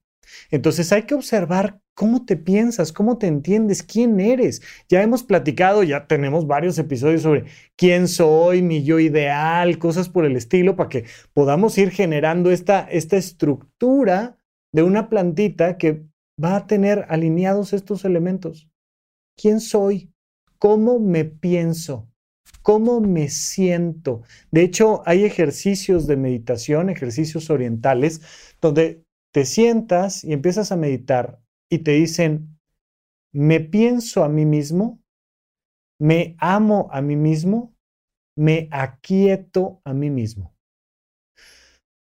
Entonces 0.52 0.92
hay 0.92 1.02
que 1.02 1.16
observar 1.16 1.80
cómo 1.94 2.24
te 2.24 2.36
piensas, 2.36 2.92
cómo 2.92 3.18
te 3.18 3.26
entiendes, 3.26 3.82
quién 3.82 4.20
eres. 4.20 4.62
Ya 4.88 5.02
hemos 5.02 5.24
platicado, 5.24 5.82
ya 5.82 6.06
tenemos 6.06 6.46
varios 6.46 6.78
episodios 6.78 7.22
sobre 7.22 7.46
quién 7.76 8.06
soy, 8.06 8.62
mi 8.62 8.84
yo 8.84 9.00
ideal, 9.00 9.78
cosas 9.78 10.08
por 10.08 10.24
el 10.24 10.36
estilo, 10.36 10.76
para 10.76 10.88
que 10.88 11.04
podamos 11.34 11.76
ir 11.78 11.90
generando 11.90 12.52
esta, 12.52 12.88
esta 12.88 13.16
estructura 13.16 14.36
de 14.72 14.84
una 14.84 15.08
plantita 15.08 15.76
que 15.76 16.04
va 16.42 16.56
a 16.56 16.66
tener 16.66 17.06
alineados 17.08 17.72
estos 17.72 18.04
elementos. 18.04 18.68
¿Quién 19.36 19.60
soy? 19.60 20.12
¿Cómo 20.58 20.98
me 20.98 21.24
pienso? 21.24 22.08
¿Cómo 22.62 23.00
me 23.00 23.28
siento? 23.28 24.22
De 24.50 24.62
hecho, 24.62 25.02
hay 25.06 25.24
ejercicios 25.24 26.06
de 26.06 26.16
meditación, 26.16 26.90
ejercicios 26.90 27.50
orientales, 27.50 28.20
donde 28.60 29.04
te 29.32 29.44
sientas 29.44 30.22
y 30.24 30.32
empiezas 30.32 30.70
a 30.70 30.76
meditar 30.76 31.40
y 31.68 31.78
te 31.78 31.92
dicen, 31.92 32.58
me 33.32 33.60
pienso 33.60 34.22
a 34.22 34.28
mí 34.28 34.44
mismo, 34.44 35.00
me 35.98 36.36
amo 36.38 36.88
a 36.92 37.00
mí 37.00 37.16
mismo, 37.16 37.74
me 38.36 38.68
aquieto 38.70 39.80
a 39.84 39.94
mí 39.94 40.10
mismo. 40.10 40.54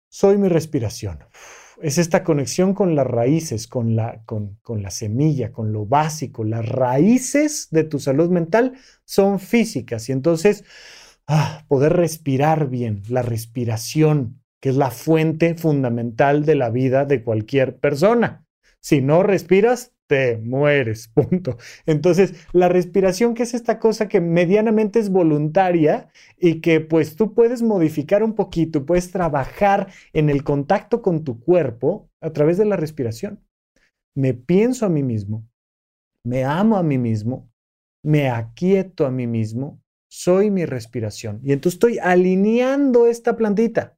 Soy 0.09 0.38
mi 0.38 0.47
respiración. 0.47 1.19
Es 1.86 1.99
esta 1.99 2.23
conexión 2.23 2.73
con 2.73 2.95
las 2.95 3.05
raíces, 3.05 3.67
con 3.67 3.95
la, 3.95 4.23
con, 4.25 4.57
con 4.63 4.81
la 4.81 4.89
semilla, 4.89 5.51
con 5.51 5.71
lo 5.71 5.86
básico. 5.86 6.43
Las 6.43 6.67
raíces 6.67 7.67
de 7.69 7.83
tu 7.83 7.99
salud 7.99 8.31
mental 8.31 8.73
son 9.03 9.39
físicas 9.39 10.09
y 10.09 10.11
entonces 10.11 10.63
ah, 11.27 11.63
poder 11.67 11.93
respirar 11.93 12.71
bien, 12.71 13.03
la 13.07 13.21
respiración, 13.21 14.41
que 14.59 14.69
es 14.69 14.77
la 14.77 14.89
fuente 14.89 15.53
fundamental 15.53 16.43
de 16.43 16.55
la 16.55 16.71
vida 16.71 17.05
de 17.05 17.21
cualquier 17.21 17.77
persona. 17.77 18.47
Si 18.79 19.01
no 19.01 19.21
respiras, 19.21 19.91
te 20.07 20.37
mueres, 20.37 21.07
punto. 21.13 21.57
Entonces, 21.85 22.33
la 22.53 22.69
respiración, 22.69 23.33
que 23.33 23.43
es 23.43 23.53
esta 23.53 23.79
cosa 23.79 24.07
que 24.07 24.21
medianamente 24.21 24.99
es 24.99 25.09
voluntaria 25.09 26.09
y 26.37 26.61
que 26.61 26.81
pues 26.81 27.15
tú 27.15 27.33
puedes 27.33 27.61
modificar 27.61 28.23
un 28.23 28.33
poquito, 28.33 28.85
puedes 28.85 29.11
trabajar 29.11 29.87
en 30.13 30.29
el 30.29 30.43
contacto 30.43 31.01
con 31.01 31.23
tu 31.23 31.39
cuerpo 31.39 32.09
a 32.21 32.31
través 32.31 32.57
de 32.57 32.65
la 32.65 32.77
respiración. 32.77 33.43
Me 34.15 34.33
pienso 34.33 34.85
a 34.85 34.89
mí 34.89 35.03
mismo, 35.03 35.47
me 36.23 36.43
amo 36.43 36.77
a 36.77 36.83
mí 36.83 36.97
mismo, 36.97 37.49
me 38.03 38.29
aquieto 38.29 39.05
a 39.05 39.11
mí 39.11 39.27
mismo, 39.27 39.81
soy 40.07 40.51
mi 40.51 40.65
respiración. 40.65 41.41
Y 41.43 41.51
entonces 41.51 41.75
estoy 41.75 41.99
alineando 41.99 43.07
esta 43.07 43.35
plantita. 43.35 43.97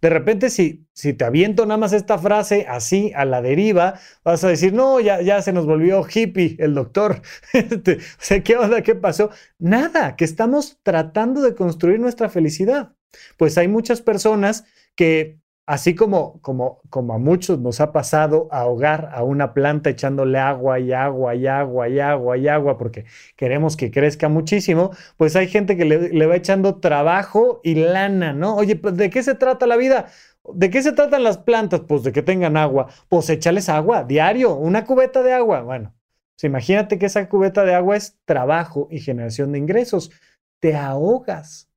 De 0.00 0.10
repente, 0.10 0.50
si, 0.50 0.86
si 0.92 1.12
te 1.14 1.24
aviento 1.24 1.66
nada 1.66 1.78
más 1.78 1.92
esta 1.92 2.18
frase 2.18 2.66
así 2.68 3.12
a 3.14 3.24
la 3.24 3.42
deriva, 3.42 3.98
vas 4.24 4.44
a 4.44 4.48
decir, 4.48 4.72
no, 4.72 5.00
ya, 5.00 5.20
ya 5.22 5.40
se 5.42 5.52
nos 5.52 5.66
volvió 5.66 6.06
hippie 6.06 6.56
el 6.58 6.74
doctor. 6.74 7.22
Este, 7.52 7.96
o 7.96 8.18
sea, 8.18 8.42
¿qué 8.42 8.56
onda? 8.56 8.82
¿Qué 8.82 8.94
pasó? 8.94 9.30
Nada, 9.58 10.16
que 10.16 10.24
estamos 10.24 10.78
tratando 10.82 11.42
de 11.42 11.54
construir 11.54 11.98
nuestra 12.00 12.28
felicidad. 12.28 12.92
Pues 13.36 13.56
hay 13.58 13.68
muchas 13.68 14.02
personas 14.02 14.64
que 14.94 15.38
Así 15.66 15.96
como, 15.96 16.40
como, 16.42 16.80
como 16.90 17.14
a 17.14 17.18
muchos 17.18 17.58
nos 17.58 17.80
ha 17.80 17.92
pasado 17.92 18.46
ahogar 18.52 19.10
a 19.12 19.24
una 19.24 19.52
planta 19.52 19.90
echándole 19.90 20.38
agua 20.38 20.78
y 20.78 20.92
agua 20.92 21.34
y 21.34 21.48
agua 21.48 21.88
y 21.88 21.98
agua 21.98 22.36
y 22.38 22.46
agua 22.46 22.78
porque 22.78 23.04
queremos 23.34 23.76
que 23.76 23.90
crezca 23.90 24.28
muchísimo, 24.28 24.92
pues 25.16 25.34
hay 25.34 25.48
gente 25.48 25.76
que 25.76 25.84
le, 25.84 26.26
va 26.26 26.36
echando 26.36 26.76
trabajo 26.76 27.60
y 27.64 27.74
lana, 27.74 28.32
¿no? 28.32 28.54
Oye, 28.54 28.76
pues, 28.76 28.96
¿de 28.96 29.10
qué 29.10 29.24
se 29.24 29.34
trata 29.34 29.66
la 29.66 29.76
vida? 29.76 30.06
¿De 30.54 30.70
qué 30.70 30.82
se 30.82 30.92
tratan 30.92 31.24
las 31.24 31.38
plantas? 31.38 31.80
Pues 31.80 32.04
de 32.04 32.12
que 32.12 32.22
tengan 32.22 32.56
agua. 32.56 32.86
Pues 33.08 33.28
échales 33.28 33.68
agua, 33.68 34.04
diario, 34.04 34.54
una 34.54 34.84
cubeta 34.84 35.22
de 35.24 35.32
agua. 35.32 35.62
Bueno, 35.62 35.92
pues 36.36 36.44
imagínate 36.44 36.98
que 36.98 37.06
esa 37.06 37.28
cubeta 37.28 37.64
de 37.64 37.74
agua 37.74 37.96
es 37.96 38.16
trabajo 38.24 38.86
y 38.90 39.00
generación 39.00 39.50
de 39.50 39.58
ingresos. 39.58 40.12
Te 40.60 40.76
ahogas 40.76 41.68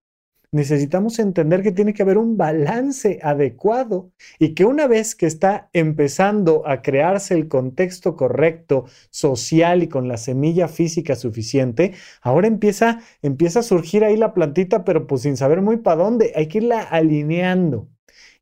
necesitamos 0.51 1.19
entender 1.19 1.61
que 1.61 1.71
tiene 1.71 1.93
que 1.93 2.03
haber 2.03 2.17
un 2.17 2.37
balance 2.37 3.19
adecuado 3.21 4.11
y 4.39 4.53
que 4.53 4.65
una 4.65 4.87
vez 4.87 5.15
que 5.15 5.25
está 5.25 5.69
empezando 5.73 6.67
a 6.67 6.81
crearse 6.81 7.33
el 7.33 7.47
contexto 7.47 8.15
correcto, 8.15 8.85
social 9.11 9.83
y 9.83 9.89
con 9.89 10.07
la 10.07 10.17
semilla 10.17 10.67
física 10.67 11.15
suficiente, 11.15 11.93
ahora 12.21 12.47
empieza, 12.47 13.01
empieza 13.21 13.59
a 13.59 13.63
surgir 13.63 14.03
ahí 14.03 14.17
la 14.17 14.33
plantita, 14.33 14.83
pero 14.83 15.07
pues 15.07 15.21
sin 15.23 15.37
saber 15.37 15.61
muy 15.61 15.77
para 15.77 16.03
dónde. 16.03 16.33
Hay 16.35 16.47
que 16.47 16.59
irla 16.59 16.81
alineando. 16.81 17.89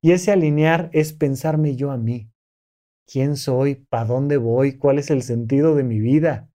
Y 0.01 0.11
ese 0.11 0.31
alinear 0.31 0.89
es 0.93 1.13
pensarme 1.13 1.75
yo 1.75 1.91
a 1.91 1.97
mí. 1.97 2.29
¿Quién 3.07 3.35
soy? 3.35 3.75
¿Para 3.75 4.05
dónde 4.05 4.37
voy? 4.37 4.77
¿Cuál 4.77 4.99
es 4.99 5.09
el 5.09 5.23
sentido 5.23 5.75
de 5.75 5.83
mi 5.83 5.99
vida? 5.99 6.49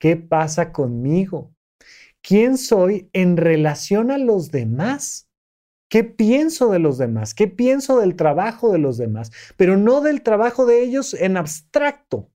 ¿Qué 0.00 0.16
pasa 0.16 0.72
conmigo? 0.72 1.52
Quién 2.22 2.58
soy 2.58 3.10
en 3.12 3.36
relación 3.36 4.10
a 4.10 4.18
los 4.18 4.50
demás. 4.50 5.28
¿Qué 5.90 6.04
pienso 6.04 6.70
de 6.70 6.78
los 6.78 6.98
demás? 6.98 7.34
¿Qué 7.34 7.48
pienso 7.48 7.98
del 7.98 8.14
trabajo 8.14 8.70
de 8.72 8.78
los 8.78 8.98
demás? 8.98 9.30
Pero 9.56 9.76
no 9.76 10.02
del 10.02 10.22
trabajo 10.22 10.66
de 10.66 10.82
ellos 10.82 11.14
en 11.14 11.36
abstracto, 11.36 12.30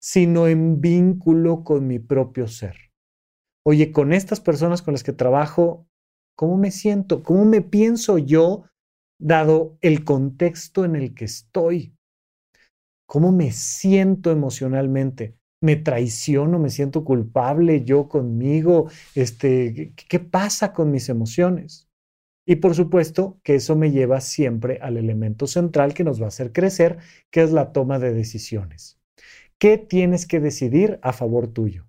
sino 0.00 0.48
en 0.48 0.80
vínculo 0.80 1.64
con 1.64 1.86
mi 1.86 1.98
propio 1.98 2.48
ser. 2.48 2.76
Oye, 3.64 3.92
con 3.92 4.12
estas 4.12 4.40
personas 4.40 4.82
con 4.82 4.92
las 4.92 5.04
que 5.04 5.12
trabajo, 5.12 5.86
¿cómo 6.34 6.56
me 6.56 6.70
siento? 6.70 7.22
¿Cómo 7.22 7.44
me 7.44 7.60
pienso 7.60 8.18
yo 8.18 8.64
dado 9.20 9.76
el 9.82 10.04
contexto 10.04 10.84
en 10.84 10.96
el 10.96 11.14
que 11.14 11.26
estoy? 11.26 11.94
¿Cómo 13.06 13.30
me 13.30 13.52
siento 13.52 14.30
emocionalmente? 14.30 15.36
Me 15.62 15.76
traiciono, 15.76 16.58
me 16.58 16.70
siento 16.70 17.04
culpable 17.04 17.84
yo 17.84 18.08
conmigo, 18.08 18.90
este, 19.14 19.94
¿qué 19.94 20.18
pasa 20.18 20.72
con 20.72 20.90
mis 20.90 21.08
emociones? 21.08 21.88
Y 22.44 22.56
por 22.56 22.74
supuesto 22.74 23.38
que 23.44 23.54
eso 23.54 23.76
me 23.76 23.92
lleva 23.92 24.20
siempre 24.20 24.78
al 24.82 24.96
elemento 24.96 25.46
central 25.46 25.94
que 25.94 26.04
nos 26.04 26.20
va 26.20 26.26
a 26.26 26.28
hacer 26.28 26.52
crecer, 26.52 26.98
que 27.30 27.42
es 27.42 27.52
la 27.52 27.72
toma 27.72 28.00
de 28.00 28.12
decisiones. 28.12 28.98
¿Qué 29.58 29.78
tienes 29.78 30.26
que 30.26 30.40
decidir 30.40 30.98
a 31.02 31.12
favor 31.12 31.46
tuyo? 31.46 31.86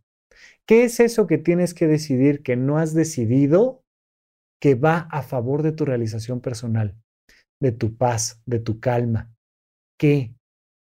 ¿Qué 0.68 0.84
es 0.84 1.00
eso 1.00 1.26
que 1.26 1.40
tienes 1.40 1.74
que 1.74 1.88
decidir 1.88 2.44
que 2.44 2.56
no 2.56 2.78
has 2.78 2.94
decidido 2.94 3.84
que 4.62 4.76
va 4.76 5.08
a 5.12 5.24
favor 5.24 5.64
de 5.64 5.72
tu 5.72 5.84
realización 5.84 6.40
personal, 6.40 6.96
de 7.60 7.72
tu 7.72 7.98
paz, 7.98 8.40
de 8.46 8.60
tu 8.60 8.80
calma? 8.80 9.34
¿Qué? 9.98 10.36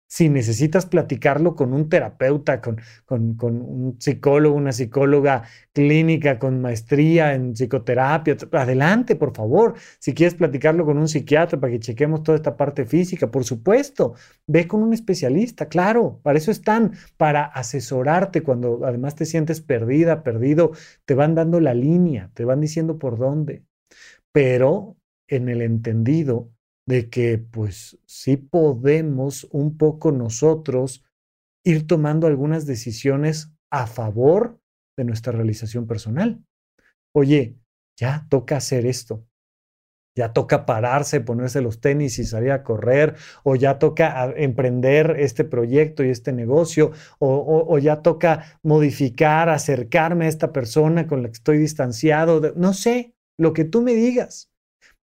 Si 0.08 0.30
necesitas 0.30 0.86
platicarlo 0.86 1.56
con 1.56 1.74
un 1.74 1.90
terapeuta, 1.90 2.62
con, 2.62 2.80
con, 3.06 3.38
un 3.62 3.98
psicólogo, 4.00 4.56
una 4.56 4.72
psicóloga 4.72 5.44
clínica 5.74 6.40
con 6.40 6.62
maestría 6.62 7.34
en 7.34 7.54
psicoterapia, 7.54 8.38
adelante, 8.54 9.16
por 9.16 9.36
favor. 9.36 9.76
Si 10.00 10.14
quieres 10.14 10.36
platicarlo 10.36 10.86
con 10.86 10.98
un 10.98 11.10
psiquiatra 11.10 11.60
para 11.60 11.72
que 11.74 11.80
chequemos 11.80 12.24
toda 12.24 12.38
esta 12.38 12.56
parte 12.56 12.86
física, 12.86 13.30
por 13.30 13.44
supuesto, 13.44 14.16
ve 14.48 14.66
con 14.68 14.82
un 14.82 14.94
especialista, 14.94 15.68
claro, 15.68 16.20
para 16.24 16.38
eso 16.38 16.52
están, 16.52 16.94
para 17.18 17.44
asesorarte 17.44 18.44
cuando 18.44 18.86
además 18.86 19.16
te 19.16 19.26
sientes 19.26 19.62
perdida, 19.62 20.24
perdido, 20.24 20.72
te 21.06 21.16
van 21.16 21.36
dando 21.36 21.60
la 21.60 21.74
línea, 21.74 22.32
te 22.34 22.46
van 22.46 22.62
diciendo 22.62 22.98
por 22.98 23.18
dónde. 23.18 23.66
Pero 24.32 24.98
en 25.28 25.50
el 25.50 25.62
entendido 25.62 26.52
de 26.88 27.10
que 27.10 27.38
pues 27.38 28.00
sí 28.06 28.38
podemos 28.38 29.48
un 29.52 29.78
poco 29.78 30.12
nosotros 30.12 31.04
ir 31.64 31.86
tomando 31.86 32.28
algunas 32.28 32.66
decisiones 32.66 33.52
a 33.70 33.88
favor 33.88 34.60
de 34.98 35.04
nuestra 35.04 35.34
realización 35.34 35.86
personal. 35.86 36.42
Oye, 37.14 37.58
ya 38.00 38.26
toca 38.30 38.58
hacer 38.58 38.86
esto. 38.86 39.26
Ya 40.16 40.34
toca 40.34 40.66
pararse, 40.66 41.22
ponerse 41.22 41.62
los 41.62 41.80
tenis 41.80 42.18
y 42.18 42.26
salir 42.26 42.52
a 42.52 42.64
correr, 42.64 43.16
o 43.44 43.56
ya 43.56 43.78
toca 43.78 44.34
emprender 44.36 45.16
este 45.20 45.44
proyecto 45.44 46.04
y 46.04 46.10
este 46.10 46.34
negocio, 46.34 46.92
o, 47.20 47.66
o 47.68 47.78
ya 47.78 48.02
toca 48.02 48.60
modificar, 48.64 49.50
acercarme 49.50 50.26
a 50.26 50.30
esta 50.30 50.52
persona 50.52 51.06
con 51.06 51.22
la 51.22 51.28
que 51.28 51.34
estoy 51.34 51.60
distanciado. 51.60 52.54
No 52.56 52.74
sé, 52.74 53.14
lo 53.38 53.54
que 53.54 53.64
tú 53.64 53.84
me 53.84 53.94
digas, 53.94 54.50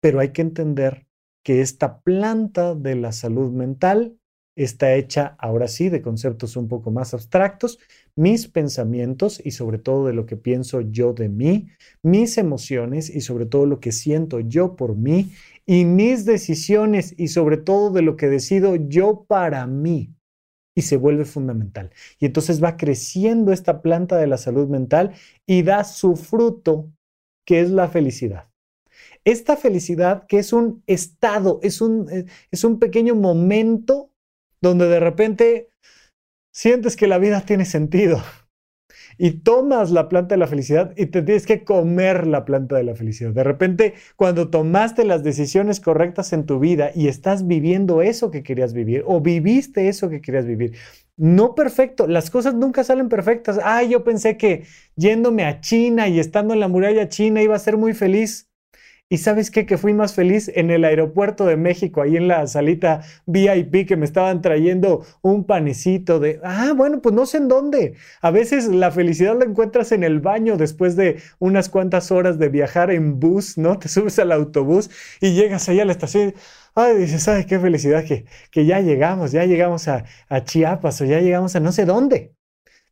pero 0.01 0.18
hay 0.18 0.33
que 0.33 0.41
entender 0.41 1.07
que 1.43 1.61
esta 1.61 2.01
planta 2.01 2.74
de 2.74 2.97
la 2.97 3.12
salud 3.12 3.51
mental 3.51 4.16
está 4.55 4.95
hecha 4.95 5.34
ahora 5.38 5.66
sí 5.68 5.88
de 5.88 6.03
conceptos 6.03 6.57
un 6.57 6.68
poco 6.68 6.90
más 6.90 7.14
abstractos, 7.14 7.78
mis 8.14 8.49
pensamientos 8.49 9.40
y 9.45 9.53
sobre 9.53 9.78
todo 9.78 10.07
de 10.07 10.12
lo 10.12 10.26
que 10.26 10.36
pienso 10.36 10.80
yo 10.82 11.14
de 11.14 11.28
mí, 11.28 11.68
mis 12.03 12.36
emociones 12.36 13.09
y 13.09 13.22
sobre 13.22 13.47
todo 13.47 13.66
lo 13.66 13.80
que 13.80 13.93
siento 13.93 14.40
yo 14.40 14.76
por 14.76 14.95
mí 14.95 15.30
y 15.66 15.84
mis 15.84 16.24
decisiones 16.24 17.14
y 17.18 17.28
sobre 17.28 17.57
todo 17.57 17.90
de 17.90 18.03
lo 18.03 18.16
que 18.16 18.28
decido 18.28 18.76
yo 18.76 19.24
para 19.26 19.66
mí. 19.66 20.14
Y 20.74 20.82
se 20.82 20.97
vuelve 20.97 21.26
fundamental. 21.26 21.90
Y 22.18 22.24
entonces 22.24 22.62
va 22.62 22.78
creciendo 22.78 23.53
esta 23.53 23.82
planta 23.82 24.16
de 24.16 24.26
la 24.26 24.38
salud 24.38 24.68
mental 24.68 25.12
y 25.47 25.62
da 25.62 25.84
su 25.84 26.16
fruto, 26.16 26.90
que 27.47 27.61
es 27.61 27.70
la 27.70 27.88
felicidad. 27.88 28.51
Esta 29.25 29.57
felicidad 29.57 30.27
que 30.27 30.39
es 30.39 30.53
un 30.53 30.83
estado, 30.87 31.61
es 31.62 31.81
un, 31.81 32.09
eh, 32.11 32.27
es 32.51 32.64
un 32.64 32.79
pequeño 32.79 33.14
momento 33.14 34.11
donde 34.61 34.89
de 34.89 35.01
repente 35.01 35.70
sientes 36.53 36.97
que 36.97 37.07
la 37.07 37.18
vida 37.18 37.41
tiene 37.43 37.64
sentido 37.64 38.23
y 39.18 39.43
tomas 39.43 39.91
la 39.91 40.09
planta 40.09 40.35
de 40.35 40.39
la 40.39 40.47
felicidad 40.47 40.93
y 40.97 41.07
te 41.07 41.23
tienes 41.23 41.47
que 41.47 41.64
comer 41.64 42.27
la 42.27 42.45
planta 42.45 42.77
de 42.77 42.85
la 42.85 42.95
felicidad. 42.95 43.33
De 43.33 43.45
repente, 43.45 43.95
cuando 44.16 44.51
tomaste 44.51 45.05
las 45.05 45.23
decisiones 45.23 45.81
correctas 45.81 46.33
en 46.33 46.47
tu 46.47 46.59
vida 46.59 46.91
y 46.95 47.09
estás 47.09 47.47
viviendo 47.47 48.03
eso 48.03 48.31
que 48.31 48.43
querías 48.43 48.73
vivir 48.73 49.05
o 49.07 49.20
viviste 49.20 49.89
eso 49.89 50.09
que 50.09 50.20
querías 50.20 50.47
vivir, 50.47 50.75
no 51.16 51.55
perfecto, 51.55 52.07
las 52.07 52.31
cosas 52.31 52.55
nunca 52.55 52.85
salen 52.85 53.09
perfectas. 53.09 53.61
Ay, 53.62 53.91
yo 53.91 54.03
pensé 54.03 54.37
que 54.37 54.64
yéndome 54.97 55.45
a 55.45 55.61
China 55.61 56.09
y 56.09 56.18
estando 56.18 56.55
en 56.55 56.61
la 56.61 56.68
muralla 56.68 57.09
china 57.09 57.43
iba 57.43 57.55
a 57.55 57.61
ser 57.61 57.77
muy 57.77 57.93
feliz. 57.93 58.51
Y 59.12 59.18
sabes 59.18 59.50
qué? 59.50 59.66
Que 59.66 59.76
fui 59.76 59.92
más 59.92 60.14
feliz 60.14 60.50
en 60.54 60.70
el 60.70 60.86
aeropuerto 60.86 61.44
de 61.44 61.58
México, 61.58 62.00
ahí 62.00 62.16
en 62.16 62.28
la 62.28 62.46
salita 62.46 63.02
VIP, 63.26 63.86
que 63.86 63.94
me 63.94 64.06
estaban 64.06 64.40
trayendo 64.40 65.04
un 65.20 65.44
panecito 65.44 66.18
de, 66.18 66.40
ah, 66.42 66.72
bueno, 66.74 67.02
pues 67.02 67.14
no 67.14 67.26
sé 67.26 67.36
en 67.36 67.48
dónde. 67.48 67.94
A 68.22 68.30
veces 68.30 68.68
la 68.68 68.90
felicidad 68.90 69.38
la 69.38 69.44
encuentras 69.44 69.92
en 69.92 70.02
el 70.02 70.20
baño 70.20 70.56
después 70.56 70.96
de 70.96 71.20
unas 71.38 71.68
cuantas 71.68 72.10
horas 72.10 72.38
de 72.38 72.48
viajar 72.48 72.90
en 72.90 73.20
bus, 73.20 73.58
¿no? 73.58 73.78
Te 73.78 73.88
subes 73.90 74.18
al 74.18 74.32
autobús 74.32 74.88
y 75.20 75.34
llegas 75.34 75.68
ahí 75.68 75.78
a 75.80 75.84
la 75.84 75.92
estación. 75.92 76.32
Ay, 76.74 76.96
dices, 76.96 77.28
ay, 77.28 77.44
qué 77.44 77.60
felicidad 77.60 78.06
que, 78.06 78.24
que 78.50 78.64
ya 78.64 78.80
llegamos, 78.80 79.30
ya 79.30 79.44
llegamos 79.44 79.88
a, 79.88 80.06
Chiapas 80.44 81.02
o 81.02 81.04
ya 81.04 81.20
llegamos 81.20 81.54
a 81.54 81.60
no 81.60 81.70
sé 81.72 81.84
dónde. 81.84 82.34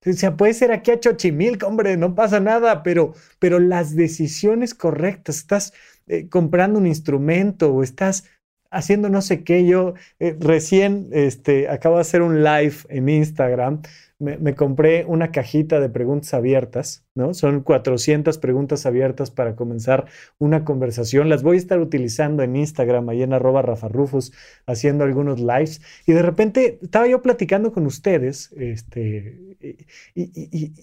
O 0.07 0.13
sea, 0.15 0.35
puede 0.37 0.55
ser 0.55 0.73
aquí 0.73 0.91
a 0.91 0.99
Xochimilco, 1.03 1.67
hombre, 1.67 1.97
no 1.99 2.15
pasa 2.15 2.41
nada, 2.41 2.83
pero, 2.83 3.13
pero 3.39 3.59
las 3.59 3.95
decisiones 3.95 4.75
correctas, 4.75 5.37
estás 5.37 5.75
eh, 6.11 6.29
comprando 6.29 6.81
un 6.81 6.89
instrumento 6.89 7.73
o 7.73 7.85
estás 7.85 8.25
haciendo 8.73 9.09
no 9.09 9.23
sé 9.23 9.45
qué. 9.45 9.65
Yo 9.65 9.95
eh, 10.19 10.37
recién 10.41 11.09
este, 11.13 11.69
acabo 11.69 11.97
de 11.97 12.01
hacer 12.01 12.23
un 12.23 12.43
live 12.43 12.75
en 12.89 13.09
Instagram. 13.09 13.83
Me, 14.19 14.55
compré 14.57 15.05
una 15.07 15.31
cajita 15.31 15.79
de 15.79 15.89
preguntas 15.89 16.35
abiertas, 16.35 17.07
¿no? 17.15 17.33
Son 17.33 17.63
400 17.63 18.39
preguntas 18.39 18.87
abiertas 18.87 19.31
para 19.31 19.55
comenzar 19.55 20.07
una 20.39 20.65
conversación. 20.65 21.29
Las 21.29 21.45
voy 21.45 21.57
a 21.57 21.61
estar 21.61 21.79
utilizando 21.79 22.43
en 22.43 22.57
Instagram, 22.57 23.09
ahí 23.09 23.23
en 23.23 23.33
arroba 23.33 23.63
rafarrufus, 23.63 24.33
haciendo 24.67 25.05
algunos 25.05 25.39
lives. 25.41 25.81
Y 26.07 26.13
de 26.13 26.23
repente 26.23 26.81
estaba 26.83 27.07
yo 27.07 27.23
platicando 27.23 27.73
con 27.73 27.87
ustedes, 27.87 28.53
este, 28.59 29.57
y, 30.15 30.75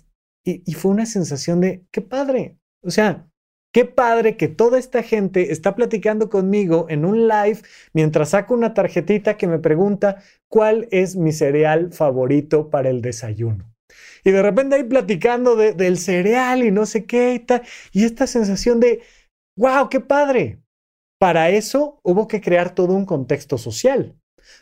y 0.43 0.73
fue 0.73 0.91
una 0.91 1.05
sensación 1.05 1.59
de, 1.61 1.83
qué 1.91 2.01
padre. 2.01 2.57
O 2.81 2.89
sea, 2.89 3.27
Qué 3.73 3.85
padre 3.85 4.37
que 4.37 4.47
toda 4.47 4.79
esta 4.79 5.03
gente 5.03 5.51
está 5.51 5.75
platicando 5.75 6.29
conmigo 6.29 6.87
en 6.89 7.05
un 7.05 7.27
live 7.27 7.59
mientras 7.93 8.29
saco 8.29 8.53
una 8.53 8.73
tarjetita 8.73 9.37
que 9.37 9.47
me 9.47 9.59
pregunta 9.59 10.23
cuál 10.47 10.87
es 10.91 11.15
mi 11.15 11.31
cereal 11.31 11.91
favorito 11.91 12.69
para 12.69 12.89
el 12.89 13.01
desayuno. 13.01 13.71
Y 14.23 14.31
de 14.31 14.41
repente 14.41 14.75
ahí 14.75 14.83
platicando 14.83 15.55
del 15.55 15.97
cereal 15.97 16.63
y 16.63 16.71
no 16.71 16.85
sé 16.85 17.05
qué 17.05 17.35
y 17.35 17.39
tal. 17.39 17.61
Y 17.91 18.03
esta 18.03 18.27
sensación 18.27 18.79
de, 18.79 19.01
wow, 19.57 19.89
qué 19.89 19.99
padre. 19.99 20.59
Para 21.19 21.49
eso 21.49 21.99
hubo 22.03 22.27
que 22.27 22.41
crear 22.41 22.75
todo 22.75 22.93
un 22.93 23.05
contexto 23.05 23.57
social. 23.57 24.15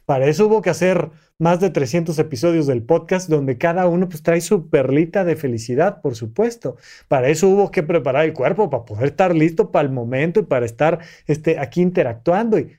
Para 0.06 0.28
eso 0.28 0.48
hubo 0.48 0.62
que 0.62 0.70
hacer 0.70 1.12
más 1.38 1.60
de 1.60 1.70
300 1.70 2.18
episodios 2.20 2.68
del 2.68 2.84
podcast 2.84 3.30
donde 3.30 3.58
cada 3.58 3.88
uno 3.88 4.08
pues 4.08 4.24
trae 4.24 4.42
su 4.42 4.70
perlita 4.70 5.24
de 5.26 5.36
felicidad, 5.36 6.02
por 6.02 6.16
supuesto. 6.16 6.78
Para 7.08 7.30
eso 7.30 7.50
hubo 7.50 7.72
que 7.72 7.84
preparar 7.84 8.26
el 8.26 8.34
cuerpo 8.34 8.70
para 8.70 8.86
poder 8.86 9.06
estar 9.08 9.36
listo 9.36 9.72
para 9.72 9.88
el 9.88 9.94
momento 9.94 10.40
y 10.40 10.44
para 10.44 10.66
estar 10.66 11.00
este, 11.28 11.60
aquí 11.60 11.82
interactuando. 11.82 12.60
Y 12.60 12.78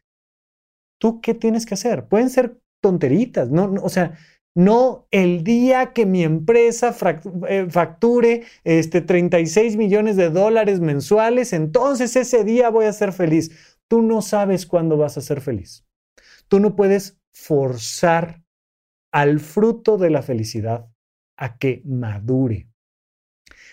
¿Tú 0.99 1.21
qué 1.21 1.35
tienes 1.35 1.67
que 1.67 1.75
hacer? 1.75 2.09
Pueden 2.09 2.31
ser 2.31 2.59
tonteritas, 2.83 3.51
no, 3.51 3.75
o 3.83 3.89
sea, 3.89 4.17
no 4.55 5.07
el 5.11 5.45
día 5.45 5.93
que 5.93 6.07
mi 6.07 6.25
empresa 6.25 6.97
eh, 7.49 7.67
facture 7.69 8.45
este, 8.65 9.03
36 9.03 9.77
millones 9.77 10.17
de 10.17 10.31
dólares 10.31 10.81
mensuales, 10.81 11.53
entonces 11.53 12.17
ese 12.17 12.45
día 12.45 12.71
voy 12.71 12.87
a 12.87 12.93
ser 12.93 13.13
feliz. 13.13 13.77
Tú 13.89 14.03
no 14.03 14.23
sabes 14.23 14.67
cuándo 14.67 14.97
vas 14.97 15.19
a 15.19 15.21
ser 15.21 15.41
feliz. 15.41 15.86
Tú 16.49 16.61
no 16.61 16.77
puedes 16.77 17.19
forzar 17.35 18.43
al 19.13 19.41
fruto 19.41 19.99
de 19.99 20.11
la 20.11 20.23
felicidad 20.23 20.89
a 21.39 21.59
que 21.59 21.83
madure. 21.85 22.69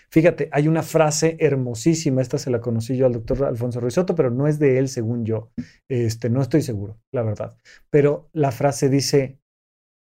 Fíjate, 0.10 0.48
hay 0.52 0.68
una 0.68 0.84
frase 0.84 1.38
hermosísima, 1.40 2.22
esta 2.22 2.38
se 2.38 2.52
la 2.52 2.62
conocí 2.62 2.96
yo 2.96 3.08
al 3.08 3.14
doctor 3.14 3.46
Alfonso 3.46 3.80
Risotto, 3.80 4.14
pero 4.14 4.30
no 4.30 4.48
es 4.48 4.60
de 4.60 4.78
él 4.78 4.88
según 4.88 5.26
yo. 5.26 5.52
Este, 5.90 6.30
no 6.30 6.42
estoy 6.42 6.62
seguro, 6.62 7.00
la 7.12 7.24
verdad. 7.24 7.58
Pero 7.90 8.30
la 8.32 8.52
frase 8.52 8.90
dice, 8.90 9.40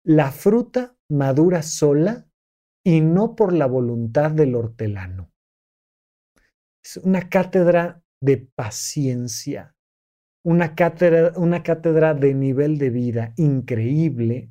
la 0.03 0.31
fruta 0.31 0.97
madura 1.11 1.61
sola 1.61 2.27
y 2.83 3.01
no 3.01 3.35
por 3.35 3.53
la 3.53 3.67
voluntad 3.67 4.31
del 4.31 4.55
hortelano. 4.55 5.31
Es 6.83 6.97
una 6.97 7.29
cátedra 7.29 8.01
de 8.21 8.37
paciencia, 8.37 9.75
una 10.43 10.75
cátedra, 10.75 11.33
una 11.37 11.63
cátedra 11.63 12.13
de 12.13 12.33
nivel 12.33 12.77
de 12.77 12.89
vida 12.89 13.33
increíble, 13.37 14.49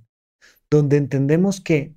donde 0.70 0.97
entendemos 0.97 1.61
que 1.61 1.95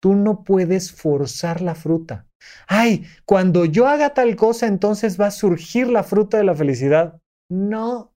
tú 0.00 0.14
no 0.14 0.44
puedes 0.44 0.92
forzar 0.92 1.60
la 1.60 1.74
fruta. 1.74 2.26
Ay, 2.66 3.04
cuando 3.24 3.64
yo 3.64 3.86
haga 3.86 4.14
tal 4.14 4.34
cosa, 4.36 4.66
entonces 4.66 5.20
va 5.20 5.26
a 5.26 5.30
surgir 5.30 5.88
la 5.88 6.02
fruta 6.02 6.38
de 6.38 6.44
la 6.44 6.54
felicidad. 6.54 7.20
No, 7.48 8.12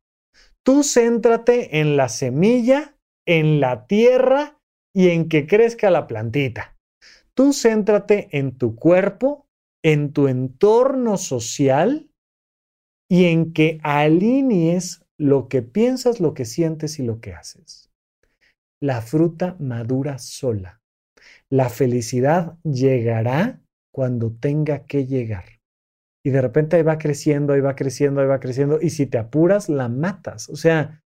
tú 0.65 0.83
céntrate 0.83 1.81
en 1.81 1.97
la 1.97 2.09
semilla, 2.09 2.97
en 3.27 3.61
la 3.61 3.87
tierra 3.87 4.59
y 4.95 5.11
en 5.11 5.29
que 5.29 5.47
crezca 5.47 5.91
la 5.91 6.07
plantita. 6.07 6.77
Tú 7.35 7.53
céntrate 7.53 8.29
en 8.33 8.57
tu 8.57 8.77
cuerpo, 8.77 9.47
en 9.85 10.13
tu 10.13 10.27
entorno 10.27 11.19
social 11.19 12.11
y 13.09 13.27
en 13.27 13.53
que 13.53 13.79
alinees 13.83 15.06
lo 15.19 15.49
que 15.49 15.63
piensas, 15.63 16.21
lo 16.21 16.35
que 16.35 16.45
sientes 16.45 16.99
y 16.99 17.05
lo 17.05 17.21
que 17.21 17.33
haces. 17.33 17.91
La 18.81 19.01
fruta 19.01 19.57
madura 19.59 20.19
sola. 20.19 20.81
La 21.51 21.69
felicidad 21.69 22.59
llegará 22.63 23.61
cuando 23.93 24.33
tenga 24.33 24.85
que 24.85 25.07
llegar. 25.07 25.45
Y 26.25 26.31
de 26.31 26.43
repente 26.43 26.77
ahí 26.77 26.83
va 26.83 26.99
creciendo, 26.99 27.53
ahí 27.53 27.61
va 27.61 27.77
creciendo, 27.77 28.21
ahí 28.21 28.27
va 28.27 28.41
creciendo. 28.41 28.79
Y 28.83 28.91
si 28.91 29.07
te 29.07 29.17
apuras, 29.17 29.69
la 29.69 29.89
matas. 29.89 30.49
O 30.49 30.57
sea, 30.57 31.03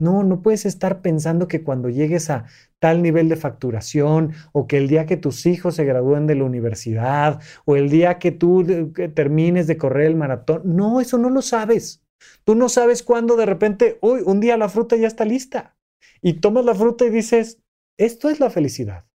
no, 0.00 0.24
no 0.24 0.42
puedes 0.42 0.66
estar 0.66 1.02
pensando 1.02 1.46
que 1.46 1.62
cuando 1.62 1.88
llegues 1.88 2.30
a 2.30 2.46
tal 2.80 3.02
nivel 3.02 3.28
de 3.28 3.36
facturación 3.36 4.32
o 4.52 4.66
que 4.66 4.78
el 4.78 4.88
día 4.88 5.06
que 5.06 5.16
tus 5.16 5.46
hijos 5.46 5.76
se 5.76 5.84
gradúen 5.84 6.26
de 6.26 6.34
la 6.34 6.44
universidad 6.44 7.40
o 7.64 7.76
el 7.76 7.88
día 7.88 8.18
que 8.18 8.32
tú 8.32 8.92
termines 9.14 9.66
de 9.66 9.76
correr 9.76 10.06
el 10.06 10.16
maratón. 10.16 10.62
No, 10.64 11.00
eso 11.00 11.18
no 11.18 11.30
lo 11.30 11.42
sabes. 11.42 12.03
Tú 12.44 12.54
no 12.54 12.68
sabes 12.68 13.02
cuándo 13.02 13.36
de 13.36 13.46
repente, 13.46 13.98
uy, 14.02 14.20
un 14.24 14.40
día 14.40 14.56
la 14.56 14.68
fruta 14.68 14.96
ya 14.96 15.06
está 15.06 15.24
lista. 15.24 15.76
Y 16.20 16.34
tomas 16.34 16.64
la 16.64 16.74
fruta 16.74 17.04
y 17.04 17.10
dices, 17.10 17.60
esto 17.98 18.28
es 18.28 18.40
la 18.40 18.50
felicidad. 18.50 19.06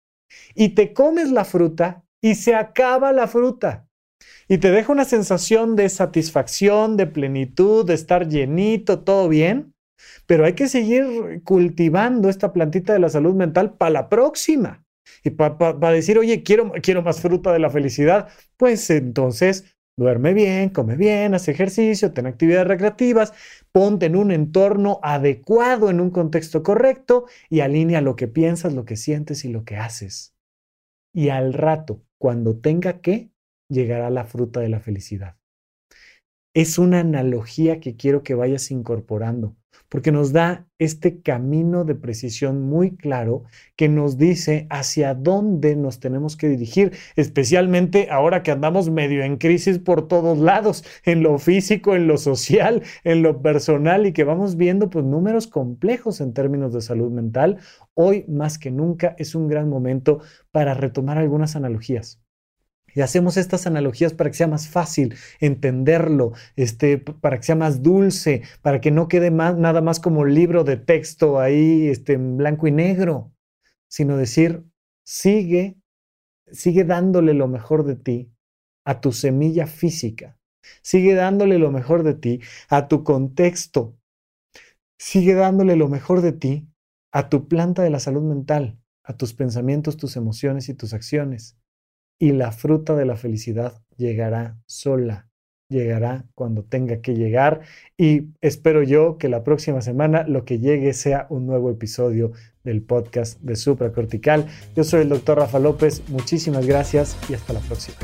Y 0.55 0.69
te 0.69 0.93
comes 0.93 1.31
la 1.31 1.45
fruta 1.45 2.03
y 2.21 2.35
se 2.35 2.55
acaba 2.55 3.11
la 3.11 3.27
fruta. 3.27 3.87
Y 4.47 4.57
te 4.57 4.71
deja 4.71 4.91
una 4.91 5.05
sensación 5.05 5.75
de 5.75 5.89
satisfacción, 5.89 6.97
de 6.97 7.07
plenitud, 7.07 7.85
de 7.85 7.93
estar 7.93 8.27
llenito, 8.27 9.01
todo 9.01 9.29
bien. 9.29 9.73
Pero 10.25 10.45
hay 10.45 10.53
que 10.53 10.67
seguir 10.67 11.41
cultivando 11.43 12.29
esta 12.29 12.53
plantita 12.53 12.93
de 12.93 12.99
la 12.99 13.09
salud 13.09 13.35
mental 13.35 13.73
para 13.73 13.91
la 13.91 14.09
próxima. 14.09 14.85
Y 15.23 15.31
para 15.31 15.91
decir, 15.91 16.17
oye, 16.17 16.43
quiero, 16.43 16.71
quiero 16.81 17.01
más 17.01 17.21
fruta 17.21 17.51
de 17.51 17.59
la 17.59 17.69
felicidad, 17.69 18.29
pues 18.57 18.89
entonces 18.89 19.75
Duerme 19.99 20.33
bien, 20.33 20.69
come 20.69 20.95
bien, 20.95 21.33
hace 21.33 21.51
ejercicio, 21.51 22.13
ten 22.13 22.25
actividades 22.25 22.67
recreativas, 22.67 23.33
ponte 23.73 24.05
en 24.05 24.15
un 24.15 24.31
entorno 24.31 25.01
adecuado, 25.03 25.89
en 25.89 25.99
un 25.99 26.09
contexto 26.09 26.63
correcto 26.63 27.25
y 27.49 27.59
alinea 27.59 27.99
lo 27.99 28.15
que 28.15 28.29
piensas, 28.29 28.73
lo 28.73 28.85
que 28.85 28.95
sientes 28.95 29.43
y 29.43 29.49
lo 29.49 29.65
que 29.65 29.75
haces. 29.75 30.37
Y 31.13 31.27
al 31.27 31.51
rato, 31.51 32.01
cuando 32.17 32.59
tenga 32.61 33.01
que, 33.01 33.33
llegará 33.67 34.09
la 34.09 34.23
fruta 34.23 34.61
de 34.61 34.69
la 34.69 34.79
felicidad. 34.79 35.38
Es 36.53 36.77
una 36.77 36.99
analogía 36.99 37.79
que 37.79 37.95
quiero 37.95 38.23
que 38.23 38.35
vayas 38.35 38.71
incorporando 38.71 39.55
porque 39.89 40.11
nos 40.11 40.31
da 40.31 40.67
este 40.77 41.21
camino 41.21 41.83
de 41.83 41.95
precisión 41.95 42.61
muy 42.61 42.95
claro 42.95 43.43
que 43.75 43.89
nos 43.89 44.17
dice 44.17 44.67
hacia 44.69 45.15
dónde 45.15 45.75
nos 45.75 45.99
tenemos 45.99 46.37
que 46.37 46.47
dirigir, 46.47 46.93
especialmente 47.15 48.09
ahora 48.11 48.43
que 48.43 48.51
andamos 48.51 48.89
medio 48.89 49.23
en 49.23 49.37
crisis 49.37 49.79
por 49.79 50.07
todos 50.07 50.37
lados, 50.37 50.85
en 51.03 51.23
lo 51.23 51.37
físico, 51.39 51.95
en 51.95 52.07
lo 52.07 52.17
social, 52.17 52.83
en 53.03 53.23
lo 53.23 53.41
personal 53.41 54.05
y 54.05 54.13
que 54.13 54.23
vamos 54.23 54.55
viendo 54.55 54.89
pues 54.89 55.03
números 55.03 55.47
complejos 55.47 56.21
en 56.21 56.33
términos 56.33 56.71
de 56.71 56.81
salud 56.81 57.11
mental. 57.11 57.57
Hoy 57.95 58.25
más 58.27 58.59
que 58.59 58.71
nunca 58.71 59.15
es 59.17 59.35
un 59.35 59.47
gran 59.47 59.69
momento 59.69 60.21
para 60.51 60.73
retomar 60.75 61.17
algunas 61.17 61.55
analogías. 61.55 62.21
Y 62.95 63.01
hacemos 63.01 63.37
estas 63.37 63.67
analogías 63.67 64.13
para 64.13 64.29
que 64.29 64.37
sea 64.37 64.47
más 64.47 64.67
fácil 64.67 65.15
entenderlo, 65.39 66.33
este, 66.55 66.97
para 66.97 67.37
que 67.37 67.43
sea 67.43 67.55
más 67.55 67.83
dulce, 67.83 68.43
para 68.61 68.81
que 68.81 68.91
no 68.91 69.07
quede 69.07 69.31
más, 69.31 69.57
nada 69.57 69.81
más 69.81 69.99
como 69.99 70.25
libro 70.25 70.63
de 70.63 70.77
texto 70.77 71.39
ahí 71.39 71.87
este, 71.87 72.13
en 72.13 72.37
blanco 72.37 72.67
y 72.67 72.71
negro. 72.71 73.31
sino 73.87 74.17
decir, 74.17 74.63
sigue, 75.03 75.77
sigue 76.51 76.83
dándole 76.83 77.33
lo 77.33 77.47
mejor 77.47 77.85
de 77.85 77.95
ti 77.95 78.31
a 78.85 79.01
tu 79.01 79.11
semilla 79.11 79.67
física, 79.67 80.37
sigue 80.81 81.15
dándole 81.15 81.57
lo 81.57 81.71
mejor 81.71 82.03
de 82.03 82.13
ti 82.13 82.41
a 82.69 82.87
tu 82.87 83.03
contexto, 83.03 83.97
sigue 84.99 85.33
dándole 85.33 85.75
lo 85.75 85.87
mejor 85.87 86.21
de 86.21 86.33
ti 86.33 86.69
a 87.11 87.29
tu 87.29 87.47
planta 87.47 87.81
de 87.81 87.89
la 87.89 87.99
salud 87.99 88.23
mental, 88.23 88.79
a 89.03 89.17
tus 89.17 89.33
pensamientos, 89.33 89.97
tus 89.97 90.15
emociones 90.15 90.69
y 90.69 90.75
tus 90.75 90.93
acciones. 90.93 91.57
Y 92.19 92.33
la 92.33 92.51
fruta 92.51 92.95
de 92.95 93.05
la 93.05 93.15
felicidad 93.15 93.81
llegará 93.95 94.57
sola, 94.65 95.29
llegará 95.69 96.25
cuando 96.35 96.63
tenga 96.63 96.99
que 96.99 97.15
llegar 97.15 97.61
y 97.97 98.27
espero 98.41 98.83
yo 98.83 99.17
que 99.17 99.29
la 99.29 99.43
próxima 99.43 99.81
semana 99.81 100.23
lo 100.23 100.43
que 100.43 100.59
llegue 100.59 100.93
sea 100.93 101.27
un 101.29 101.45
nuevo 101.45 101.71
episodio 101.71 102.33
del 102.63 102.81
podcast 102.81 103.39
de 103.39 103.55
Supracortical. 103.55 104.47
Yo 104.75 104.83
soy 104.83 105.03
el 105.03 105.09
doctor 105.09 105.37
Rafa 105.37 105.59
López, 105.59 106.03
muchísimas 106.09 106.65
gracias 106.65 107.15
y 107.29 107.35
hasta 107.35 107.53
la 107.53 107.61
próxima. 107.61 107.97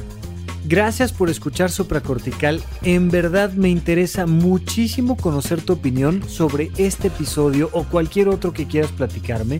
Gracias 0.68 1.14
por 1.14 1.30
escuchar 1.30 1.70
Supracortical. 1.70 2.64
En 2.82 3.10
verdad 3.10 3.52
me 3.54 3.70
interesa 3.70 4.26
muchísimo 4.26 5.16
conocer 5.16 5.62
tu 5.62 5.74
opinión 5.74 6.28
sobre 6.28 6.72
este 6.78 7.10
episodio 7.10 7.70
o 7.72 7.84
cualquier 7.84 8.30
otro 8.30 8.52
que 8.52 8.66
quieras 8.66 8.92
platicarme. 8.92 9.60